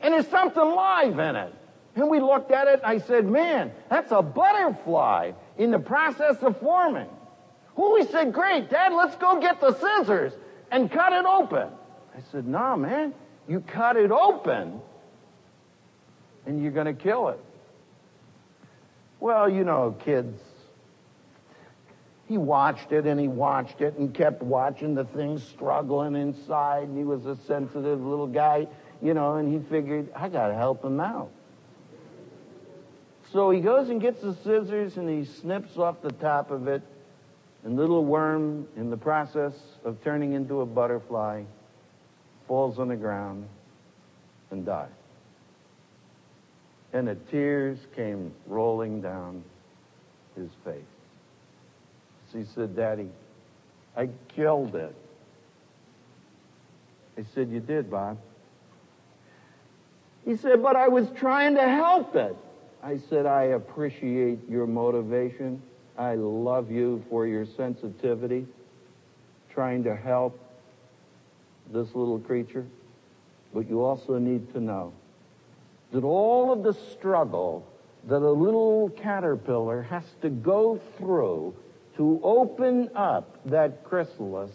And 0.00 0.14
there's 0.14 0.28
something 0.28 0.62
live 0.62 1.18
in 1.18 1.36
it. 1.36 1.54
And 1.96 2.10
we 2.10 2.20
looked 2.20 2.50
at 2.50 2.68
it 2.68 2.80
and 2.82 2.86
I 2.86 2.98
said, 2.98 3.26
Man, 3.26 3.72
that's 3.88 4.12
a 4.12 4.22
butterfly 4.22 5.32
in 5.58 5.70
the 5.70 5.78
process 5.78 6.36
of 6.42 6.58
forming. 6.60 7.08
Well, 7.76 7.96
he 7.96 8.06
said, 8.06 8.32
Great, 8.32 8.70
Dad, 8.70 8.92
let's 8.92 9.16
go 9.16 9.40
get 9.40 9.60
the 9.60 9.74
scissors 9.74 10.32
and 10.70 10.90
cut 10.90 11.12
it 11.12 11.24
open. 11.24 11.68
I 12.16 12.20
said, 12.30 12.46
nah, 12.46 12.76
man. 12.76 13.14
You 13.48 13.60
cut 13.60 13.96
it 13.96 14.10
open 14.10 14.80
and 16.46 16.62
you're 16.62 16.72
going 16.72 16.86
to 16.86 16.94
kill 16.94 17.28
it. 17.28 17.40
Well, 19.20 19.48
you 19.48 19.64
know, 19.64 19.96
kids. 20.04 20.40
He 22.26 22.38
watched 22.38 22.92
it 22.92 23.06
and 23.06 23.20
he 23.20 23.28
watched 23.28 23.80
it 23.80 23.96
and 23.96 24.14
kept 24.14 24.42
watching 24.42 24.94
the 24.94 25.04
thing 25.04 25.38
struggling 25.38 26.16
inside. 26.16 26.88
And 26.88 26.96
he 26.96 27.04
was 27.04 27.26
a 27.26 27.36
sensitive 27.46 28.00
little 28.00 28.26
guy, 28.26 28.66
you 29.02 29.14
know, 29.14 29.34
and 29.34 29.52
he 29.52 29.66
figured, 29.68 30.10
I 30.14 30.28
got 30.28 30.48
to 30.48 30.54
help 30.54 30.84
him 30.84 31.00
out. 31.00 31.30
So 33.32 33.50
he 33.50 33.60
goes 33.60 33.88
and 33.88 34.00
gets 34.00 34.20
the 34.20 34.34
scissors 34.34 34.96
and 34.96 35.08
he 35.08 35.24
snips 35.24 35.76
off 35.76 36.00
the 36.02 36.12
top 36.12 36.50
of 36.50 36.68
it. 36.68 36.82
And 37.64 37.76
little 37.76 38.04
worm, 38.04 38.68
in 38.76 38.90
the 38.90 38.96
process 38.96 39.54
of 39.84 40.02
turning 40.04 40.34
into 40.34 40.60
a 40.60 40.66
butterfly, 40.66 41.44
falls 42.46 42.78
on 42.78 42.88
the 42.88 42.96
ground 42.96 43.48
and 44.50 44.66
dies 44.66 44.90
and 46.94 47.08
the 47.08 47.16
tears 47.16 47.78
came 47.96 48.32
rolling 48.46 49.02
down 49.02 49.42
his 50.36 50.48
face. 50.64 50.82
He 52.32 52.44
said, 52.54 52.74
Daddy, 52.74 53.08
I 53.96 54.08
killed 54.34 54.74
it. 54.74 54.94
I 57.18 57.24
said, 57.34 57.50
You 57.50 57.60
did, 57.60 57.90
Bob. 57.90 58.18
He 60.24 60.36
said, 60.36 60.62
But 60.62 60.74
I 60.74 60.88
was 60.88 61.08
trying 61.16 61.54
to 61.56 61.62
help 61.62 62.16
it. 62.16 62.36
I 62.82 62.98
said, 63.08 63.26
I 63.26 63.42
appreciate 63.42 64.38
your 64.48 64.66
motivation. 64.66 65.62
I 65.96 66.14
love 66.16 66.70
you 66.70 67.04
for 67.08 67.26
your 67.26 67.46
sensitivity, 67.46 68.46
trying 69.52 69.84
to 69.84 69.94
help 69.94 70.38
this 71.72 71.88
little 71.94 72.18
creature. 72.18 72.66
But 73.52 73.68
you 73.68 73.84
also 73.84 74.18
need 74.18 74.52
to 74.54 74.60
know 74.60 74.92
that 75.94 76.02
all 76.02 76.52
of 76.52 76.64
the 76.64 76.74
struggle 76.90 77.64
that 78.08 78.20
a 78.20 78.30
little 78.30 78.90
caterpillar 78.90 79.82
has 79.82 80.02
to 80.22 80.28
go 80.28 80.80
through 80.98 81.54
to 81.96 82.20
open 82.24 82.90
up 82.96 83.38
that 83.46 83.84
chrysalis 83.84 84.50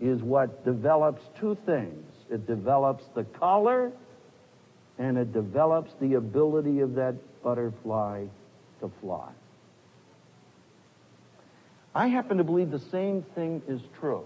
is 0.00 0.22
what 0.22 0.64
develops 0.64 1.22
two 1.38 1.54
things. 1.66 2.10
It 2.30 2.46
develops 2.46 3.04
the 3.14 3.24
color 3.24 3.92
and 4.98 5.18
it 5.18 5.34
develops 5.34 5.92
the 6.00 6.14
ability 6.14 6.80
of 6.80 6.94
that 6.94 7.14
butterfly 7.42 8.24
to 8.80 8.90
fly. 9.02 9.30
I 11.94 12.08
happen 12.08 12.38
to 12.38 12.44
believe 12.44 12.70
the 12.70 12.78
same 12.78 13.22
thing 13.34 13.60
is 13.68 13.82
true 14.00 14.24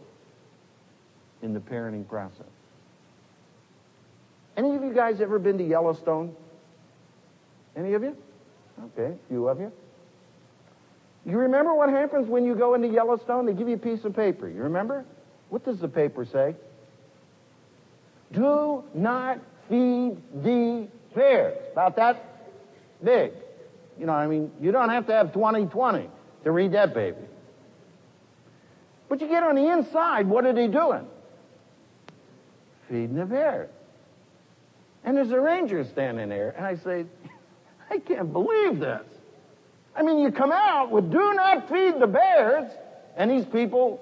in 1.43 1.53
the 1.53 1.61
parenting 1.61 2.09
process. 2.09 2.47
Any 4.57 4.75
of 4.75 4.83
you 4.83 4.93
guys 4.93 5.21
ever 5.21 5.39
been 5.39 5.59
to 5.59 5.65
Yellowstone? 5.65 6.35
Any 7.77 7.93
of 7.93 8.03
you? 8.03 8.17
Okay, 8.85 9.15
a 9.15 9.29
few 9.29 9.49
of 9.49 9.61
you. 9.61 9.71
You 11.25 11.39
remember 11.39 11.75
what 11.75 11.89
happens 11.89 12.29
when 12.29 12.45
you 12.45 12.55
go 12.55 12.75
into 12.75 12.89
Yellowstone? 12.89 13.47
They 13.47 13.53
give 13.53 13.69
you 13.69 13.75
a 13.75 13.79
piece 13.79 14.05
of 14.05 14.15
paper. 14.15 14.49
You 14.49 14.63
remember? 14.63 15.05
What 15.49 15.65
does 15.65 15.81
the 15.81 15.89
paper 15.89 16.25
say? 16.25 16.55
Do 18.33 18.85
not 18.95 19.41
feed 19.69 20.17
the 20.43 20.89
bears. 21.15 21.59
About 21.73 21.97
that 21.97 22.25
big. 23.03 23.33
You 23.99 24.07
know, 24.07 24.13
I 24.13 24.27
mean, 24.27 24.53
you 24.61 24.73
don't 24.73 24.91
have 24.91 25.07
to 25.07 25.13
have 25.13 25.33
2020 25.33 26.09
to 26.45 26.51
read 26.51 26.73
that 26.73 26.95
baby. 26.95 27.17
But 29.09 29.21
you 29.21 29.29
get 29.29 29.43
on 29.43 29.55
the 29.55 29.69
inside, 29.69 30.27
what 30.27 30.45
are 30.45 30.53
they 30.53 30.69
doing? 30.69 31.07
Feeding 32.89 33.15
the 33.17 33.25
bears. 33.25 33.71
And 35.07 35.17
there's 35.17 35.31
a 35.31 35.41
ranger 35.41 35.85
standing 35.85 36.29
there, 36.29 36.51
and 36.57 36.67
I 36.67 36.77
say, 36.77 37.07
I 37.89 37.99
can't 37.99 38.33
believe 38.33 38.81
this. 38.81 39.03
I 39.95 40.03
mean, 40.03 40.19
you 40.19 40.31
come 40.31 40.53
out 40.53 40.91
with 40.91 41.11
do 41.11 41.33
not 41.35 41.71
feed 41.71 41.99
the 41.99 42.07
bears, 42.07 42.71
and 43.17 43.31
these 43.31 43.47
people 43.47 44.01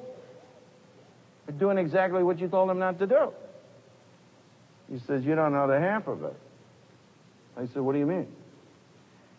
are 1.47 1.53
doing 1.53 1.79
exactly 1.79 2.23
what 2.23 2.41
you 2.41 2.49
told 2.49 2.69
them 2.69 2.79
not 2.79 2.99
to 2.99 3.07
do. 3.07 3.33
He 4.91 4.99
says, 4.99 5.25
You 5.25 5.35
don't 5.35 5.53
know 5.53 5.69
the 5.69 5.79
half 5.79 6.09
of 6.09 6.25
it. 6.25 6.37
I 7.57 7.67
said, 7.67 7.83
What 7.83 7.93
do 7.93 7.99
you 7.99 8.07
mean? 8.07 8.27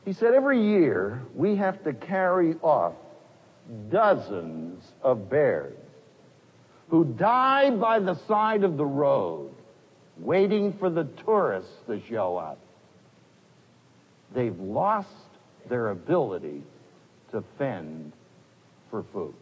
He 0.06 0.14
said, 0.14 0.34
Every 0.34 0.62
year 0.62 1.22
we 1.34 1.56
have 1.56 1.84
to 1.84 1.94
carry 1.94 2.56
off 2.62 2.94
dozens 3.90 4.84
of 5.02 5.30
bears 5.30 5.76
who 6.90 7.04
die 7.04 7.72
by 7.72 8.00
the 8.00 8.16
side 8.28 8.64
of 8.64 8.78
the 8.78 8.86
road, 8.86 9.50
waiting 10.18 10.74
for 10.74 10.90
the 10.90 11.06
tourists 11.26 11.72
to 11.88 12.02
show 12.10 12.38
up. 12.38 12.60
They've 14.34 14.60
lost 14.60 15.10
their 15.70 15.90
ability 15.90 16.62
to 17.32 17.44
fend 17.58 18.14
for 18.90 19.04
food. 19.14 19.34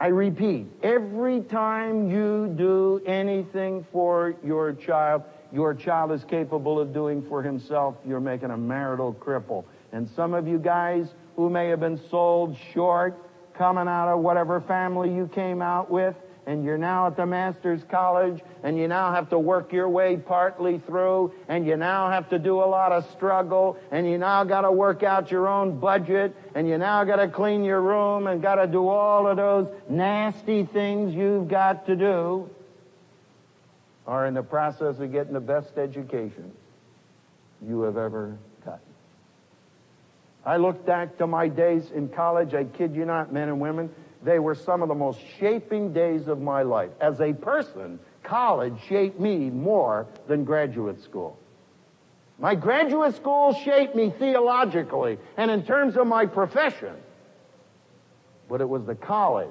I 0.00 0.08
repeat, 0.08 0.66
every 0.82 1.40
time 1.42 2.10
you 2.10 2.52
do 2.56 3.00
anything 3.06 3.86
for 3.92 4.34
your 4.44 4.72
child, 4.72 5.22
your 5.52 5.72
child 5.74 6.10
is 6.10 6.24
capable 6.24 6.80
of 6.80 6.92
doing 6.92 7.24
for 7.28 7.42
himself, 7.42 7.94
you're 8.04 8.20
making 8.20 8.50
a 8.50 8.56
marital 8.56 9.14
cripple. 9.14 9.64
And 9.92 10.08
some 10.16 10.34
of 10.34 10.48
you 10.48 10.58
guys 10.58 11.06
who 11.36 11.48
may 11.48 11.68
have 11.68 11.80
been 11.80 12.00
sold 12.10 12.56
short, 12.72 13.16
coming 13.56 13.86
out 13.86 14.12
of 14.12 14.18
whatever 14.18 14.60
family 14.60 15.14
you 15.14 15.28
came 15.28 15.62
out 15.62 15.90
with, 15.90 16.16
and 16.46 16.64
you're 16.64 16.78
now 16.78 17.06
at 17.06 17.16
the 17.16 17.26
master's 17.26 17.82
college 17.90 18.40
and 18.62 18.78
you 18.78 18.88
now 18.88 19.12
have 19.12 19.30
to 19.30 19.38
work 19.38 19.72
your 19.72 19.88
way 19.88 20.16
partly 20.16 20.78
through 20.78 21.32
and 21.48 21.66
you 21.66 21.76
now 21.76 22.10
have 22.10 22.28
to 22.30 22.38
do 22.38 22.62
a 22.62 22.66
lot 22.66 22.92
of 22.92 23.08
struggle 23.12 23.78
and 23.90 24.06
you 24.06 24.18
now 24.18 24.44
got 24.44 24.62
to 24.62 24.72
work 24.72 25.02
out 25.02 25.30
your 25.30 25.48
own 25.48 25.78
budget 25.78 26.36
and 26.54 26.68
you 26.68 26.78
now 26.78 27.02
got 27.04 27.16
to 27.16 27.28
clean 27.28 27.64
your 27.64 27.80
room 27.80 28.26
and 28.26 28.42
got 28.42 28.56
to 28.56 28.66
do 28.66 28.88
all 28.88 29.26
of 29.26 29.36
those 29.36 29.68
nasty 29.88 30.64
things 30.64 31.14
you've 31.14 31.48
got 31.48 31.86
to 31.86 31.96
do 31.96 32.48
are 34.06 34.26
in 34.26 34.34
the 34.34 34.42
process 34.42 34.98
of 34.98 35.12
getting 35.12 35.32
the 35.32 35.40
best 35.40 35.78
education 35.78 36.52
you 37.66 37.82
have 37.82 37.96
ever 37.96 38.36
gotten. 38.64 38.80
I 40.44 40.58
look 40.58 40.84
back 40.84 41.16
to 41.18 41.26
my 41.26 41.48
days 41.48 41.90
in 41.90 42.10
college, 42.10 42.52
I 42.52 42.64
kid 42.64 42.94
you 42.94 43.06
not, 43.06 43.32
men 43.32 43.48
and 43.48 43.60
women, 43.60 43.90
they 44.24 44.38
were 44.38 44.54
some 44.54 44.82
of 44.82 44.88
the 44.88 44.94
most 44.94 45.20
shaping 45.38 45.92
days 45.92 46.28
of 46.28 46.40
my 46.40 46.62
life. 46.62 46.90
As 47.00 47.20
a 47.20 47.32
person, 47.32 47.98
college 48.22 48.74
shaped 48.88 49.20
me 49.20 49.50
more 49.50 50.06
than 50.26 50.44
graduate 50.44 51.02
school. 51.02 51.38
My 52.38 52.54
graduate 52.54 53.14
school 53.14 53.54
shaped 53.54 53.94
me 53.94 54.12
theologically 54.18 55.18
and 55.36 55.50
in 55.50 55.64
terms 55.64 55.96
of 55.96 56.06
my 56.06 56.26
profession. 56.26 56.96
But 58.48 58.60
it 58.60 58.68
was 58.68 58.84
the 58.84 58.94
college, 58.94 59.48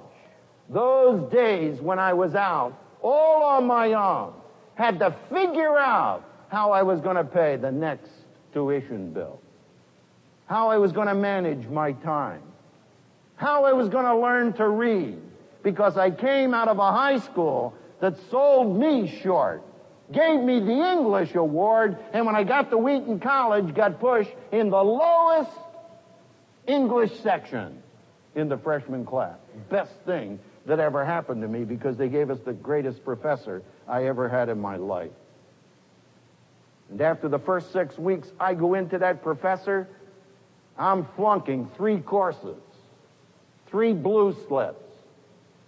those 0.70 1.32
days 1.32 1.80
when 1.80 2.00
I 2.00 2.14
was 2.14 2.36
out 2.36 2.78
all 3.02 3.44
on 3.44 3.68
my 3.68 3.94
own, 3.94 4.34
had 4.76 5.00
to 5.00 5.16
figure 5.32 5.78
out 5.78 6.24
how 6.50 6.72
I 6.72 6.84
was 6.84 7.00
going 7.00 7.16
to 7.16 7.24
pay 7.24 7.58
the 7.58 7.72
next 7.72 8.10
tuition 8.54 9.12
bill, 9.12 9.40
how 10.46 10.70
I 10.70 10.78
was 10.78 10.92
going 10.92 11.08
to 11.08 11.16
manage 11.16 11.68
my 11.68 11.94
time, 11.94 12.42
how 13.44 13.66
I 13.66 13.74
was 13.74 13.90
going 13.90 14.06
to 14.06 14.16
learn 14.16 14.54
to 14.54 14.68
read 14.70 15.20
because 15.64 15.98
I 15.98 16.12
came 16.12 16.54
out 16.54 16.70
of 16.70 16.80
a 16.80 16.92
high 16.92 17.20
school 17.20 17.74
that 18.00 18.16
sold 18.32 18.80
me 18.80 19.20
short, 19.22 19.62
gave 20.14 20.40
me 20.40 20.62
the 20.62 20.72
English 20.72 21.36
award, 21.36 21.98
and 22.14 22.26
when 22.26 22.38
I 22.38 22.46
got 22.46 22.70
to 22.70 22.78
Wheaton 22.78 23.20
College, 23.20 23.76
got 23.76 24.00
pushed 24.00 24.32
in 24.54 24.70
the 24.70 24.82
lowest 24.82 25.52
English 26.68 27.20
section 27.20 27.84
in 28.34 28.48
the 28.48 28.58
freshman 28.58 29.06
class. 29.06 29.38
Best 29.70 29.92
thing 30.06 30.40
that 30.66 30.80
ever 30.80 31.04
happened 31.04 31.42
to 31.42 31.48
me 31.50 31.66
because 31.66 31.98
they 31.98 32.08
gave 32.08 32.30
us 32.30 32.40
the 32.46 32.54
greatest 32.54 33.04
professor 33.04 33.62
I 33.90 34.06
ever 34.06 34.30
had 34.30 34.48
in 34.48 34.60
my 34.60 34.78
life. 34.78 35.12
And 36.90 37.02
after 37.02 37.28
the 37.28 37.40
first 37.40 37.74
six 37.74 37.98
weeks, 37.98 38.32
I 38.40 38.54
go 38.54 38.76
into 38.76 38.98
that 39.00 39.22
professor, 39.22 39.90
I'm 40.78 41.06
flunking 41.18 41.70
three 41.76 42.00
courses 42.00 42.62
three 43.74 43.92
blue 43.92 44.38
slips. 44.48 44.86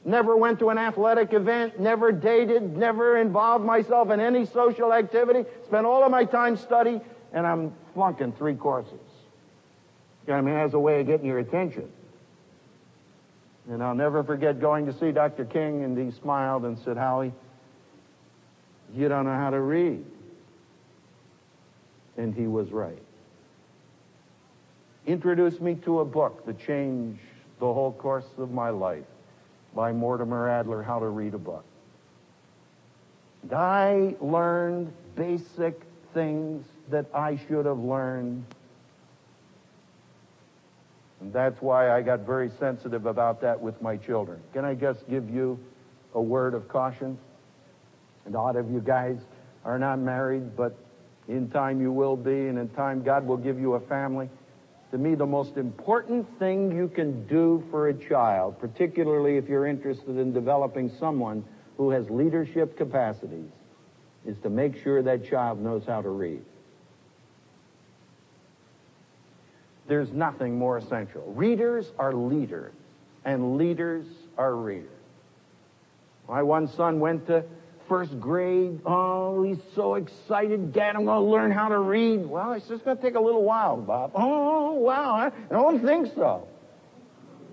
Never 0.05 0.37
went 0.37 0.59
to 0.59 0.69
an 0.69 0.77
athletic 0.77 1.33
event, 1.33 1.79
never 1.79 2.11
dated, 2.11 2.77
never 2.77 3.17
involved 3.17 3.65
myself 3.65 4.11
in 4.11 4.19
any 4.19 4.45
social 4.45 4.93
activity, 4.93 5.43
spent 5.65 5.87
all 5.87 6.03
of 6.03 6.11
my 6.11 6.23
time 6.23 6.55
studying, 6.55 7.01
and 7.33 7.47
I'm 7.47 7.73
flunking 7.95 8.31
three 8.33 8.53
courses. 8.53 8.99
I 10.27 10.39
mean? 10.41 10.55
As 10.55 10.75
a 10.75 10.79
way 10.79 11.01
of 11.01 11.07
getting 11.07 11.25
your 11.25 11.39
attention. 11.39 11.91
And 13.67 13.81
I'll 13.81 13.95
never 13.95 14.23
forget 14.23 14.59
going 14.61 14.85
to 14.85 14.93
see 14.93 15.11
Dr. 15.11 15.43
King, 15.43 15.83
and 15.83 15.97
he 15.97 16.15
smiled 16.19 16.63
and 16.65 16.77
said, 16.85 16.97
Howie, 16.97 17.33
you 18.93 19.09
don't 19.09 19.25
know 19.25 19.33
how 19.33 19.49
to 19.49 19.59
read. 19.59 20.05
And 22.17 22.35
he 22.35 22.45
was 22.45 22.69
right. 22.71 23.01
Introduced 25.07 25.59
me 25.59 25.73
to 25.85 26.01
a 26.01 26.05
book 26.05 26.45
The 26.45 26.53
changed 26.53 27.19
the 27.59 27.65
whole 27.65 27.93
course 27.93 28.25
of 28.37 28.51
my 28.51 28.69
life 28.69 29.05
by 29.73 29.91
Mortimer 29.91 30.49
Adler, 30.49 30.81
How 30.81 30.99
to 30.99 31.07
Read 31.07 31.33
a 31.33 31.37
Book. 31.37 31.65
And 33.43 33.53
I 33.53 34.15
learned 34.19 34.91
basic 35.15 35.81
things 36.13 36.65
that 36.89 37.05
I 37.13 37.37
should 37.47 37.65
have 37.65 37.79
learned. 37.79 38.45
And 41.21 41.31
that's 41.31 41.61
why 41.61 41.91
I 41.91 42.01
got 42.01 42.21
very 42.21 42.49
sensitive 42.59 43.05
about 43.05 43.41
that 43.41 43.59
with 43.59 43.81
my 43.81 43.97
children. 43.97 44.39
Can 44.53 44.65
I 44.65 44.73
just 44.73 45.07
give 45.09 45.29
you 45.29 45.59
a 46.13 46.21
word 46.21 46.53
of 46.53 46.67
caution? 46.67 47.17
And 48.25 48.35
a 48.35 48.41
lot 48.41 48.55
of 48.55 48.71
you 48.71 48.79
guys 48.79 49.17
are 49.63 49.77
not 49.77 49.99
married, 49.99 50.55
but 50.55 50.75
in 51.27 51.49
time 51.49 51.81
you 51.81 51.91
will 51.91 52.15
be, 52.15 52.47
and 52.47 52.57
in 52.57 52.69
time 52.69 53.03
God 53.03 53.25
will 53.25 53.37
give 53.37 53.59
you 53.59 53.73
a 53.73 53.79
family 53.79 54.29
to 54.95 55.01
me, 55.01 55.13
the 55.13 55.25
most 55.25 55.57
important 55.57 56.25
thing 56.39 56.73
you 56.73 56.87
can 56.87 57.27
do 57.27 57.61
for 57.69 57.89
a 57.89 57.93
child, 57.93 58.57
particularly 58.61 59.35
if 59.35 59.49
you're 59.49 59.67
interested 59.67 60.17
in 60.17 60.31
developing 60.31 60.89
someone 60.97 61.43
who 61.75 61.89
has 61.89 62.09
leadership 62.09 62.77
capacities, 62.77 63.51
is 64.25 64.37
to 64.37 64.49
make 64.49 64.81
sure 64.81 65.03
that 65.03 65.29
child 65.29 65.59
knows 65.59 65.83
how 65.85 66.01
to 66.01 66.07
read. 66.07 66.39
There's 69.85 70.13
nothing 70.13 70.57
more 70.57 70.77
essential. 70.77 71.23
Readers 71.35 71.91
are 71.99 72.13
leaders, 72.13 72.73
and 73.25 73.57
leaders 73.57 74.05
are 74.37 74.55
readers. 74.55 74.87
My 76.29 76.41
one 76.41 76.69
son 76.69 77.01
went 77.01 77.27
to 77.27 77.43
first 77.87 78.19
grade. 78.19 78.81
Oh, 78.85 79.43
he's 79.43 79.61
so 79.75 79.95
excited. 79.95 80.73
Dad, 80.73 80.95
I'm 80.95 81.05
going 81.05 81.23
to 81.23 81.29
learn 81.29 81.51
how 81.51 81.69
to 81.69 81.79
read. 81.79 82.25
Well, 82.25 82.53
it's 82.53 82.67
just 82.67 82.85
going 82.85 82.97
to 82.97 83.03
take 83.03 83.15
a 83.15 83.19
little 83.19 83.43
while, 83.43 83.77
Bob. 83.77 84.11
Oh, 84.15 84.73
wow. 84.73 85.15
I 85.15 85.31
don't 85.49 85.83
think 85.83 86.13
so. 86.15 86.47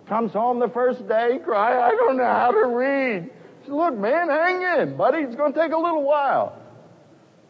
Comes 0.08 0.32
home 0.32 0.58
the 0.58 0.68
first 0.68 1.06
day, 1.08 1.38
cry, 1.44 1.80
I 1.80 1.90
don't 1.90 2.16
know 2.16 2.24
how 2.24 2.50
to 2.50 2.66
read. 2.66 3.30
Look, 3.68 3.96
man, 3.96 4.28
hang 4.28 4.80
in, 4.80 4.96
buddy. 4.96 5.18
It's 5.18 5.36
going 5.36 5.52
to 5.52 5.58
take 5.58 5.72
a 5.72 5.78
little 5.78 6.02
while. 6.02 6.60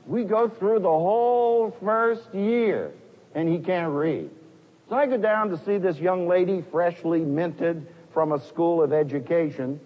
We 0.06 0.24
go 0.24 0.48
through 0.48 0.80
the 0.80 0.88
whole 0.88 1.76
first 1.82 2.34
year, 2.34 2.92
and 3.34 3.48
he 3.48 3.58
can't 3.58 3.92
read. 3.92 4.30
So 4.88 4.96
I 4.96 5.06
go 5.06 5.16
down 5.16 5.48
to 5.50 5.64
see 5.64 5.78
this 5.78 5.96
young 5.96 6.28
lady, 6.28 6.62
freshly 6.70 7.20
minted 7.20 7.86
from 8.12 8.32
a 8.32 8.46
school 8.48 8.82
of 8.82 8.92
education. 8.92 9.80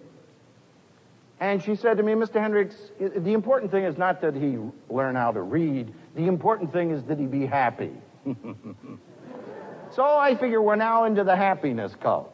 And 1.38 1.62
she 1.62 1.76
said 1.76 1.98
to 1.98 2.02
me, 2.02 2.12
Mr. 2.14 2.40
Hendricks, 2.40 2.76
the 2.98 3.32
important 3.32 3.70
thing 3.70 3.84
is 3.84 3.98
not 3.98 4.22
that 4.22 4.34
he 4.34 4.58
learn 4.88 5.16
how 5.16 5.32
to 5.32 5.42
read. 5.42 5.92
The 6.14 6.26
important 6.26 6.72
thing 6.72 6.90
is 6.90 7.02
that 7.04 7.18
he 7.18 7.26
be 7.26 7.44
happy. 7.44 7.92
so 9.94 10.04
I 10.04 10.34
figure 10.34 10.62
we're 10.62 10.76
now 10.76 11.04
into 11.04 11.24
the 11.24 11.36
happiness 11.36 11.94
cult. 12.00 12.32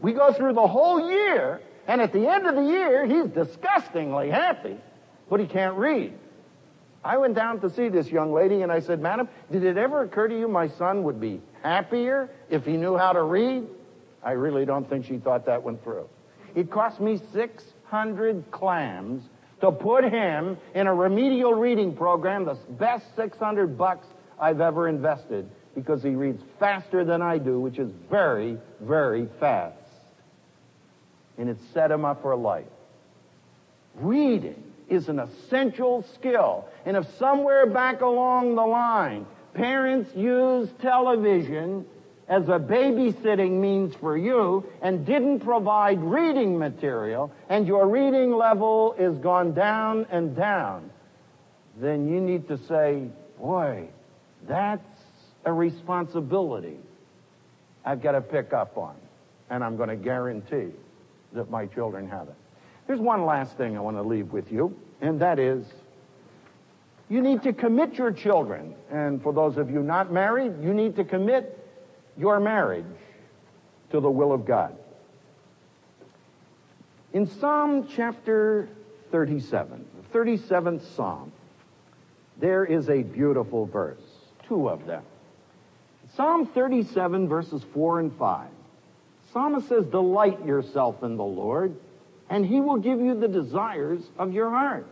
We 0.00 0.12
go 0.12 0.32
through 0.32 0.54
the 0.54 0.66
whole 0.66 1.08
year, 1.08 1.60
and 1.86 2.00
at 2.00 2.12
the 2.12 2.26
end 2.26 2.46
of 2.48 2.56
the 2.56 2.64
year, 2.64 3.06
he's 3.06 3.26
disgustingly 3.26 4.30
happy, 4.30 4.76
but 5.30 5.38
he 5.38 5.46
can't 5.46 5.76
read. 5.76 6.12
I 7.04 7.18
went 7.18 7.36
down 7.36 7.60
to 7.60 7.70
see 7.70 7.88
this 7.88 8.08
young 8.08 8.32
lady, 8.32 8.62
and 8.62 8.72
I 8.72 8.80
said, 8.80 9.00
Madam, 9.00 9.28
did 9.52 9.64
it 9.64 9.76
ever 9.76 10.02
occur 10.02 10.26
to 10.26 10.38
you 10.38 10.48
my 10.48 10.66
son 10.66 11.04
would 11.04 11.20
be 11.20 11.40
happier 11.62 12.28
if 12.50 12.64
he 12.64 12.76
knew 12.76 12.96
how 12.96 13.12
to 13.12 13.22
read? 13.22 13.68
I 14.24 14.32
really 14.32 14.64
don't 14.64 14.88
think 14.88 15.04
she 15.04 15.18
thought 15.18 15.46
that 15.46 15.62
went 15.62 15.82
through. 15.84 16.08
It 16.54 16.70
cost 16.70 17.00
me 17.00 17.20
six 17.32 17.64
600 17.92 18.50
clams 18.50 19.22
to 19.60 19.70
put 19.70 20.02
him 20.04 20.56
in 20.74 20.86
a 20.86 20.94
remedial 20.94 21.52
reading 21.52 21.94
program, 21.94 22.46
the 22.46 22.56
best 22.70 23.04
600 23.16 23.76
bucks 23.76 24.06
I've 24.40 24.62
ever 24.62 24.88
invested, 24.88 25.50
because 25.74 26.02
he 26.02 26.10
reads 26.10 26.42
faster 26.58 27.04
than 27.04 27.20
I 27.20 27.36
do, 27.36 27.60
which 27.60 27.78
is 27.78 27.90
very, 28.10 28.56
very 28.80 29.28
fast. 29.38 29.76
And 31.36 31.50
it 31.50 31.58
set 31.74 31.90
him 31.90 32.06
up 32.06 32.22
for 32.22 32.34
life. 32.34 32.64
Reading 33.96 34.64
is 34.88 35.10
an 35.10 35.18
essential 35.18 36.06
skill. 36.14 36.64
And 36.86 36.96
if 36.96 37.06
somewhere 37.18 37.66
back 37.66 38.00
along 38.00 38.54
the 38.54 38.64
line, 38.64 39.26
parents 39.52 40.16
use 40.16 40.70
television 40.80 41.84
as 42.28 42.48
a 42.48 42.58
babysitting 42.58 43.52
means 43.52 43.94
for 43.96 44.16
you 44.16 44.64
and 44.80 45.04
didn't 45.04 45.40
provide 45.40 46.00
reading 46.02 46.58
material 46.58 47.32
and 47.48 47.66
your 47.66 47.88
reading 47.88 48.32
level 48.32 48.94
is 48.98 49.16
gone 49.18 49.52
down 49.52 50.06
and 50.10 50.36
down, 50.36 50.90
then 51.76 52.08
you 52.08 52.20
need 52.20 52.48
to 52.48 52.58
say, 52.58 53.08
boy, 53.38 53.88
that's 54.48 54.86
a 55.44 55.52
responsibility 55.52 56.76
I've 57.84 58.02
got 58.02 58.12
to 58.12 58.20
pick 58.20 58.52
up 58.52 58.78
on. 58.78 58.94
And 59.50 59.62
I'm 59.62 59.76
going 59.76 59.88
to 59.88 59.96
guarantee 59.96 60.70
that 61.32 61.50
my 61.50 61.66
children 61.66 62.08
have 62.08 62.28
it. 62.28 62.34
There's 62.86 63.00
one 63.00 63.24
last 63.24 63.56
thing 63.56 63.76
I 63.76 63.80
want 63.80 63.96
to 63.96 64.02
leave 64.02 64.32
with 64.32 64.50
you, 64.50 64.76
and 65.00 65.20
that 65.20 65.38
is 65.38 65.64
you 67.08 67.20
need 67.20 67.42
to 67.42 67.52
commit 67.52 67.94
your 67.94 68.12
children. 68.12 68.74
And 68.90 69.22
for 69.22 69.32
those 69.32 69.58
of 69.58 69.70
you 69.70 69.82
not 69.82 70.10
married, 70.12 70.54
you 70.62 70.72
need 70.72 70.96
to 70.96 71.04
commit 71.04 71.61
your 72.16 72.40
marriage 72.40 72.84
to 73.90 74.00
the 74.00 74.10
will 74.10 74.32
of 74.32 74.44
God. 74.44 74.76
In 77.12 77.26
Psalm 77.26 77.88
chapter 77.94 78.68
37, 79.10 79.84
the 80.12 80.18
37th 80.18 80.82
Psalm, 80.96 81.32
there 82.38 82.64
is 82.64 82.88
a 82.88 83.02
beautiful 83.02 83.66
verse, 83.66 84.00
two 84.48 84.68
of 84.68 84.86
them. 84.86 85.02
Psalm 86.16 86.46
37, 86.46 87.28
verses 87.28 87.62
4 87.74 88.00
and 88.00 88.16
5. 88.16 88.48
Psalmist 89.32 89.68
says, 89.68 89.86
Delight 89.86 90.44
yourself 90.44 91.02
in 91.02 91.16
the 91.16 91.24
Lord, 91.24 91.74
and 92.28 92.44
he 92.44 92.60
will 92.60 92.76
give 92.76 93.00
you 93.00 93.18
the 93.18 93.28
desires 93.28 94.02
of 94.18 94.32
your 94.32 94.50
heart. 94.50 94.86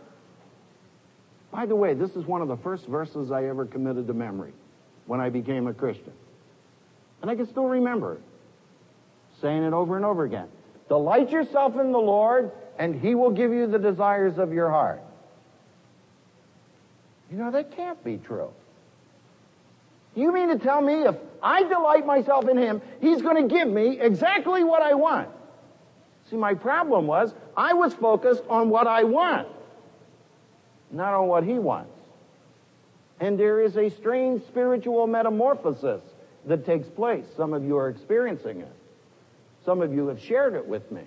By 1.51 1.65
the 1.65 1.75
way, 1.75 1.93
this 1.93 2.15
is 2.15 2.25
one 2.25 2.41
of 2.41 2.47
the 2.47 2.57
first 2.57 2.87
verses 2.87 3.31
I 3.31 3.45
ever 3.45 3.65
committed 3.65 4.07
to 4.07 4.13
memory 4.13 4.53
when 5.05 5.19
I 5.19 5.29
became 5.29 5.67
a 5.67 5.73
Christian. 5.73 6.13
And 7.21 7.29
I 7.29 7.35
can 7.35 7.47
still 7.47 7.65
remember 7.67 8.19
saying 9.41 9.63
it 9.63 9.73
over 9.73 9.95
and 9.95 10.05
over 10.05 10.23
again. 10.23 10.47
Delight 10.87 11.31
yourself 11.31 11.77
in 11.77 11.91
the 11.91 11.99
Lord, 11.99 12.51
and 12.77 12.99
he 12.99 13.15
will 13.15 13.31
give 13.31 13.51
you 13.51 13.67
the 13.67 13.79
desires 13.79 14.37
of 14.37 14.53
your 14.53 14.69
heart. 14.69 15.01
You 17.31 17.37
know, 17.37 17.51
that 17.51 17.75
can't 17.75 18.03
be 18.03 18.17
true. 18.17 18.51
You 20.15 20.33
mean 20.33 20.49
to 20.49 20.59
tell 20.59 20.81
me 20.81 21.03
if 21.03 21.15
I 21.41 21.63
delight 21.63 22.05
myself 22.05 22.47
in 22.49 22.57
him, 22.57 22.81
he's 22.99 23.21
going 23.21 23.47
to 23.47 23.53
give 23.53 23.67
me 23.67 23.99
exactly 23.99 24.63
what 24.63 24.81
I 24.81 24.93
want? 24.93 25.29
See, 26.29 26.35
my 26.35 26.53
problem 26.53 27.07
was 27.07 27.33
I 27.55 27.73
was 27.73 27.93
focused 27.93 28.43
on 28.49 28.69
what 28.69 28.87
I 28.87 29.03
want, 29.03 29.47
not 30.91 31.13
on 31.13 31.27
what 31.27 31.43
he 31.43 31.53
wants. 31.53 31.93
And 33.19 33.39
there 33.39 33.61
is 33.61 33.77
a 33.77 33.89
strange 33.89 34.43
spiritual 34.47 35.07
metamorphosis 35.07 36.01
that 36.45 36.65
takes 36.65 36.87
place. 36.87 37.25
Some 37.37 37.53
of 37.53 37.63
you 37.63 37.77
are 37.77 37.89
experiencing 37.89 38.61
it. 38.61 38.73
Some 39.65 39.81
of 39.81 39.93
you 39.93 40.07
have 40.07 40.19
shared 40.21 40.55
it 40.55 40.65
with 40.65 40.91
me. 40.91 41.03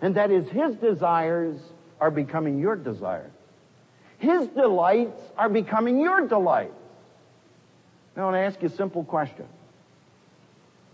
And 0.00 0.16
that 0.16 0.30
is 0.30 0.48
his 0.48 0.74
desires 0.76 1.56
are 2.00 2.10
becoming 2.10 2.58
your 2.58 2.76
desires. 2.76 3.30
His 4.18 4.48
delights 4.48 5.20
are 5.36 5.48
becoming 5.48 6.00
your 6.00 6.26
delights. 6.26 6.72
Now, 8.16 8.22
I 8.22 8.24
want 8.26 8.36
to 8.36 8.40
ask 8.40 8.62
you 8.62 8.68
a 8.68 8.76
simple 8.76 9.04
question. 9.04 9.46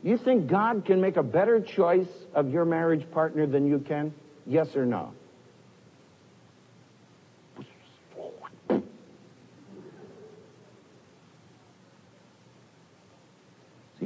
You 0.02 0.16
think 0.16 0.46
God 0.46 0.84
can 0.86 1.00
make 1.00 1.16
a 1.16 1.22
better 1.22 1.60
choice 1.60 2.08
of 2.34 2.50
your 2.50 2.64
marriage 2.64 3.10
partner 3.10 3.46
than 3.46 3.66
you 3.66 3.78
can? 3.80 4.14
Yes 4.46 4.74
or 4.74 4.86
no? 4.86 5.12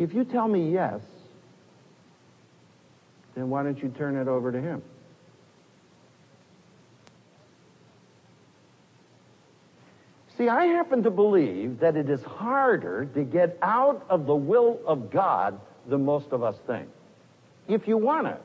If 0.04 0.12
you 0.12 0.22
tell 0.22 0.46
me 0.46 0.70
yes, 0.70 1.00
then 3.34 3.48
why 3.48 3.62
don't 3.62 3.82
you 3.82 3.88
turn 3.88 4.16
it 4.16 4.28
over 4.28 4.52
to 4.52 4.60
him? 4.60 4.82
See, 10.36 10.48
I 10.48 10.66
happen 10.66 11.04
to 11.04 11.10
believe 11.10 11.80
that 11.80 11.96
it 11.96 12.10
is 12.10 12.22
harder 12.22 13.06
to 13.14 13.22
get 13.22 13.56
out 13.62 14.04
of 14.10 14.26
the 14.26 14.34
will 14.34 14.78
of 14.86 15.10
God 15.10 15.58
than 15.88 16.04
most 16.04 16.32
of 16.32 16.42
us 16.42 16.56
think. 16.66 16.88
If 17.66 17.88
you 17.88 17.96
want 17.96 18.26
it. 18.26 18.42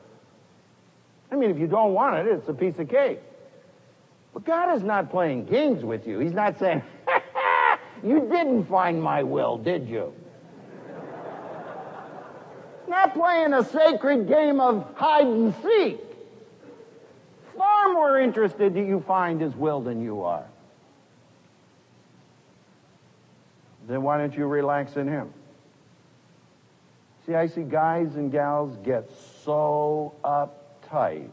I 1.29 1.35
mean, 1.35 1.49
if 1.51 1.57
you 1.57 1.67
don't 1.67 1.93
want 1.93 2.15
it, 2.15 2.31
it's 2.31 2.47
a 2.47 2.53
piece 2.53 2.79
of 2.79 2.87
cake. 2.87 3.19
But 4.33 4.45
God 4.45 4.75
is 4.75 4.83
not 4.83 5.11
playing 5.11 5.45
games 5.45 5.83
with 5.83 6.07
you. 6.07 6.19
He's 6.19 6.31
not 6.31 6.57
saying, 6.57 6.83
"Ha 7.05 7.21
ha, 7.33 7.79
you 8.01 8.21
didn't 8.31 8.65
find 8.65 9.03
my 9.03 9.23
will, 9.23 9.57
did 9.57 9.89
you? 9.89 10.13
Not 12.89 13.13
playing 13.13 13.53
a 13.53 13.63
sacred 13.63 14.27
game 14.27 14.59
of 14.59 14.85
hide 14.95 15.27
and 15.27 15.53
seek. 15.63 15.99
Far 17.55 17.93
more 17.93 18.19
interested 18.19 18.73
do 18.73 18.81
you 18.81 19.03
find 19.07 19.39
his 19.39 19.55
will 19.55 19.81
than 19.81 20.01
you 20.01 20.23
are. 20.23 20.45
Then 23.87 24.01
why 24.01 24.17
don't 24.17 24.35
you 24.35 24.45
relax 24.45 24.95
in 24.95 25.07
him? 25.07 25.33
See, 27.25 27.35
I 27.35 27.47
see 27.47 27.61
guys 27.61 28.15
and 28.15 28.31
gals 28.31 28.77
get 28.83 29.09
so 29.43 30.13
uptight, 30.23 31.29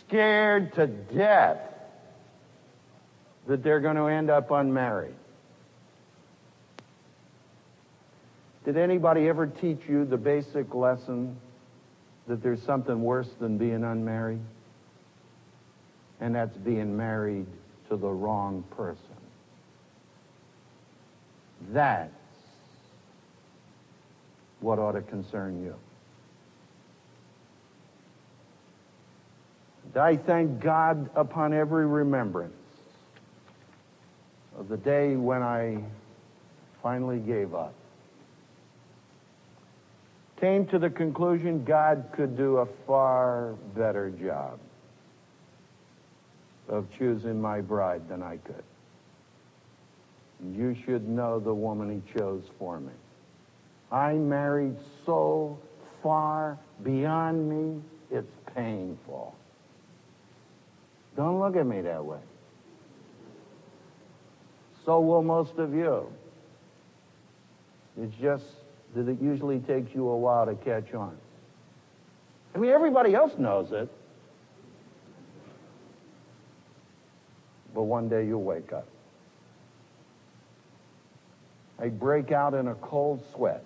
scared 0.00 0.74
to 0.74 0.86
death 0.86 1.60
that 3.46 3.62
they're 3.62 3.80
going 3.80 3.96
to 3.96 4.06
end 4.06 4.30
up 4.30 4.50
unmarried. 4.50 5.14
Did 8.64 8.76
anybody 8.76 9.28
ever 9.28 9.46
teach 9.46 9.80
you 9.88 10.04
the 10.04 10.16
basic 10.16 10.72
lesson 10.74 11.36
that 12.28 12.42
there's 12.42 12.62
something 12.62 13.02
worse 13.02 13.28
than 13.40 13.58
being 13.58 13.82
unmarried? 13.82 14.40
And 16.20 16.34
that's 16.34 16.56
being 16.58 16.96
married 16.96 17.46
to 17.88 17.96
the 17.96 18.08
wrong 18.08 18.62
person. 18.76 18.98
That's 21.72 22.12
what 24.60 24.78
ought 24.78 24.92
to 24.92 25.02
concern 25.02 25.64
you. 25.64 25.74
I 30.00 30.16
thank 30.16 30.60
God 30.60 31.10
upon 31.16 31.52
every 31.52 31.86
remembrance 31.86 32.54
of 34.56 34.68
the 34.68 34.76
day 34.76 35.16
when 35.16 35.42
I 35.42 35.82
finally 36.82 37.18
gave 37.18 37.54
up 37.54 37.74
came 40.42 40.66
to 40.66 40.76
the 40.76 40.90
conclusion 40.90 41.64
God 41.64 42.04
could 42.16 42.36
do 42.36 42.56
a 42.56 42.66
far 42.84 43.54
better 43.76 44.10
job 44.10 44.58
of 46.68 46.88
choosing 46.98 47.40
my 47.40 47.60
bride 47.60 48.08
than 48.08 48.24
I 48.24 48.38
could. 48.38 48.64
You 50.52 50.76
should 50.84 51.08
know 51.08 51.38
the 51.38 51.54
woman 51.54 52.02
he 52.02 52.18
chose 52.18 52.42
for 52.58 52.80
me. 52.80 52.90
I 53.92 54.14
married 54.14 54.74
so 55.06 55.56
far 56.02 56.58
beyond 56.82 57.48
me, 57.48 57.80
it's 58.10 58.34
painful. 58.52 59.36
Don't 61.16 61.38
look 61.38 61.54
at 61.54 61.66
me 61.66 61.82
that 61.82 62.04
way. 62.04 62.18
So 64.84 64.98
will 64.98 65.22
most 65.22 65.56
of 65.58 65.72
you. 65.72 66.12
It's 67.96 68.14
just 68.20 68.42
that 68.94 69.08
it 69.08 69.20
usually 69.20 69.58
takes 69.60 69.94
you 69.94 70.08
a 70.08 70.16
while 70.16 70.46
to 70.46 70.54
catch 70.54 70.92
on. 70.94 71.16
I 72.54 72.58
mean, 72.58 72.70
everybody 72.70 73.14
else 73.14 73.32
knows 73.38 73.72
it. 73.72 73.88
But 77.74 77.82
one 77.82 78.08
day 78.08 78.26
you'll 78.26 78.42
wake 78.42 78.72
up. 78.72 78.86
I 81.80 81.88
break 81.88 82.30
out 82.30 82.54
in 82.54 82.68
a 82.68 82.74
cold 82.76 83.24
sweat, 83.34 83.64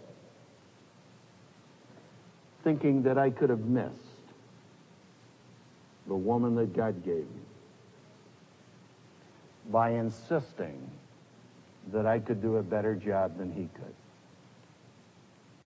thinking 2.63 3.03
that 3.03 3.19
I 3.19 3.31
could 3.31 3.51
have 3.51 3.67
missed 3.67 3.93
the 6.07 6.15
woman 6.15 6.55
that 6.55 6.75
God 6.75 7.05
gave 7.05 7.17
me 7.17 7.43
by 9.71 9.91
insisting 9.91 10.89
that 11.93 12.07
I 12.07 12.21
could 12.21 12.41
do 12.41 12.57
a 12.57 12.63
better 12.63 12.95
job 12.95 13.37
than 13.39 13.53
he 13.53 13.69
could. 13.75 13.95